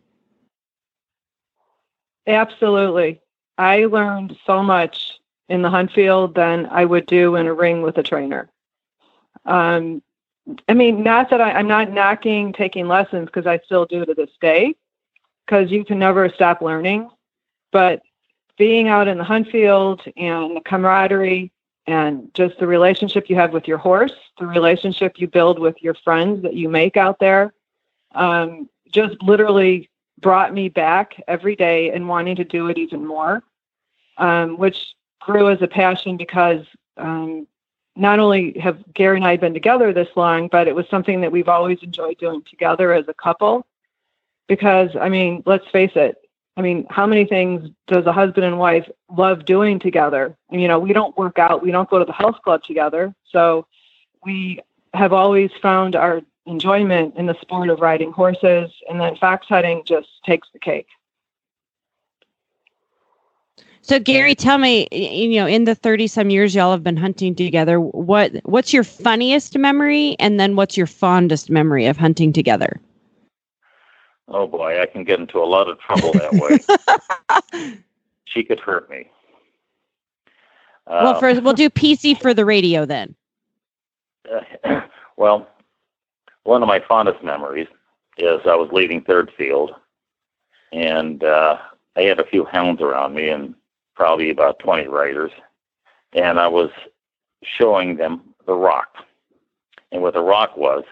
Absolutely. 2.25 3.21
I 3.57 3.85
learned 3.85 4.37
so 4.45 4.63
much 4.63 5.19
in 5.49 5.61
the 5.61 5.69
hunt 5.69 5.91
field 5.91 6.35
than 6.35 6.65
I 6.67 6.85
would 6.85 7.05
do 7.05 7.35
in 7.35 7.47
a 7.47 7.53
ring 7.53 7.81
with 7.81 7.97
a 7.97 8.03
trainer. 8.03 8.49
Um, 9.45 10.01
I 10.67 10.73
mean, 10.73 11.03
not 11.03 11.29
that 11.29 11.41
I, 11.41 11.51
I'm 11.51 11.67
not 11.67 11.91
knocking 11.91 12.53
taking 12.53 12.87
lessons 12.87 13.25
because 13.25 13.45
I 13.45 13.59
still 13.59 13.85
do 13.85 14.05
to 14.05 14.13
this 14.13 14.31
day, 14.41 14.75
because 15.45 15.71
you 15.71 15.85
can 15.85 15.99
never 15.99 16.29
stop 16.29 16.61
learning. 16.61 17.09
But 17.71 18.01
being 18.57 18.87
out 18.87 19.07
in 19.07 19.17
the 19.17 19.23
hunt 19.23 19.49
field 19.49 20.01
and 20.17 20.57
the 20.57 20.61
camaraderie 20.61 21.51
and 21.85 22.33
just 22.33 22.57
the 22.59 22.67
relationship 22.67 23.29
you 23.29 23.35
have 23.35 23.51
with 23.51 23.67
your 23.67 23.77
horse, 23.77 24.13
the 24.39 24.45
relationship 24.45 25.13
you 25.17 25.27
build 25.27 25.59
with 25.59 25.75
your 25.81 25.95
friends 25.95 26.43
that 26.43 26.53
you 26.53 26.69
make 26.69 26.97
out 26.97 27.19
there, 27.19 27.53
um, 28.15 28.69
just 28.91 29.21
literally 29.21 29.89
brought 30.23 30.53
me 30.53 30.69
back 30.69 31.21
every 31.27 31.55
day 31.55 31.91
and 31.91 32.09
wanting 32.09 32.35
to 32.37 32.43
do 32.43 32.67
it 32.69 32.79
even 32.79 33.05
more, 33.05 33.43
um, 34.17 34.57
which 34.57 34.95
grew 35.21 35.49
as 35.49 35.61
a 35.61 35.67
passion 35.67 36.17
because 36.17 36.65
um, 36.97 37.45
not 37.95 38.17
only 38.17 38.57
have 38.59 38.83
Gary 38.93 39.17
and 39.17 39.27
I 39.27 39.37
been 39.37 39.53
together 39.53 39.93
this 39.93 40.09
long, 40.15 40.47
but 40.47 40.67
it 40.67 40.73
was 40.73 40.87
something 40.89 41.21
that 41.21 41.31
we've 41.31 41.49
always 41.49 41.77
enjoyed 41.83 42.17
doing 42.17 42.41
together 42.49 42.91
as 42.93 43.07
a 43.07 43.13
couple. 43.13 43.67
Because, 44.47 44.89
I 44.99 45.07
mean, 45.09 45.43
let's 45.45 45.67
face 45.71 45.93
it, 45.95 46.17
I 46.57 46.61
mean, 46.61 46.85
how 46.89 47.05
many 47.05 47.25
things 47.25 47.69
does 47.87 48.05
a 48.05 48.11
husband 48.11 48.45
and 48.45 48.59
wife 48.59 48.87
love 49.15 49.45
doing 49.45 49.79
together? 49.79 50.35
And, 50.49 50.61
you 50.61 50.67
know, 50.67 50.79
we 50.79 50.93
don't 50.93 51.17
work 51.17 51.39
out, 51.39 51.63
we 51.63 51.71
don't 51.71 51.89
go 51.89 51.99
to 51.99 52.05
the 52.05 52.11
health 52.13 52.41
club 52.43 52.63
together. 52.63 53.13
So 53.31 53.65
we 54.23 54.59
have 54.93 55.13
always 55.13 55.49
found 55.61 55.95
our 55.95 56.21
enjoyment 56.45 57.15
in 57.15 57.25
the 57.25 57.35
sport 57.41 57.69
of 57.69 57.79
riding 57.79 58.11
horses, 58.11 58.71
and 58.89 58.99
then 58.99 59.15
fox 59.15 59.47
hunting 59.47 59.83
just 59.85 60.07
takes 60.25 60.47
the 60.53 60.59
cake. 60.59 60.87
So 63.81 63.99
Gary, 63.99 64.33
tell 64.33 64.59
me, 64.59 64.87
you 64.93 65.37
know, 65.37 65.45
in 65.45 65.65
the 65.65 65.75
30 65.75 66.07
some 66.07 66.29
years 66.29 66.55
y'all 66.55 66.71
have 66.71 66.83
been 66.83 66.95
hunting 66.95 67.35
together, 67.35 67.81
what 67.81 68.31
what's 68.43 68.71
your 68.71 68.85
funniest 68.85 69.57
memory 69.57 70.15
and 70.19 70.39
then 70.39 70.55
what's 70.55 70.77
your 70.77 70.87
fondest 70.87 71.49
memory 71.49 71.85
of 71.85 71.97
hunting 71.97 72.31
together? 72.31 72.79
Oh 74.29 74.47
boy, 74.47 74.81
I 74.81 74.85
can 74.85 75.03
get 75.03 75.19
into 75.19 75.37
a 75.37 75.43
lot 75.43 75.67
of 75.67 75.79
trouble 75.79 76.13
that 76.13 76.31
way. 77.51 77.73
she 78.25 78.43
could 78.43 78.61
hurt 78.61 78.89
me. 78.89 79.09
well, 80.87 81.15
Uh, 81.15 81.19
first 81.19 81.43
we'll 81.43 81.53
do 81.53 81.69
PC 81.69 82.19
for 82.21 82.33
the 82.33 82.45
radio 82.45 82.85
then. 82.85 83.13
well, 85.17 85.45
one 86.43 86.61
of 86.61 86.67
my 86.67 86.81
fondest 86.87 87.23
memories 87.23 87.67
is 88.17 88.41
I 88.45 88.55
was 88.55 88.69
leading 88.71 89.01
third 89.01 89.31
field, 89.37 89.71
and 90.71 91.23
uh, 91.23 91.57
I 91.95 92.01
had 92.01 92.19
a 92.19 92.27
few 92.27 92.45
hounds 92.45 92.81
around 92.81 93.13
me 93.13 93.29
and 93.29 93.55
probably 93.95 94.29
about 94.29 94.59
20 94.59 94.87
riders, 94.87 95.31
and 96.13 96.39
I 96.39 96.47
was 96.47 96.69
showing 97.43 97.97
them 97.97 98.21
the 98.45 98.53
rock. 98.53 98.95
And 99.91 100.01
what 100.01 100.13
the 100.13 100.21
rock 100.21 100.57
was, 100.57 100.83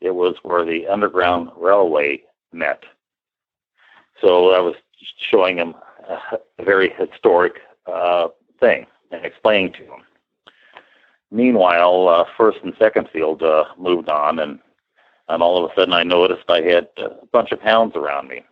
it 0.00 0.14
was 0.14 0.36
where 0.42 0.64
the 0.64 0.86
Underground 0.86 1.50
Railway 1.56 2.22
met. 2.52 2.84
So 4.20 4.52
I 4.52 4.60
was 4.60 4.74
showing 5.18 5.56
them 5.56 5.74
a, 6.08 6.38
very 6.64 6.90
historic 6.90 7.60
uh, 7.86 8.28
thing 8.60 8.86
and 9.10 9.24
explaining 9.24 9.72
to 9.74 9.84
them. 9.84 10.02
Meanwhile, 11.30 12.08
uh, 12.08 12.24
first 12.36 12.58
and 12.62 12.72
second 12.78 13.08
field 13.12 13.42
uh, 13.42 13.64
moved 13.76 14.08
on, 14.08 14.38
and 14.38 14.58
and 15.28 15.42
all 15.42 15.64
of 15.64 15.70
a 15.70 15.74
sudden 15.74 15.94
I 15.94 16.02
noticed 16.02 16.48
I 16.48 16.62
had 16.62 16.88
a 16.98 17.26
bunch 17.32 17.52
of 17.52 17.60
hounds 17.60 17.96
around 17.96 18.28
me. 18.28 18.42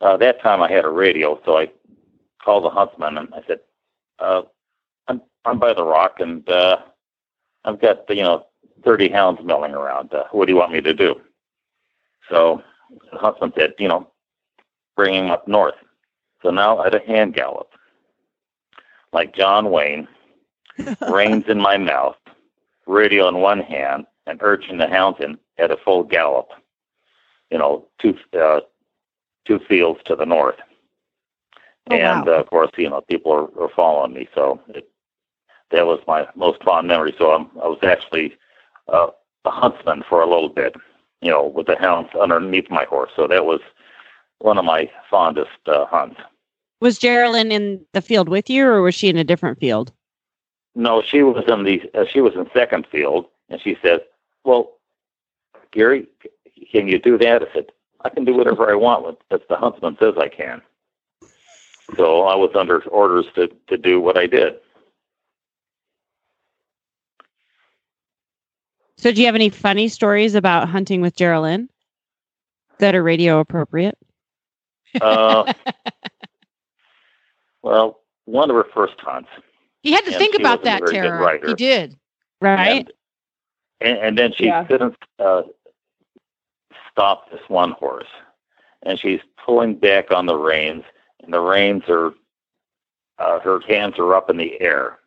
Uh, 0.00 0.16
that 0.16 0.40
time 0.40 0.62
I 0.62 0.70
had 0.70 0.84
a 0.84 0.90
radio, 0.90 1.40
so 1.44 1.58
I 1.58 1.68
called 2.42 2.64
the 2.64 2.70
huntsman 2.70 3.18
and 3.18 3.28
I 3.34 3.40
said, 3.46 3.60
uh, 4.20 4.42
"I'm 5.08 5.20
I'm 5.44 5.58
by 5.58 5.74
the 5.74 5.84
rock, 5.84 6.20
and 6.20 6.48
uh, 6.48 6.78
I've 7.64 7.80
got 7.80 8.08
you 8.08 8.22
know 8.22 8.46
30 8.84 9.08
hounds 9.08 9.40
milling 9.44 9.74
around. 9.74 10.14
Uh, 10.14 10.24
what 10.30 10.46
do 10.46 10.52
you 10.52 10.58
want 10.58 10.72
me 10.72 10.80
to 10.80 10.94
do?" 10.94 11.20
So 12.30 12.62
the 13.10 13.18
huntsman 13.18 13.52
said, 13.56 13.74
"You 13.78 13.88
know, 13.88 14.10
bring 14.96 15.14
him 15.14 15.30
up 15.30 15.48
north." 15.48 15.74
So 16.42 16.50
now 16.50 16.78
I 16.78 16.84
had 16.84 16.94
a 16.94 17.04
hand 17.04 17.34
gallop, 17.34 17.70
like 19.12 19.34
John 19.34 19.72
Wayne, 19.72 20.06
reins 21.10 21.46
in 21.48 21.58
my 21.60 21.76
mouth, 21.76 22.16
radio 22.86 23.26
in 23.26 23.38
one 23.38 23.60
hand, 23.60 24.06
and 24.26 24.38
urging 24.40 24.78
the 24.78 24.86
hounds 24.86 25.18
in 25.20 25.36
at 25.58 25.70
a 25.70 25.76
full 25.76 26.02
gallop. 26.04 26.48
You 27.50 27.58
know, 27.58 27.86
two 28.00 28.16
uh, 28.38 28.60
two 29.46 29.58
fields 29.68 30.00
to 30.04 30.14
the 30.16 30.26
north, 30.26 30.56
Oh, 31.90 31.96
and 31.96 32.26
wow. 32.26 32.34
uh, 32.34 32.40
of 32.40 32.50
course, 32.50 32.70
you 32.76 32.90
know, 32.90 33.00
people 33.00 33.32
are, 33.32 33.62
are 33.62 33.70
following 33.74 34.12
me. 34.12 34.28
So 34.34 34.60
it, 34.68 34.90
that 35.70 35.86
was 35.86 36.00
my 36.06 36.26
most 36.34 36.62
fond 36.62 36.88
memory. 36.88 37.14
So 37.18 37.32
I'm, 37.32 37.46
I 37.62 37.66
was 37.68 37.78
actually 37.82 38.36
uh, 38.92 39.08
a 39.44 39.50
huntsman 39.50 40.04
for 40.08 40.20
a 40.20 40.26
little 40.28 40.50
bit, 40.50 40.74
you 41.22 41.30
know, 41.30 41.46
with 41.46 41.66
the 41.66 41.76
hounds 41.78 42.10
underneath 42.20 42.70
my 42.70 42.84
horse. 42.84 43.10
So 43.16 43.26
that 43.26 43.46
was 43.46 43.60
one 44.40 44.58
of 44.58 44.64
my 44.66 44.90
fondest 45.10 45.50
uh, 45.66 45.86
hunts. 45.86 46.20
Was 46.80 46.98
Geraldine 46.98 47.50
in 47.50 47.84
the 47.94 48.02
field 48.02 48.28
with 48.28 48.48
you 48.50 48.66
or 48.66 48.82
was 48.82 48.94
she 48.94 49.08
in 49.08 49.16
a 49.16 49.24
different 49.24 49.58
field? 49.58 49.92
No, 50.74 51.02
she 51.02 51.22
was 51.22 51.44
in 51.48 51.64
the 51.64 51.82
uh, 51.94 52.04
she 52.04 52.20
was 52.20 52.34
in 52.34 52.48
second 52.54 52.86
field, 52.92 53.24
and 53.48 53.60
she 53.60 53.76
said, 53.82 54.02
"Well, 54.44 54.70
Gary, 55.72 56.06
can 56.72 56.88
you 56.88 56.98
do 56.98 57.18
that?" 57.18 57.42
I 57.42 57.52
said, 57.52 57.66
"I 58.02 58.08
can 58.08 58.24
do 58.24 58.34
whatever 58.34 58.70
I 58.70 58.74
want. 58.74 59.04
With 59.04 59.16
as 59.30 59.40
the 59.48 59.56
huntsman 59.56 59.96
says 60.00 60.14
I 60.18 60.28
can." 60.28 60.62
So 61.96 62.22
I 62.22 62.34
was 62.36 62.50
under 62.54 62.82
orders 62.88 63.26
to 63.34 63.48
to 63.68 63.76
do 63.76 64.00
what 64.00 64.18
I 64.18 64.26
did. 64.26 64.60
So 68.98 69.12
do 69.12 69.20
you 69.20 69.26
have 69.26 69.36
any 69.36 69.48
funny 69.48 69.86
stories 69.88 70.34
about 70.34 70.68
hunting 70.68 71.00
with 71.00 71.14
Geraldine 71.14 71.68
that 72.78 72.96
are 72.96 73.02
radio 73.02 73.38
appropriate? 73.38 73.96
Uh, 75.00 75.52
well, 77.62 78.00
one 78.24 78.50
of 78.50 78.56
her 78.56 78.66
first 78.74 78.94
hunts, 78.98 79.28
He 79.82 79.92
had 79.92 80.04
to 80.04 80.18
think 80.18 80.34
about 80.38 80.64
that, 80.64 80.84
Tara. 80.86 81.38
He 81.46 81.54
did. 81.54 81.96
Right? 82.40 82.88
and, 83.80 83.98
and 83.98 84.18
then 84.18 84.32
she 84.32 84.46
Yeah. 84.46 84.64
couldn't 84.64 84.96
uh, 85.18 85.42
stop 86.98 87.30
this 87.30 87.40
one 87.46 87.70
horse, 87.72 88.08
and 88.82 88.98
she's 88.98 89.20
pulling 89.44 89.76
back 89.76 90.10
on 90.10 90.26
the 90.26 90.34
reins, 90.36 90.82
and 91.22 91.32
the 91.32 91.38
reins 91.40 91.84
are 91.88 92.12
uh, 93.20 93.38
her 93.40 93.60
hands 93.68 93.94
are 93.98 94.14
up 94.16 94.28
in 94.30 94.36
the 94.36 94.60
air, 94.60 94.98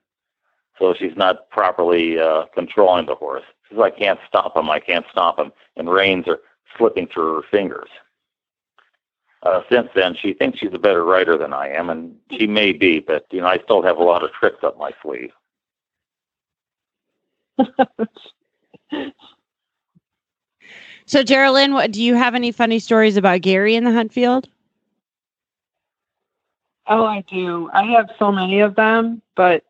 so 0.79 0.93
she's 0.93 1.17
not 1.17 1.49
properly 1.49 2.17
uh, 2.17 2.45
controlling 2.55 3.05
the 3.07 3.15
horse. 3.15 3.43
She 3.67 3.75
says, 3.75 3.81
"I 3.83 3.89
can't 3.89 4.19
stop 4.25 4.55
him. 4.55 4.69
I 4.69 4.79
can't 4.79 5.05
stop 5.11 5.37
him," 5.37 5.51
and 5.75 5.91
reins 5.91 6.29
are 6.29 6.39
slipping 6.77 7.07
through 7.07 7.35
her 7.35 7.47
fingers. 7.51 7.89
Uh, 9.43 9.61
since 9.69 9.89
then, 9.93 10.15
she 10.15 10.31
thinks 10.33 10.59
she's 10.59 10.73
a 10.73 10.79
better 10.79 11.03
rider 11.03 11.37
than 11.37 11.51
I 11.51 11.69
am, 11.73 11.89
and 11.89 12.15
she 12.31 12.47
may 12.47 12.71
be, 12.71 12.99
but 13.01 13.25
you 13.31 13.41
know, 13.41 13.47
I 13.47 13.57
still 13.65 13.81
have 13.83 13.97
a 13.97 14.03
lot 14.03 14.23
of 14.23 14.31
tricks 14.31 14.63
up 14.63 14.77
my 14.77 14.91
sleeve. 15.01 15.31
So 21.05 21.23
Geraldine, 21.23 21.73
what 21.73 21.91
do 21.91 22.01
you 22.01 22.15
have 22.15 22.35
any 22.35 22.51
funny 22.51 22.79
stories 22.79 23.17
about 23.17 23.41
Gary 23.41 23.75
in 23.75 23.83
the 23.83 23.91
hunt 23.91 24.13
field? 24.13 24.47
Oh, 26.87 27.05
I 27.05 27.21
do. 27.21 27.69
I 27.73 27.83
have 27.83 28.09
so 28.19 28.31
many 28.31 28.59
of 28.59 28.75
them, 28.75 29.21
but 29.35 29.63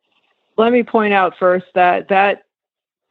let 0.58 0.72
me 0.72 0.84
point 0.84 1.14
out 1.14 1.38
first 1.38 1.66
that 1.76 2.08
that 2.10 2.46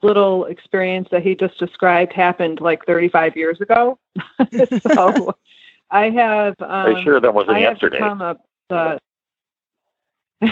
little 0.03 0.47
experience 0.47 1.09
that 1.11 1.23
he 1.23 1.35
just 1.35 1.59
described 1.59 2.13
happened 2.13 2.61
like 2.61 2.85
35 2.87 3.37
years 3.37 3.61
ago. 3.61 3.99
so 4.95 5.35
I 5.91 6.11
have. 6.11 6.55
Um, 6.61 6.69
Are 6.69 6.91
you 6.93 7.03
sure 7.03 7.21
that 7.21 7.35
wasn't 7.35 7.57
I 7.57 7.61
have 7.61 7.73
yesterday? 7.75 7.99
become 7.99 8.21
a. 8.21 8.37
Uh, 8.71 8.99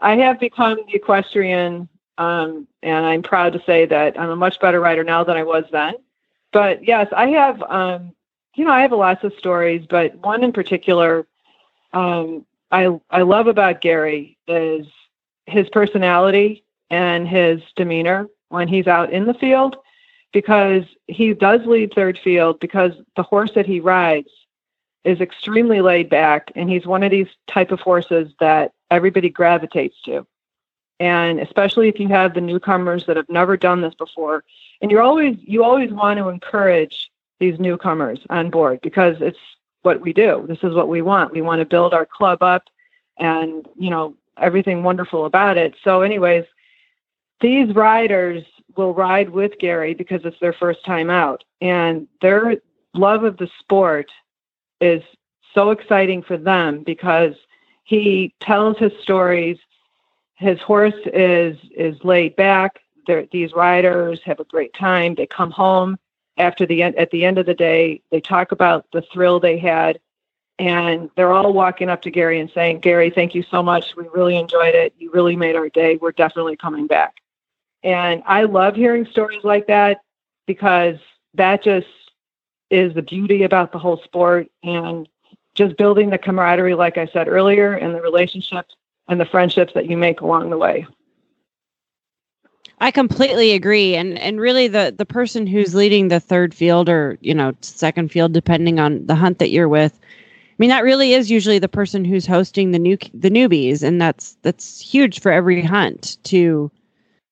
I 0.00 0.16
have 0.16 0.38
become 0.38 0.78
the 0.86 0.94
equestrian, 0.94 1.88
um, 2.18 2.68
and 2.82 3.06
I'm 3.06 3.22
proud 3.22 3.54
to 3.54 3.62
say 3.64 3.86
that 3.86 4.20
I'm 4.20 4.30
a 4.30 4.36
much 4.36 4.60
better 4.60 4.80
rider 4.80 5.04
now 5.04 5.24
than 5.24 5.36
I 5.36 5.44
was 5.44 5.64
then. 5.72 5.94
But 6.54 6.86
yes, 6.86 7.08
I 7.14 7.26
have. 7.30 7.60
Um, 7.62 8.14
you 8.54 8.64
know, 8.64 8.70
I 8.70 8.82
have 8.82 8.92
lots 8.92 9.24
of 9.24 9.34
stories, 9.34 9.84
but 9.90 10.14
one 10.18 10.44
in 10.44 10.52
particular 10.52 11.26
um, 11.92 12.46
I 12.70 12.88
I 13.10 13.22
love 13.22 13.46
about 13.48 13.80
Gary 13.80 14.38
is 14.46 14.86
his 15.46 15.68
personality 15.70 16.64
and 16.90 17.26
his 17.28 17.60
demeanor 17.76 18.28
when 18.48 18.68
he's 18.68 18.86
out 18.86 19.12
in 19.12 19.26
the 19.26 19.34
field, 19.34 19.76
because 20.32 20.84
he 21.08 21.34
does 21.34 21.66
lead 21.66 21.92
third 21.92 22.18
field 22.18 22.60
because 22.60 22.92
the 23.16 23.22
horse 23.22 23.52
that 23.54 23.66
he 23.66 23.80
rides 23.80 24.30
is 25.04 25.20
extremely 25.20 25.80
laid 25.80 26.08
back, 26.08 26.50
and 26.54 26.70
he's 26.70 26.86
one 26.86 27.02
of 27.02 27.10
these 27.10 27.28
type 27.48 27.72
of 27.72 27.80
horses 27.80 28.32
that 28.40 28.72
everybody 28.90 29.28
gravitates 29.28 30.00
to, 30.02 30.26
and 31.04 31.38
especially 31.38 31.88
if 31.88 32.00
you 32.00 32.08
have 32.08 32.32
the 32.32 32.40
newcomers 32.40 33.04
that 33.06 33.16
have 33.16 33.28
never 33.28 33.56
done 33.56 33.82
this 33.82 33.94
before, 33.94 34.42
and 34.80 34.90
you're 34.90 35.02
always 35.02 35.36
you 35.40 35.62
always 35.62 35.92
want 35.92 36.18
to 36.18 36.28
encourage 36.28 37.10
these 37.40 37.58
newcomers 37.58 38.20
on 38.30 38.48
board 38.50 38.80
because 38.80 39.16
it's 39.20 39.38
what 39.82 40.00
we 40.00 40.12
do. 40.12 40.44
This 40.48 40.62
is 40.62 40.74
what 40.74 40.88
we 40.88 41.02
want. 41.02 41.32
We 41.32 41.42
want 41.42 41.60
to 41.60 41.66
build 41.66 41.92
our 41.92 42.06
club 42.06 42.42
up 42.42 42.64
and, 43.18 43.68
you 43.76 43.90
know, 43.90 44.14
everything 44.38 44.82
wonderful 44.82 45.26
about 45.26 45.58
it. 45.58 45.74
So, 45.84 46.00
anyways, 46.00 46.44
these 47.40 47.74
riders 47.74 48.42
will 48.76 48.94
ride 48.94 49.30
with 49.30 49.52
Gary 49.58 49.94
because 49.94 50.22
it's 50.24 50.40
their 50.40 50.54
first 50.54 50.84
time 50.84 51.10
out. 51.10 51.44
And 51.60 52.08
their 52.22 52.56
love 52.94 53.24
of 53.24 53.36
the 53.36 53.48
sport 53.58 54.10
is 54.80 55.02
so 55.54 55.70
exciting 55.70 56.22
for 56.22 56.36
them 56.38 56.82
because 56.82 57.34
he 57.84 58.34
tells 58.40 58.78
his 58.78 58.92
stories. 59.02 59.58
His 60.44 60.60
horse 60.60 61.00
is 61.06 61.56
is 61.74 61.96
laid 62.04 62.36
back. 62.36 62.80
They're, 63.06 63.24
these 63.32 63.54
riders 63.54 64.20
have 64.26 64.40
a 64.40 64.44
great 64.44 64.74
time. 64.74 65.14
They 65.14 65.26
come 65.26 65.50
home 65.50 65.98
after 66.36 66.66
the 66.66 66.82
end 66.82 66.96
at 66.96 67.10
the 67.10 67.24
end 67.24 67.38
of 67.38 67.46
the 67.46 67.54
day 67.54 68.02
they 68.10 68.20
talk 68.20 68.52
about 68.52 68.84
the 68.92 69.00
thrill 69.10 69.40
they 69.40 69.56
had 69.56 69.98
and 70.58 71.08
they're 71.16 71.32
all 71.32 71.54
walking 71.54 71.88
up 71.88 72.02
to 72.02 72.10
Gary 72.10 72.40
and 72.40 72.50
saying, 72.50 72.80
"Gary, 72.80 73.08
thank 73.08 73.34
you 73.34 73.42
so 73.42 73.62
much. 73.62 73.96
We 73.96 74.06
really 74.12 74.36
enjoyed 74.36 74.74
it. 74.74 74.92
You 74.98 75.10
really 75.12 75.34
made 75.34 75.56
our 75.56 75.70
day. 75.70 75.96
We're 75.96 76.12
definitely 76.12 76.56
coming 76.56 76.86
back." 76.86 77.14
And 77.82 78.22
I 78.26 78.42
love 78.42 78.76
hearing 78.76 79.06
stories 79.06 79.44
like 79.44 79.66
that 79.68 80.02
because 80.46 80.98
that 81.32 81.64
just 81.64 81.88
is 82.68 82.92
the 82.92 83.02
beauty 83.02 83.44
about 83.44 83.72
the 83.72 83.78
whole 83.78 84.00
sport 84.04 84.48
and 84.62 85.08
just 85.54 85.78
building 85.78 86.10
the 86.10 86.18
camaraderie 86.18 86.74
like 86.74 86.98
I 86.98 87.06
said 87.06 87.28
earlier 87.28 87.72
and 87.72 87.94
the 87.94 88.02
relationships 88.02 88.74
and 89.08 89.20
the 89.20 89.26
friendships 89.26 89.72
that 89.74 89.88
you 89.88 89.96
make 89.96 90.20
along 90.20 90.50
the 90.50 90.58
way. 90.58 90.86
I 92.80 92.90
completely 92.90 93.52
agree. 93.52 93.94
And 93.96 94.18
and 94.18 94.40
really 94.40 94.68
the 94.68 94.94
the 94.96 95.06
person 95.06 95.46
who's 95.46 95.74
leading 95.74 96.08
the 96.08 96.20
third 96.20 96.54
field 96.54 96.88
or, 96.88 97.18
you 97.20 97.34
know, 97.34 97.54
second 97.60 98.10
field 98.10 98.32
depending 98.32 98.78
on 98.80 99.06
the 99.06 99.14
hunt 99.14 99.38
that 99.38 99.50
you're 99.50 99.68
with 99.68 99.98
I 100.54 100.56
mean, 100.58 100.70
that 100.70 100.84
really 100.84 101.14
is 101.14 101.32
usually 101.32 101.58
the 101.58 101.68
person 101.68 102.04
who's 102.04 102.26
hosting 102.26 102.70
the 102.70 102.78
new 102.78 102.96
the 103.12 103.30
newbies, 103.30 103.82
and 103.82 104.00
that's 104.00 104.36
that's 104.42 104.80
huge 104.80 105.20
for 105.20 105.32
every 105.32 105.60
hunt 105.62 106.16
to 106.24 106.70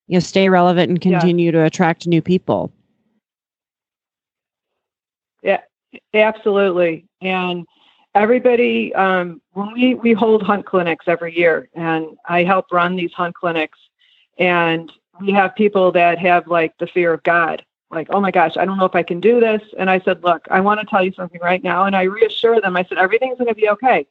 you 0.09 0.15
know 0.15 0.19
stay 0.19 0.49
relevant 0.49 0.91
and 0.91 1.01
Yeah. 1.05 1.21
continue 1.21 1.53
to 1.53 1.65
attract 1.65 2.09
new 2.09 2.21
people. 2.21 2.73
Yeah, 5.43 5.61
absolutely. 6.15 7.07
And 7.21 7.65
everybody, 8.15 8.95
um, 8.95 9.41
when 9.53 9.73
we, 9.73 9.95
we 9.95 10.13
hold 10.13 10.43
hunt 10.43 10.67
clinics 10.67 11.07
every 11.09 11.37
year, 11.37 11.69
and 11.75 12.17
I 12.29 12.45
help 12.45 12.73
run 12.73 12.97
these 12.97 13.13
hunt 13.13 13.35
clinics, 13.35 13.79
and 14.39 14.93
we 15.21 15.33
have 15.33 15.55
people 15.55 15.93
that 15.93 16.19
have 16.19 16.47
like 16.47 16.77
the 16.79 16.87
fear 16.87 17.13
of 17.13 17.23
God, 17.23 17.65
like, 17.91 18.09
oh 18.11 18.21
my 18.21 18.31
gosh, 18.31 18.57
I 18.57 18.65
don't 18.65 18.79
know 18.79 18.87
if 18.87 18.95
I 18.95 19.03
can 19.03 19.21
do 19.21 19.39
this. 19.41 19.63
And 19.79 19.91
I 19.91 20.01
said, 20.01 20.25
look, 20.25 20.47
I 20.51 20.61
want 20.61 20.81
to 20.81 20.87
tell 20.87 21.05
you 21.05 21.13
something 21.13 21.41
right 21.43 21.63
now. 21.63 21.85
And 21.85 21.95
I 21.95 22.03
reassure 22.05 22.61
them, 22.61 22.77
I 22.77 22.85
said, 22.85 22.99
everything's 22.99 23.39
going 23.39 23.49
to 23.49 23.55
be 23.55 23.69
okay. 23.69 24.07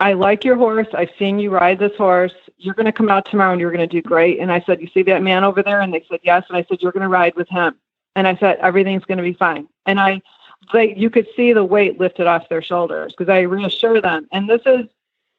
I 0.00 0.12
like 0.12 0.44
your 0.44 0.56
horse. 0.56 0.88
I've 0.92 1.10
seen 1.18 1.38
you 1.38 1.50
ride 1.50 1.78
this 1.78 1.96
horse. 1.96 2.34
You're 2.58 2.74
going 2.74 2.86
to 2.86 2.92
come 2.92 3.08
out 3.08 3.26
tomorrow 3.30 3.52
and 3.52 3.60
you're 3.60 3.70
going 3.70 3.88
to 3.88 4.02
do 4.02 4.02
great. 4.02 4.40
And 4.40 4.50
I 4.50 4.60
said, 4.60 4.80
You 4.80 4.88
see 4.92 5.02
that 5.04 5.22
man 5.22 5.44
over 5.44 5.62
there? 5.62 5.80
And 5.80 5.94
they 5.94 6.04
said, 6.10 6.20
Yes. 6.22 6.44
And 6.48 6.56
I 6.56 6.64
said, 6.68 6.82
You're 6.82 6.92
going 6.92 7.02
to 7.04 7.08
ride 7.08 7.34
with 7.36 7.48
him. 7.48 7.76
And 8.16 8.26
I 8.26 8.36
said, 8.36 8.58
Everything's 8.60 9.04
going 9.04 9.18
to 9.18 9.24
be 9.24 9.34
fine. 9.34 9.68
And 9.86 10.00
I, 10.00 10.20
they, 10.72 10.94
you 10.94 11.10
could 11.10 11.26
see 11.36 11.52
the 11.52 11.64
weight 11.64 12.00
lifted 12.00 12.26
off 12.26 12.48
their 12.48 12.62
shoulders 12.62 13.14
because 13.16 13.30
I 13.30 13.40
reassure 13.40 14.00
them. 14.00 14.26
And 14.32 14.48
this 14.48 14.62
is, 14.66 14.86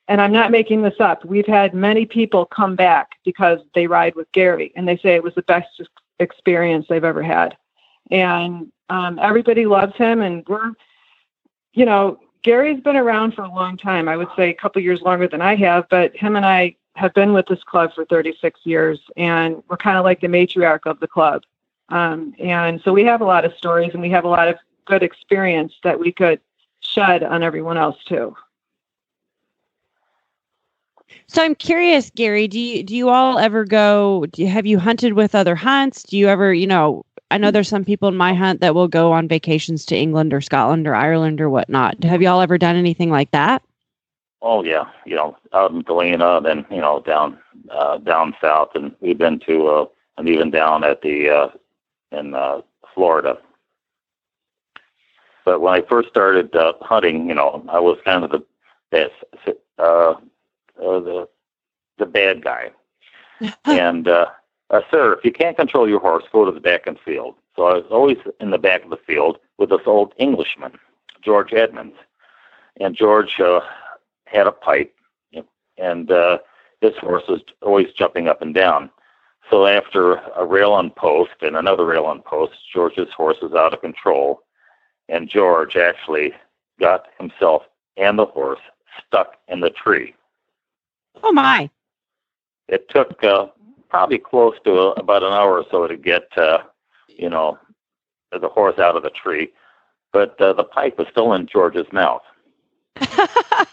and 0.08 0.22
I'm 0.22 0.32
not 0.32 0.52
making 0.52 0.82
this 0.82 1.00
up. 1.00 1.26
We've 1.26 1.48
had 1.48 1.74
many 1.74 2.06
people 2.06 2.46
come 2.46 2.76
back 2.76 3.12
because 3.24 3.60
they 3.74 3.88
ride 3.88 4.16
with 4.16 4.32
Gary 4.32 4.72
and 4.76 4.88
they 4.88 4.98
say 4.98 5.16
it 5.16 5.24
was 5.24 5.36
the 5.36 5.42
best 5.44 5.82
experience 6.20 6.86
they've 6.88 7.04
ever 7.04 7.24
had. 7.24 7.58
And 8.12 8.72
um, 8.90 9.20
everybody 9.20 9.66
loves 9.66 9.96
him. 9.96 10.22
And 10.22 10.46
we're, 10.48 10.74
you 11.74 11.86
know, 11.86 12.20
Gary's 12.44 12.82
been 12.82 12.96
around 12.96 13.34
for 13.34 13.42
a 13.42 13.50
long 13.50 13.78
time. 13.78 14.08
I 14.08 14.16
would 14.16 14.28
say 14.36 14.50
a 14.50 14.54
couple 14.54 14.82
years 14.82 15.02
longer 15.02 15.28
than 15.28 15.42
I 15.42 15.56
have, 15.56 15.90
but 15.90 16.16
him 16.16 16.36
and 16.36 16.46
I 16.46 16.76
have 16.96 17.14
been 17.14 17.34
with 17.34 17.48
this 17.48 17.64
club 17.64 17.94
for 17.94 18.06
36 18.06 18.60
years, 18.64 19.00
and 19.18 19.62
we're 19.68 19.78
kind 19.78 19.98
of 19.98 20.06
like 20.06 20.22
the 20.22 20.28
matriarch 20.28 20.86
of 20.86 21.00
the 21.00 21.08
club. 21.08 21.44
Um, 21.90 22.34
and 22.40 22.82
so 22.84 22.94
we 22.94 23.04
have 23.04 23.22
a 23.22 23.26
lot 23.26 23.46
of 23.46 23.54
stories, 23.58 23.92
and 23.94 24.02
we 24.02 24.10
have 24.12 24.26
a 24.26 24.30
lot 24.30 24.48
of 24.48 24.58
good 24.86 25.04
experience 25.04 25.74
that 25.84 26.00
we 26.00 26.12
could 26.12 26.40
shed 26.80 27.24
on 27.24 27.44
everyone 27.44 27.78
else 27.78 27.98
too. 28.06 28.36
So 31.28 31.44
I'm 31.44 31.56
curious, 31.56 32.12
Gary. 32.16 32.48
Do 32.48 32.60
you 32.60 32.84
do 32.84 32.96
you 32.96 33.10
all 33.10 33.40
ever 33.40 33.66
go? 33.66 34.26
Do 34.32 34.44
you, 34.44 34.48
have 34.48 34.66
you 34.66 34.80
hunted 34.80 35.14
with 35.14 35.36
other 35.36 35.56
hunts? 35.56 36.04
Do 36.04 36.18
you 36.18 36.28
ever, 36.28 36.54
you 36.54 36.68
know? 36.68 37.06
I 37.32 37.38
know 37.40 37.50
there's 37.50 37.68
some 37.68 37.84
people 37.84 38.08
in 38.08 38.16
my 38.16 38.34
hunt 38.34 38.62
that 38.62 38.76
will 38.76 38.88
go 38.88 39.12
on 39.12 39.28
vacations 39.28 39.86
to 39.88 39.96
England 39.96 40.34
or 40.34 40.42
Scotland 40.42 40.88
or 40.88 40.94
Ireland 40.94 41.42
or 41.42 41.50
whatnot. 41.50 42.04
Have 42.04 42.22
y'all 42.22 42.42
ever 42.42 42.58
done 42.58 42.76
anything 42.76 43.10
like 43.10 43.32
that? 43.32 43.64
Oh 44.42 44.64
yeah, 44.64 44.86
you 45.06 45.16
know, 45.16 45.36
out 45.54 45.72
in 45.72 45.82
Galena, 45.82 46.40
then 46.42 46.66
you 46.70 46.82
know 46.82 47.00
down 47.00 47.40
uh, 47.72 47.98
down 47.98 48.36
south, 48.40 48.70
and 48.76 48.96
we've 49.00 49.18
been 49.18 49.40
to 49.40 49.68
uh, 49.68 49.86
and 50.18 50.30
even 50.30 50.52
down 50.52 50.84
at 50.84 51.02
the 51.02 51.30
uh, 51.30 51.48
in 52.12 52.36
uh, 52.36 52.62
Florida. 52.94 53.40
But 55.46 55.62
when 55.62 55.74
I 55.74 55.82
first 55.88 56.10
started 56.10 56.56
uh, 56.56 56.74
hunting, 56.82 57.30
you 57.30 57.36
know, 57.36 57.64
I 57.70 57.80
was 57.80 57.98
kind 58.04 58.24
of 58.24 58.32
the 58.32 58.44
best, 58.90 59.14
uh, 59.78 59.82
uh, 59.82 60.16
the 60.78 61.30
the 61.98 62.06
bad 62.06 62.44
guy. 62.44 62.72
and 63.66 64.08
uh, 64.08 64.26
uh, 64.72 64.82
sir, 64.92 65.14
if 65.14 65.24
you 65.24 65.32
can't 65.32 65.56
control 65.56 65.88
your 65.88 66.00
horse, 66.00 66.24
go 66.32 66.46
to 66.46 66.52
the 66.52 66.60
back 66.60 66.88
of 66.88 66.96
the 66.96 67.02
field. 67.02 67.36
So 67.56 67.68
I 67.68 67.76
was 67.76 67.86
always 67.92 68.18
in 68.40 68.50
the 68.50 68.58
back 68.58 68.84
of 68.84 68.90
the 68.90 68.98
field 68.98 69.38
with 69.58 69.70
this 69.70 69.82
old 69.86 70.14
Englishman, 70.18 70.78
George 71.22 71.54
Edmonds, 71.54 71.96
and 72.80 72.96
George 72.96 73.40
uh, 73.40 73.62
had 74.26 74.48
a 74.48 74.52
pipe, 74.52 74.94
and 75.78 76.12
uh, 76.12 76.40
his 76.82 76.98
horse 76.98 77.24
was 77.30 77.42
always 77.62 77.88
jumping 77.94 78.28
up 78.28 78.42
and 78.42 78.54
down. 78.54 78.90
So 79.50 79.68
after 79.68 80.16
a 80.36 80.46
rail 80.46 80.74
on 80.74 80.90
post 80.90 81.36
and 81.42 81.56
another 81.56 81.86
rail 81.86 82.06
on 82.06 82.22
post, 82.22 82.54
George's 82.74 83.12
horse 83.16 83.38
was 83.42 83.54
out 83.54 83.74
of 83.74 83.82
control, 83.82 84.42
and 85.10 85.30
George 85.30 85.76
actually 85.76 86.34
got 86.80 87.08
himself 87.20 87.64
and 87.98 88.18
the 88.18 88.26
horse 88.26 88.60
stuck 89.06 89.36
in 89.48 89.60
the 89.60 89.70
tree. 89.70 90.14
Oh 91.24 91.32
my! 91.32 91.70
It 92.68 92.90
took 92.90 93.24
uh, 93.24 93.48
probably 93.90 94.18
close 94.18 94.56
to 94.66 94.74
uh 94.76 94.92
about 94.98 95.24
an 95.24 95.34
hour 95.34 95.58
or 95.60 95.66
so 95.72 95.88
to 95.88 95.96
get, 95.96 96.28
uh, 96.38 96.60
you 97.08 97.30
know, 97.30 97.58
the 98.32 98.50
horse 98.50 98.80
out 98.80 98.96
of 98.96 99.04
the 99.04 99.12
tree, 99.12 99.52
but 100.12 100.40
uh, 100.42 100.54
the 100.54 100.64
pipe 100.64 100.98
was 100.98 101.08
still 101.12 101.34
in 101.34 101.48
George's 101.48 101.88
mouth. 101.94 102.24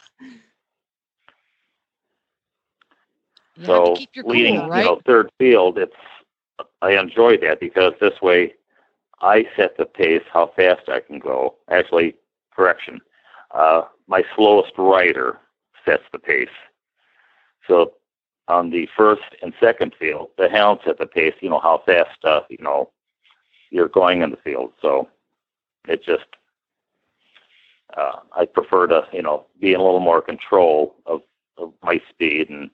So 3.65 3.95
to 3.95 4.01
keep 4.01 4.11
your 4.15 4.25
leading, 4.25 4.57
cool, 4.61 4.69
right? 4.69 4.85
you 4.85 4.85
know, 4.91 5.01
third 5.07 5.31
field, 5.39 5.79
it's 5.79 5.95
I 6.81 6.93
enjoy 6.93 7.37
that 7.39 7.61
because 7.61 7.93
this 8.01 8.21
way 8.23 8.55
I 9.23 9.47
set 9.57 9.77
the 9.77 9.87
pace 9.87 10.23
how 10.33 10.53
fast 10.57 10.89
I 10.89 11.01
can 11.01 11.19
go. 11.19 11.55
Actually, 11.71 12.17
correction, 12.55 13.01
uh, 13.53 13.83
my 14.09 14.25
slowest 14.35 14.73
rider 14.77 15.39
sets 15.85 16.03
the 16.13 16.19
pace. 16.19 16.49
So 17.67 17.93
on 18.49 18.71
the 18.71 18.89
first 18.97 19.23
and 19.41 19.55
second 19.61 19.95
field, 19.99 20.31
the 20.37 20.51
hound 20.51 20.81
set 20.85 20.99
the 20.99 21.07
pace. 21.07 21.35
You 21.41 21.51
know 21.51 21.61
how 21.61 21.83
fast 21.87 22.25
uh, 22.25 22.43
you 22.51 22.59
know 22.61 22.91
you're 23.71 23.89
going 23.89 24.23
in 24.23 24.31
the 24.31 24.37
field. 24.37 24.73
So 24.83 25.09
it 25.89 26.05
just 26.05 26.27
uh, 27.97 28.21
I 28.37 28.45
prefer 28.45 28.87
to 28.89 29.07
you 29.13 29.23
know 29.23 29.47
be 29.61 29.73
in 29.73 29.81
a 29.81 29.85
little 29.85 30.01
more 30.01 30.21
control 30.21 30.97
of, 31.07 31.23
of 31.59 31.73
my 31.83 32.01
speed 32.11 32.51
and 32.51 32.71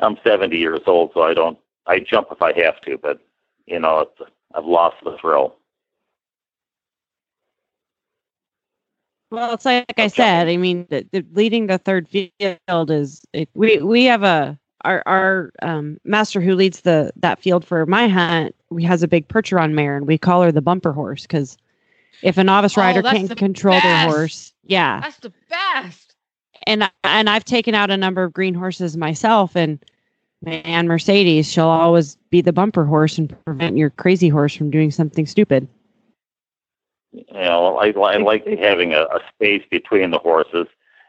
I'm 0.00 0.18
70 0.24 0.56
years 0.56 0.80
old, 0.86 1.12
so 1.14 1.22
I 1.22 1.34
don't. 1.34 1.58
I 1.86 2.00
jump 2.00 2.28
if 2.30 2.42
I 2.42 2.52
have 2.60 2.80
to, 2.82 2.98
but 2.98 3.20
you 3.66 3.78
know, 3.78 4.00
it's, 4.00 4.30
I've 4.54 4.64
lost 4.64 4.96
the 5.04 5.16
thrill. 5.20 5.56
Well, 9.30 9.54
it's 9.54 9.64
like, 9.64 9.84
I 9.98 10.06
said. 10.08 10.48
I 10.48 10.56
mean, 10.56 10.86
the, 10.88 11.06
the 11.10 11.24
leading 11.32 11.66
the 11.66 11.78
third 11.78 12.08
field 12.08 12.90
is 12.90 13.24
it, 13.32 13.48
we 13.54 13.78
we 13.78 14.04
have 14.04 14.22
a 14.22 14.58
our 14.84 15.02
our 15.06 15.52
um, 15.62 15.98
master 16.04 16.40
who 16.40 16.54
leads 16.54 16.82
the 16.82 17.12
that 17.16 17.40
field 17.40 17.64
for 17.64 17.84
my 17.86 18.08
hunt. 18.08 18.54
We 18.70 18.84
has 18.84 19.02
a 19.02 19.08
big 19.08 19.26
Percheron 19.28 19.72
mare, 19.72 19.96
and 19.96 20.06
we 20.06 20.16
call 20.18 20.42
her 20.42 20.52
the 20.52 20.62
bumper 20.62 20.92
horse 20.92 21.22
because 21.22 21.56
if 22.22 22.38
a 22.38 22.44
novice 22.44 22.78
Oh, 22.78 22.82
rider 22.82 23.02
that's 23.02 23.16
can't 23.18 23.36
control 23.36 23.80
their 23.80 24.08
horse, 24.08 24.52
yeah, 24.64 25.00
That's 25.00 25.18
the 25.18 25.32
best. 25.50 26.14
and 26.66 26.88
and 27.04 27.28
I've 27.28 27.44
taken 27.44 27.74
out 27.74 27.90
a 27.90 27.96
number 27.96 28.22
of 28.22 28.32
green 28.32 28.54
horses 28.54 28.96
myself, 28.96 29.56
and 29.56 29.84
man, 30.42 30.86
Mercedes, 30.86 31.50
she'll 31.50 31.66
always 31.66 32.16
be 32.30 32.40
the 32.40 32.52
bumper 32.52 32.84
horse 32.84 33.18
and 33.18 33.34
prevent 33.44 33.76
your 33.76 33.90
crazy 33.90 34.28
horse 34.28 34.54
from 34.54 34.70
doing 34.70 34.90
something 34.90 35.26
stupid. 35.26 35.66
You 37.16 37.24
know, 37.32 37.78
I, 37.78 37.92
I 37.92 38.16
like 38.18 38.46
having 38.46 38.92
a, 38.92 39.02
a 39.04 39.20
space 39.34 39.62
between 39.70 40.10
the 40.10 40.18
horses, 40.18 40.66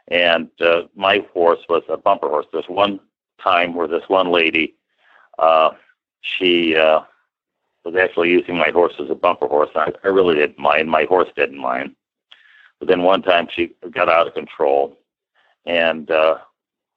and 0.08 0.48
uh, 0.60 0.82
my 0.96 1.24
horse 1.34 1.60
was 1.68 1.82
a 1.88 1.98
bumper 1.98 2.28
horse. 2.28 2.46
There's 2.50 2.68
one 2.68 2.98
time 3.42 3.74
where 3.74 3.86
this 3.86 4.08
one 4.08 4.30
lady, 4.32 4.74
uh, 5.38 5.70
she 6.22 6.74
uh, 6.76 7.00
was 7.84 7.94
actually 7.94 8.30
using 8.30 8.56
my 8.56 8.70
horse 8.72 8.94
as 8.98 9.10
a 9.10 9.14
bumper 9.14 9.46
horse. 9.46 9.68
I, 9.74 9.92
I 10.02 10.08
really 10.08 10.34
didn't 10.34 10.58
mind. 10.58 10.90
My 10.90 11.04
horse 11.04 11.28
didn't 11.36 11.58
mind. 11.58 11.94
But 12.78 12.88
then 12.88 13.02
one 13.02 13.22
time 13.22 13.48
she 13.50 13.74
got 13.90 14.08
out 14.08 14.26
of 14.26 14.34
control 14.34 14.96
and 15.66 16.10
uh, 16.10 16.38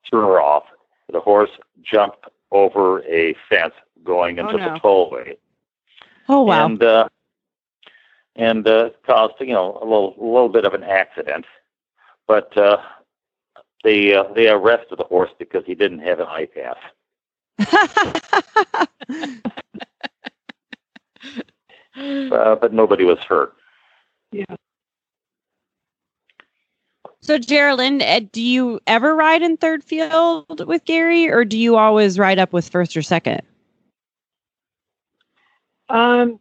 threw 0.09 0.21
her 0.21 0.41
off. 0.41 0.63
The 1.11 1.19
horse 1.19 1.49
jumped 1.83 2.25
over 2.51 3.03
a 3.03 3.35
fence 3.49 3.73
going 4.05 4.37
into 4.37 4.53
Oh, 4.53 4.57
no. 4.57 4.73
the 4.73 4.79
tollway 4.79 5.37
Oh 6.29 6.41
wow! 6.43 6.65
and 6.65 6.81
uh, 6.81 7.09
and 8.35 8.67
uh, 8.67 8.89
caused 9.05 9.35
you 9.39 9.53
know 9.53 9.77
a 9.81 9.85
little 9.85 10.15
a 10.19 10.25
little 10.25 10.49
bit 10.49 10.65
of 10.65 10.73
an 10.73 10.83
accident. 10.83 11.45
But 12.27 12.55
uh, 12.57 12.77
they 13.83 14.13
uh, 14.13 14.23
they 14.33 14.49
arrested 14.49 14.97
the 14.99 15.05
horse 15.05 15.31
because 15.37 15.63
he 15.65 15.75
didn't 15.75 15.99
have 15.99 16.19
an 16.19 16.27
I-PASS. 16.27 16.77
Uh, 21.95 22.55
but 22.55 22.73
nobody 22.73 23.03
was 23.03 23.19
hurt. 23.19 23.53
Yeah. 24.31 24.45
So, 27.19 27.37
Geraldine, 27.37 28.01
uh, 28.01 28.21
do 28.31 28.41
you 28.41 28.79
ever 28.87 29.13
ride 29.15 29.41
in 29.43 29.57
third 29.57 29.83
field 29.83 30.65
with 30.65 30.85
Gary, 30.85 31.29
or 31.29 31.45
do 31.45 31.57
you 31.57 31.75
always 31.75 32.17
ride 32.17 32.39
up 32.39 32.53
with 32.53 32.67
first 32.67 32.97
or 32.97 33.01
second? 33.01 33.41
Um, 35.89 36.39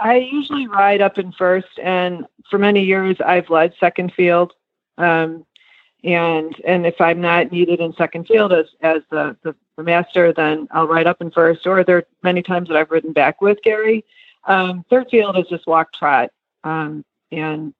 I 0.00 0.16
usually 0.16 0.66
ride 0.66 1.02
up 1.02 1.18
in 1.18 1.32
first, 1.32 1.78
and 1.82 2.26
for 2.48 2.58
many 2.58 2.82
years 2.82 3.16
I've 3.24 3.50
led 3.50 3.74
second 3.78 4.12
field. 4.14 4.54
Um, 4.98 5.44
and 6.02 6.56
and 6.66 6.86
if 6.86 7.00
I'm 7.00 7.20
not 7.20 7.52
needed 7.52 7.80
in 7.80 7.92
second 7.94 8.26
field 8.26 8.52
as 8.52 8.66
as 8.80 9.02
the, 9.10 9.36
the, 9.42 9.54
the 9.76 9.82
master, 9.82 10.32
then 10.32 10.66
I'll 10.70 10.88
ride 10.88 11.06
up 11.06 11.20
in 11.20 11.30
first. 11.30 11.66
Or 11.66 11.84
there 11.84 11.98
are 11.98 12.06
many 12.22 12.42
times 12.42 12.68
that 12.68 12.76
I've 12.76 12.90
ridden 12.90 13.12
back 13.12 13.42
with 13.42 13.58
Gary. 13.62 14.04
Um, 14.44 14.84
third 14.88 15.08
field 15.10 15.36
is 15.36 15.46
just 15.48 15.66
walk 15.66 15.92
trot, 15.92 16.30
um, 16.64 17.04
and 17.30 17.74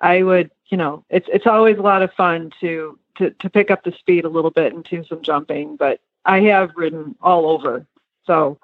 I 0.00 0.22
would, 0.22 0.50
you 0.70 0.78
know, 0.78 1.04
it's 1.10 1.28
it's 1.30 1.46
always 1.46 1.76
a 1.76 1.82
lot 1.82 2.02
of 2.02 2.12
fun 2.14 2.50
to 2.60 2.98
to 3.18 3.30
to 3.30 3.50
pick 3.50 3.70
up 3.70 3.84
the 3.84 3.92
speed 3.92 4.24
a 4.24 4.30
little 4.30 4.50
bit 4.50 4.72
and 4.72 4.82
do 4.84 5.04
some 5.04 5.20
jumping. 5.20 5.76
But 5.76 6.00
I 6.24 6.40
have 6.40 6.70
ridden 6.76 7.16
all 7.20 7.50
over, 7.50 7.86
so. 8.26 8.58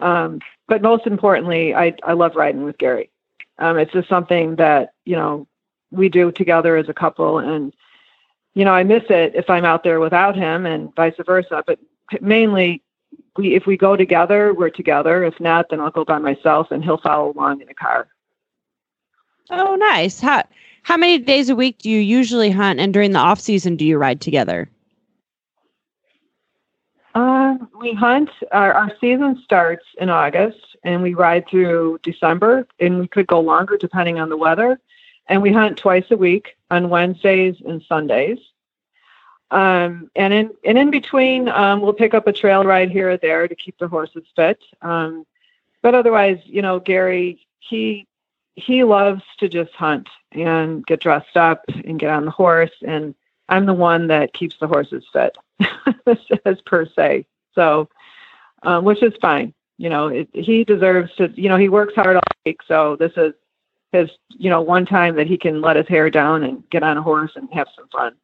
Um, 0.00 0.40
but 0.68 0.82
most 0.82 1.06
importantly, 1.06 1.74
I 1.74 1.94
I 2.04 2.12
love 2.12 2.36
riding 2.36 2.64
with 2.64 2.78
Gary. 2.78 3.10
Um, 3.58 3.78
it's 3.78 3.92
just 3.92 4.08
something 4.08 4.56
that 4.56 4.94
you 5.04 5.16
know 5.16 5.46
we 5.90 6.08
do 6.08 6.32
together 6.32 6.76
as 6.76 6.88
a 6.88 6.94
couple, 6.94 7.38
and 7.38 7.74
you 8.54 8.64
know 8.64 8.72
I 8.72 8.82
miss 8.82 9.04
it 9.10 9.34
if 9.34 9.50
I'm 9.50 9.64
out 9.64 9.84
there 9.84 10.00
without 10.00 10.36
him, 10.36 10.66
and 10.66 10.94
vice 10.94 11.14
versa. 11.24 11.62
But 11.66 11.78
mainly, 12.20 12.82
we 13.36 13.54
if 13.54 13.66
we 13.66 13.76
go 13.76 13.96
together, 13.96 14.54
we're 14.54 14.70
together. 14.70 15.24
If 15.24 15.38
not, 15.40 15.66
then 15.70 15.80
I'll 15.80 15.90
go 15.90 16.04
by 16.04 16.18
myself, 16.18 16.70
and 16.70 16.82
he'll 16.82 17.00
follow 17.00 17.32
along 17.32 17.60
in 17.60 17.68
a 17.68 17.74
car. 17.74 18.08
Oh, 19.50 19.74
nice. 19.76 20.20
How 20.20 20.44
how 20.82 20.96
many 20.96 21.18
days 21.18 21.50
a 21.50 21.56
week 21.56 21.78
do 21.78 21.90
you 21.90 22.00
usually 22.00 22.50
hunt, 22.50 22.80
and 22.80 22.92
during 22.92 23.12
the 23.12 23.18
off 23.18 23.40
season 23.40 23.76
do 23.76 23.84
you 23.84 23.98
ride 23.98 24.20
together? 24.20 24.70
We 27.78 27.92
hunt. 27.94 28.30
Our, 28.52 28.72
our 28.72 28.92
season 29.00 29.40
starts 29.44 29.84
in 29.98 30.10
August, 30.10 30.76
and 30.84 31.02
we 31.02 31.14
ride 31.14 31.48
through 31.48 32.00
December, 32.02 32.66
and 32.78 33.00
we 33.00 33.08
could 33.08 33.26
go 33.26 33.40
longer 33.40 33.76
depending 33.76 34.18
on 34.18 34.28
the 34.28 34.36
weather. 34.36 34.78
And 35.26 35.42
we 35.42 35.52
hunt 35.52 35.76
twice 35.76 36.10
a 36.10 36.16
week 36.16 36.56
on 36.70 36.88
Wednesdays 36.88 37.56
and 37.64 37.82
Sundays. 37.88 38.38
Um, 39.50 40.10
and 40.14 40.32
in 40.32 40.50
and 40.64 40.78
in 40.78 40.90
between, 40.90 41.48
um, 41.48 41.80
we'll 41.80 41.92
pick 41.92 42.14
up 42.14 42.26
a 42.26 42.32
trail 42.32 42.64
ride 42.64 42.90
here 42.90 43.10
or 43.10 43.16
there 43.16 43.48
to 43.48 43.54
keep 43.54 43.78
the 43.78 43.88
horses 43.88 44.24
fit. 44.36 44.62
Um, 44.82 45.26
but 45.82 45.94
otherwise, 45.94 46.38
you 46.44 46.62
know, 46.62 46.78
Gary 46.78 47.46
he 47.58 48.06
he 48.56 48.84
loves 48.84 49.22
to 49.38 49.48
just 49.48 49.72
hunt 49.72 50.08
and 50.32 50.84
get 50.86 51.00
dressed 51.00 51.36
up 51.36 51.64
and 51.84 51.98
get 51.98 52.10
on 52.10 52.24
the 52.24 52.30
horse, 52.30 52.72
and 52.86 53.14
I'm 53.48 53.66
the 53.66 53.74
one 53.74 54.08
that 54.08 54.32
keeps 54.32 54.56
the 54.58 54.68
horses 54.68 55.04
fit, 55.12 55.36
as 56.44 56.60
per 56.62 56.86
se. 56.86 57.26
So, 57.54 57.88
um, 58.62 58.84
which 58.84 59.02
is 59.02 59.12
fine. 59.20 59.52
You 59.78 59.88
know, 59.88 60.08
it, 60.08 60.28
he 60.32 60.64
deserves 60.64 61.14
to. 61.16 61.32
You 61.34 61.48
know, 61.48 61.56
he 61.56 61.68
works 61.68 61.94
hard 61.94 62.16
all 62.16 62.22
week, 62.44 62.60
so 62.66 62.96
this 62.96 63.12
is 63.16 63.32
his. 63.92 64.10
You 64.28 64.50
know, 64.50 64.60
one 64.60 64.86
time 64.86 65.16
that 65.16 65.26
he 65.26 65.36
can 65.38 65.60
let 65.60 65.76
his 65.76 65.88
hair 65.88 66.10
down 66.10 66.42
and 66.42 66.62
get 66.70 66.82
on 66.82 66.96
a 66.96 67.02
horse 67.02 67.32
and 67.34 67.48
have 67.52 67.66
some 67.76 67.88
fun. 67.88 68.14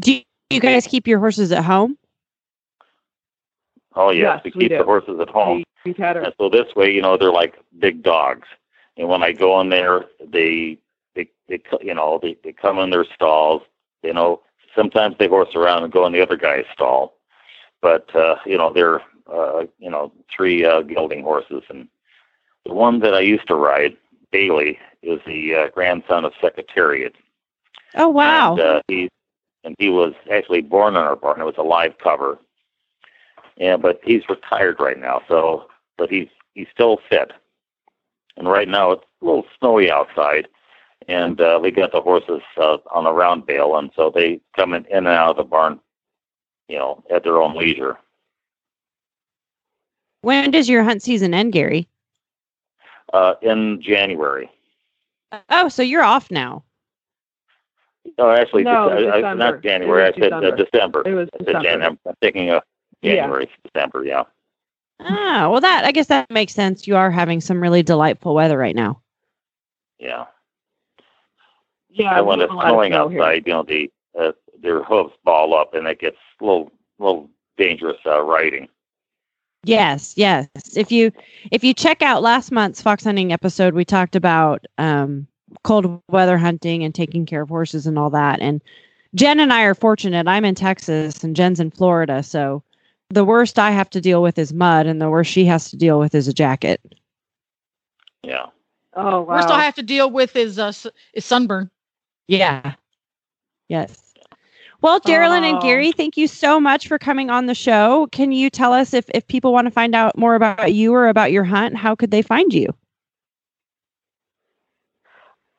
Do 0.00 0.20
you 0.50 0.60
guys 0.60 0.86
keep 0.86 1.06
your 1.06 1.18
horses 1.18 1.52
at 1.52 1.64
home? 1.64 1.96
Oh 3.96 4.10
yes, 4.10 4.40
Yes, 4.44 4.44
we 4.44 4.50
we 4.56 4.60
keep 4.64 4.70
do. 4.70 4.78
the 4.78 4.84
horses 4.84 5.20
at 5.20 5.28
home. 5.28 5.58
We, 5.58 5.64
we've 5.84 5.96
had 5.96 6.16
our 6.16 6.24
And 6.24 6.34
so 6.38 6.48
this 6.48 6.74
way, 6.74 6.92
you 6.92 7.00
know, 7.00 7.16
they're 7.16 7.32
like 7.32 7.54
big 7.78 8.02
dogs. 8.02 8.48
And 8.96 9.08
when 9.08 9.22
I 9.22 9.32
go 9.32 9.60
in 9.60 9.68
there, 9.70 10.04
they, 10.20 10.78
they, 11.14 11.28
they, 11.48 11.60
you 11.80 11.94
know, 11.94 12.18
they, 12.22 12.36
they 12.44 12.52
come 12.52 12.78
in 12.78 12.90
their 12.90 13.04
stalls. 13.14 13.62
You 14.02 14.12
know, 14.12 14.40
sometimes 14.74 15.16
they 15.18 15.28
horse 15.28 15.54
around 15.54 15.84
and 15.84 15.92
go 15.92 16.06
in 16.06 16.12
the 16.12 16.20
other 16.20 16.36
guy's 16.36 16.64
stall. 16.72 17.16
But 17.84 18.16
uh, 18.16 18.36
you 18.46 18.56
know, 18.56 18.72
they're, 18.72 19.02
uh, 19.30 19.66
you 19.78 19.90
know, 19.90 20.10
three 20.34 20.64
uh, 20.64 20.80
gelding 20.80 21.22
horses, 21.22 21.62
and 21.68 21.86
the 22.64 22.72
one 22.72 23.00
that 23.00 23.12
I 23.12 23.20
used 23.20 23.46
to 23.48 23.56
ride, 23.56 23.94
Bailey, 24.30 24.78
is 25.02 25.20
the 25.26 25.54
uh, 25.54 25.68
grandson 25.68 26.24
of 26.24 26.32
Secretariat. 26.40 27.14
Oh 27.94 28.08
wow. 28.08 28.52
And, 28.52 28.60
uh, 28.60 28.80
he 28.88 29.10
and 29.64 29.76
he 29.78 29.90
was 29.90 30.14
actually 30.32 30.62
born 30.62 30.96
on 30.96 31.04
our 31.04 31.14
barn. 31.14 31.42
It 31.42 31.44
was 31.44 31.58
a 31.58 31.62
live 31.62 31.98
cover. 32.02 32.38
Yeah, 33.58 33.76
but 33.76 34.00
he's 34.02 34.30
retired 34.30 34.76
right 34.80 34.98
now. 34.98 35.20
So, 35.28 35.66
but 35.98 36.10
he's 36.10 36.28
he's 36.54 36.68
still 36.72 37.00
fit. 37.10 37.32
And 38.38 38.48
right 38.48 38.66
now 38.66 38.92
it's 38.92 39.04
a 39.20 39.26
little 39.26 39.44
snowy 39.58 39.90
outside, 39.90 40.48
and 41.06 41.38
uh, 41.38 41.60
we 41.62 41.70
got 41.70 41.92
the 41.92 42.00
horses 42.00 42.40
uh, 42.56 42.78
on 42.90 43.04
a 43.04 43.12
round 43.12 43.44
bale, 43.44 43.76
and 43.76 43.90
so 43.94 44.10
they 44.10 44.40
come 44.56 44.72
in, 44.72 44.86
in 44.86 44.96
and 44.96 45.08
out 45.08 45.32
of 45.32 45.36
the 45.36 45.44
barn, 45.44 45.80
you 46.68 46.78
know, 46.78 47.02
at 47.10 47.22
their 47.24 47.40
own 47.40 47.56
leisure. 47.56 47.96
when 50.22 50.50
does 50.50 50.68
your 50.68 50.82
hunt 50.82 51.02
season 51.02 51.34
end, 51.34 51.52
Gary? 51.52 51.88
Uh, 53.12 53.34
in 53.42 53.80
January. 53.82 54.50
Oh, 55.50 55.68
so 55.68 55.82
you're 55.82 56.02
off 56.02 56.30
now. 56.30 56.64
No, 58.18 58.30
actually, 58.30 58.64
No, 58.64 58.88
Dece- 58.88 59.24
I- 59.24 59.30
I- 59.30 59.34
not 59.34 59.62
January. 59.62 60.04
I 60.04 60.08
It 60.08 60.18
was 60.18 60.22
said 60.30 60.32
uh, 60.32 60.50
December. 60.52 61.02
It 61.06 61.14
was 61.14 61.28
I 61.34 61.44
said 61.44 61.46
December. 61.62 61.84
I'm 61.86 61.98
I'm 62.06 62.14
thinking 62.20 62.50
of 62.50 62.62
Yeah. 63.02 63.14
January, 63.16 63.50
December. 63.64 64.04
Yeah. 64.04 64.24
Ah, 65.00 65.48
well, 65.50 65.60
that 65.60 65.84
I 65.84 65.90
guess 65.92 66.06
that 66.06 66.30
makes 66.30 66.52
sense. 66.54 66.86
You 66.86 66.96
are 66.96 67.10
having 67.10 67.40
some 67.40 67.60
really 67.60 67.82
delightful 67.82 68.34
weather 68.34 68.56
right 68.58 68.76
now. 68.76 69.00
Yeah. 69.98 70.26
yeah. 71.90 72.18
and 72.18 72.26
when 72.26 72.40
it's 72.40 72.50
have 72.50 72.54
a 72.54 72.56
lot 72.56 72.64
of 72.66 72.70
snowing 72.70 72.92
snow 72.92 73.08
here. 73.08 73.20
outside, 73.22 73.46
you 73.46 73.52
know, 73.52 73.62
the 73.64 73.90
uh, 74.18 74.32
their 74.60 74.82
hooves 74.84 75.14
ball 75.24 75.54
up, 75.54 75.74
and 75.74 75.86
it 75.86 75.98
gets 75.98 76.16
a 76.16 76.33
little, 76.44 76.72
little 76.98 77.30
dangerous 77.56 77.98
uh, 78.06 78.22
riding. 78.22 78.68
Yes, 79.64 80.14
yes. 80.16 80.48
If 80.76 80.92
you 80.92 81.10
if 81.50 81.64
you 81.64 81.72
check 81.72 82.02
out 82.02 82.22
last 82.22 82.52
month's 82.52 82.82
fox 82.82 83.04
hunting 83.04 83.32
episode, 83.32 83.74
we 83.74 83.84
talked 83.84 84.14
about 84.14 84.64
um, 84.76 85.26
cold 85.62 86.02
weather 86.10 86.36
hunting 86.36 86.84
and 86.84 86.94
taking 86.94 87.24
care 87.24 87.42
of 87.42 87.48
horses 87.48 87.86
and 87.86 87.98
all 87.98 88.10
that. 88.10 88.40
And 88.40 88.62
Jen 89.14 89.40
and 89.40 89.52
I 89.52 89.62
are 89.62 89.74
fortunate. 89.74 90.28
I'm 90.28 90.44
in 90.44 90.54
Texas 90.54 91.24
and 91.24 91.34
Jen's 91.34 91.60
in 91.60 91.70
Florida, 91.70 92.22
so 92.22 92.62
the 93.10 93.24
worst 93.24 93.58
I 93.58 93.70
have 93.70 93.88
to 93.90 94.00
deal 94.00 94.22
with 94.22 94.38
is 94.38 94.52
mud, 94.52 94.86
and 94.86 95.00
the 95.00 95.10
worst 95.10 95.30
she 95.30 95.46
has 95.46 95.70
to 95.70 95.76
deal 95.76 95.98
with 95.98 96.14
is 96.14 96.28
a 96.28 96.34
jacket. 96.34 96.80
Yeah. 98.22 98.46
Oh 98.94 99.22
wow. 99.22 99.36
Worst 99.36 99.48
I 99.48 99.62
have 99.62 99.74
to 99.76 99.82
deal 99.82 100.10
with 100.10 100.36
is 100.36 100.58
uh, 100.58 100.72
is 101.14 101.24
sunburn. 101.24 101.70
Yeah. 102.28 102.74
Yes. 103.68 104.03
Well, 104.84 105.00
Geralyn 105.00 105.44
and 105.44 105.56
Oh. 105.56 105.60
Gary, 105.62 105.92
thank 105.92 106.18
you 106.18 106.26
so 106.26 106.60
much 106.60 106.88
for 106.88 106.98
coming 106.98 107.30
on 107.30 107.46
the 107.46 107.54
show. 107.54 108.06
Can 108.12 108.32
you 108.32 108.50
tell 108.50 108.74
us 108.74 108.92
if, 108.92 109.06
if 109.14 109.26
people 109.28 109.50
want 109.50 109.66
to 109.66 109.70
find 109.70 109.94
out 109.94 110.18
more 110.18 110.34
about 110.34 110.74
you 110.74 110.92
or 110.92 111.08
about 111.08 111.32
your 111.32 111.42
hunt, 111.42 111.74
how 111.74 111.94
could 111.94 112.10
they 112.10 112.20
find 112.20 112.52
you? 112.52 112.68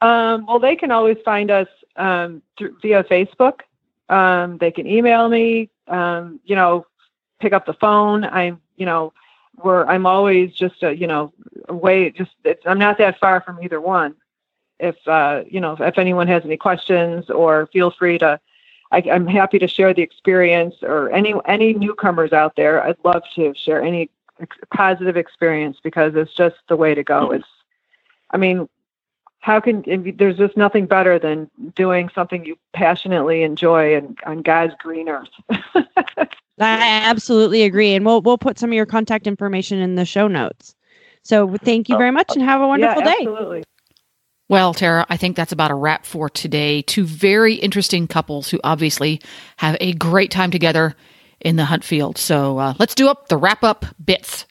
Um, 0.02 0.46
well, 0.46 0.60
they 0.60 0.76
can 0.76 0.92
always 0.92 1.18
find 1.26 1.50
us 1.50 1.68
um, 1.96 2.44
through, 2.56 2.78
via 2.84 3.04
Facebook. 3.06 3.62
Um, 4.10 4.60
they 4.60 4.70
can 4.70 4.86
email 4.86 5.28
me. 5.28 5.72
Um, 5.88 6.40
you 6.46 6.56
know, 6.56 6.86
pick 7.40 7.52
up 7.52 7.66
the 7.66 7.74
phone. 7.74 8.26
I'm, 8.26 8.62
you 8.76 8.86
know, 8.86 9.12
where 9.56 9.90
I'm 9.90 10.06
always 10.06 10.54
just 10.54 10.84
a, 10.84 10.96
you 10.96 11.08
know, 11.08 11.34
away. 11.68 12.12
Just 12.12 12.34
it's, 12.44 12.62
I'm 12.68 12.78
not 12.78 13.00
that 13.00 13.20
far 13.20 13.42
from 13.42 13.58
either 13.64 13.82
one. 13.82 14.14
If 14.80 14.98
uh, 15.08 15.46
you 15.50 15.62
know, 15.62 15.76
if 15.80 15.98
anyone 15.98 16.28
has 16.28 16.46
any 16.46 16.58
questions, 16.58 17.32
or 17.32 17.66
feel 17.74 17.90
free 17.90 18.20
to. 18.20 18.40
I, 18.92 19.04
I'm 19.12 19.28
happy 19.28 19.60
to 19.60 19.68
share 19.68 19.94
the 19.94 20.02
experience, 20.02 20.76
or 20.82 21.10
any 21.12 21.34
any 21.46 21.74
newcomers 21.74 22.34
out 22.34 22.56
there. 22.56 22.84
I'd 22.84 22.98
love 23.04 23.24
to 23.36 23.54
share 23.56 23.82
any 23.82 24.10
ex- 24.40 24.58
positive 24.74 25.18
experience 25.18 25.78
because 25.84 26.14
it's 26.16 26.34
just 26.34 26.56
the 26.70 26.76
way 26.76 26.94
to 26.96 27.04
go. 27.04 27.28
Mm-hmm. 27.28 27.36
It's, 27.36 27.48
I 28.32 28.38
mean, 28.38 28.70
how 29.46 29.60
can 29.60 29.84
there's 30.18 30.38
just 30.38 30.58
nothing 30.58 30.88
better 30.88 31.20
than 31.20 31.50
doing 31.76 32.10
something 32.16 32.44
you 32.46 32.58
passionately 32.74 33.44
enjoy 33.44 33.96
and 33.96 34.18
on 34.26 34.42
God's 34.42 34.74
green 34.80 35.08
earth. 35.08 35.30
I 35.50 37.02
absolutely 37.04 37.62
agree. 37.62 37.94
And 37.94 38.04
we'll 38.04 38.22
we'll 38.22 38.40
put 38.40 38.58
some 38.58 38.72
of 38.72 38.74
your 38.74 38.88
contact 38.88 39.28
information 39.28 39.78
in 39.80 39.96
the 39.96 40.06
show 40.06 40.28
notes. 40.28 40.76
So 41.22 41.58
thank 41.58 41.90
you 41.90 41.96
oh, 41.96 41.98
very 42.00 42.12
much 42.12 42.32
and 42.36 42.42
have 42.42 42.62
a 42.62 42.68
wonderful 42.68 43.04
yeah, 43.04 43.14
day. 43.14 43.18
Absolutely. 43.20 43.64
Well, 44.48 44.76
Tara, 44.76 45.08
I 45.10 45.18
think 45.18 45.36
that's 45.36 45.52
about 45.52 45.72
a 45.72 45.76
wrap 45.76 46.06
for 46.06 46.30
today. 46.30 46.84
Two 46.84 47.06
very 47.06 47.56
interesting 47.56 48.08
couples 48.08 48.48
who 48.50 48.60
obviously 48.64 49.20
have 49.58 49.76
a 49.80 49.94
great 49.94 50.30
time 50.30 50.52
together 50.52 50.96
in 51.40 51.56
the 51.56 51.66
hunt 51.66 51.84
field. 51.84 52.20
So 52.20 52.60
uh, 52.60 52.76
let's 52.78 52.94
do 52.94 53.08
up 53.08 53.28
the 53.28 53.38
wrap 53.38 53.64
up 53.64 53.88
bits. 54.04 54.46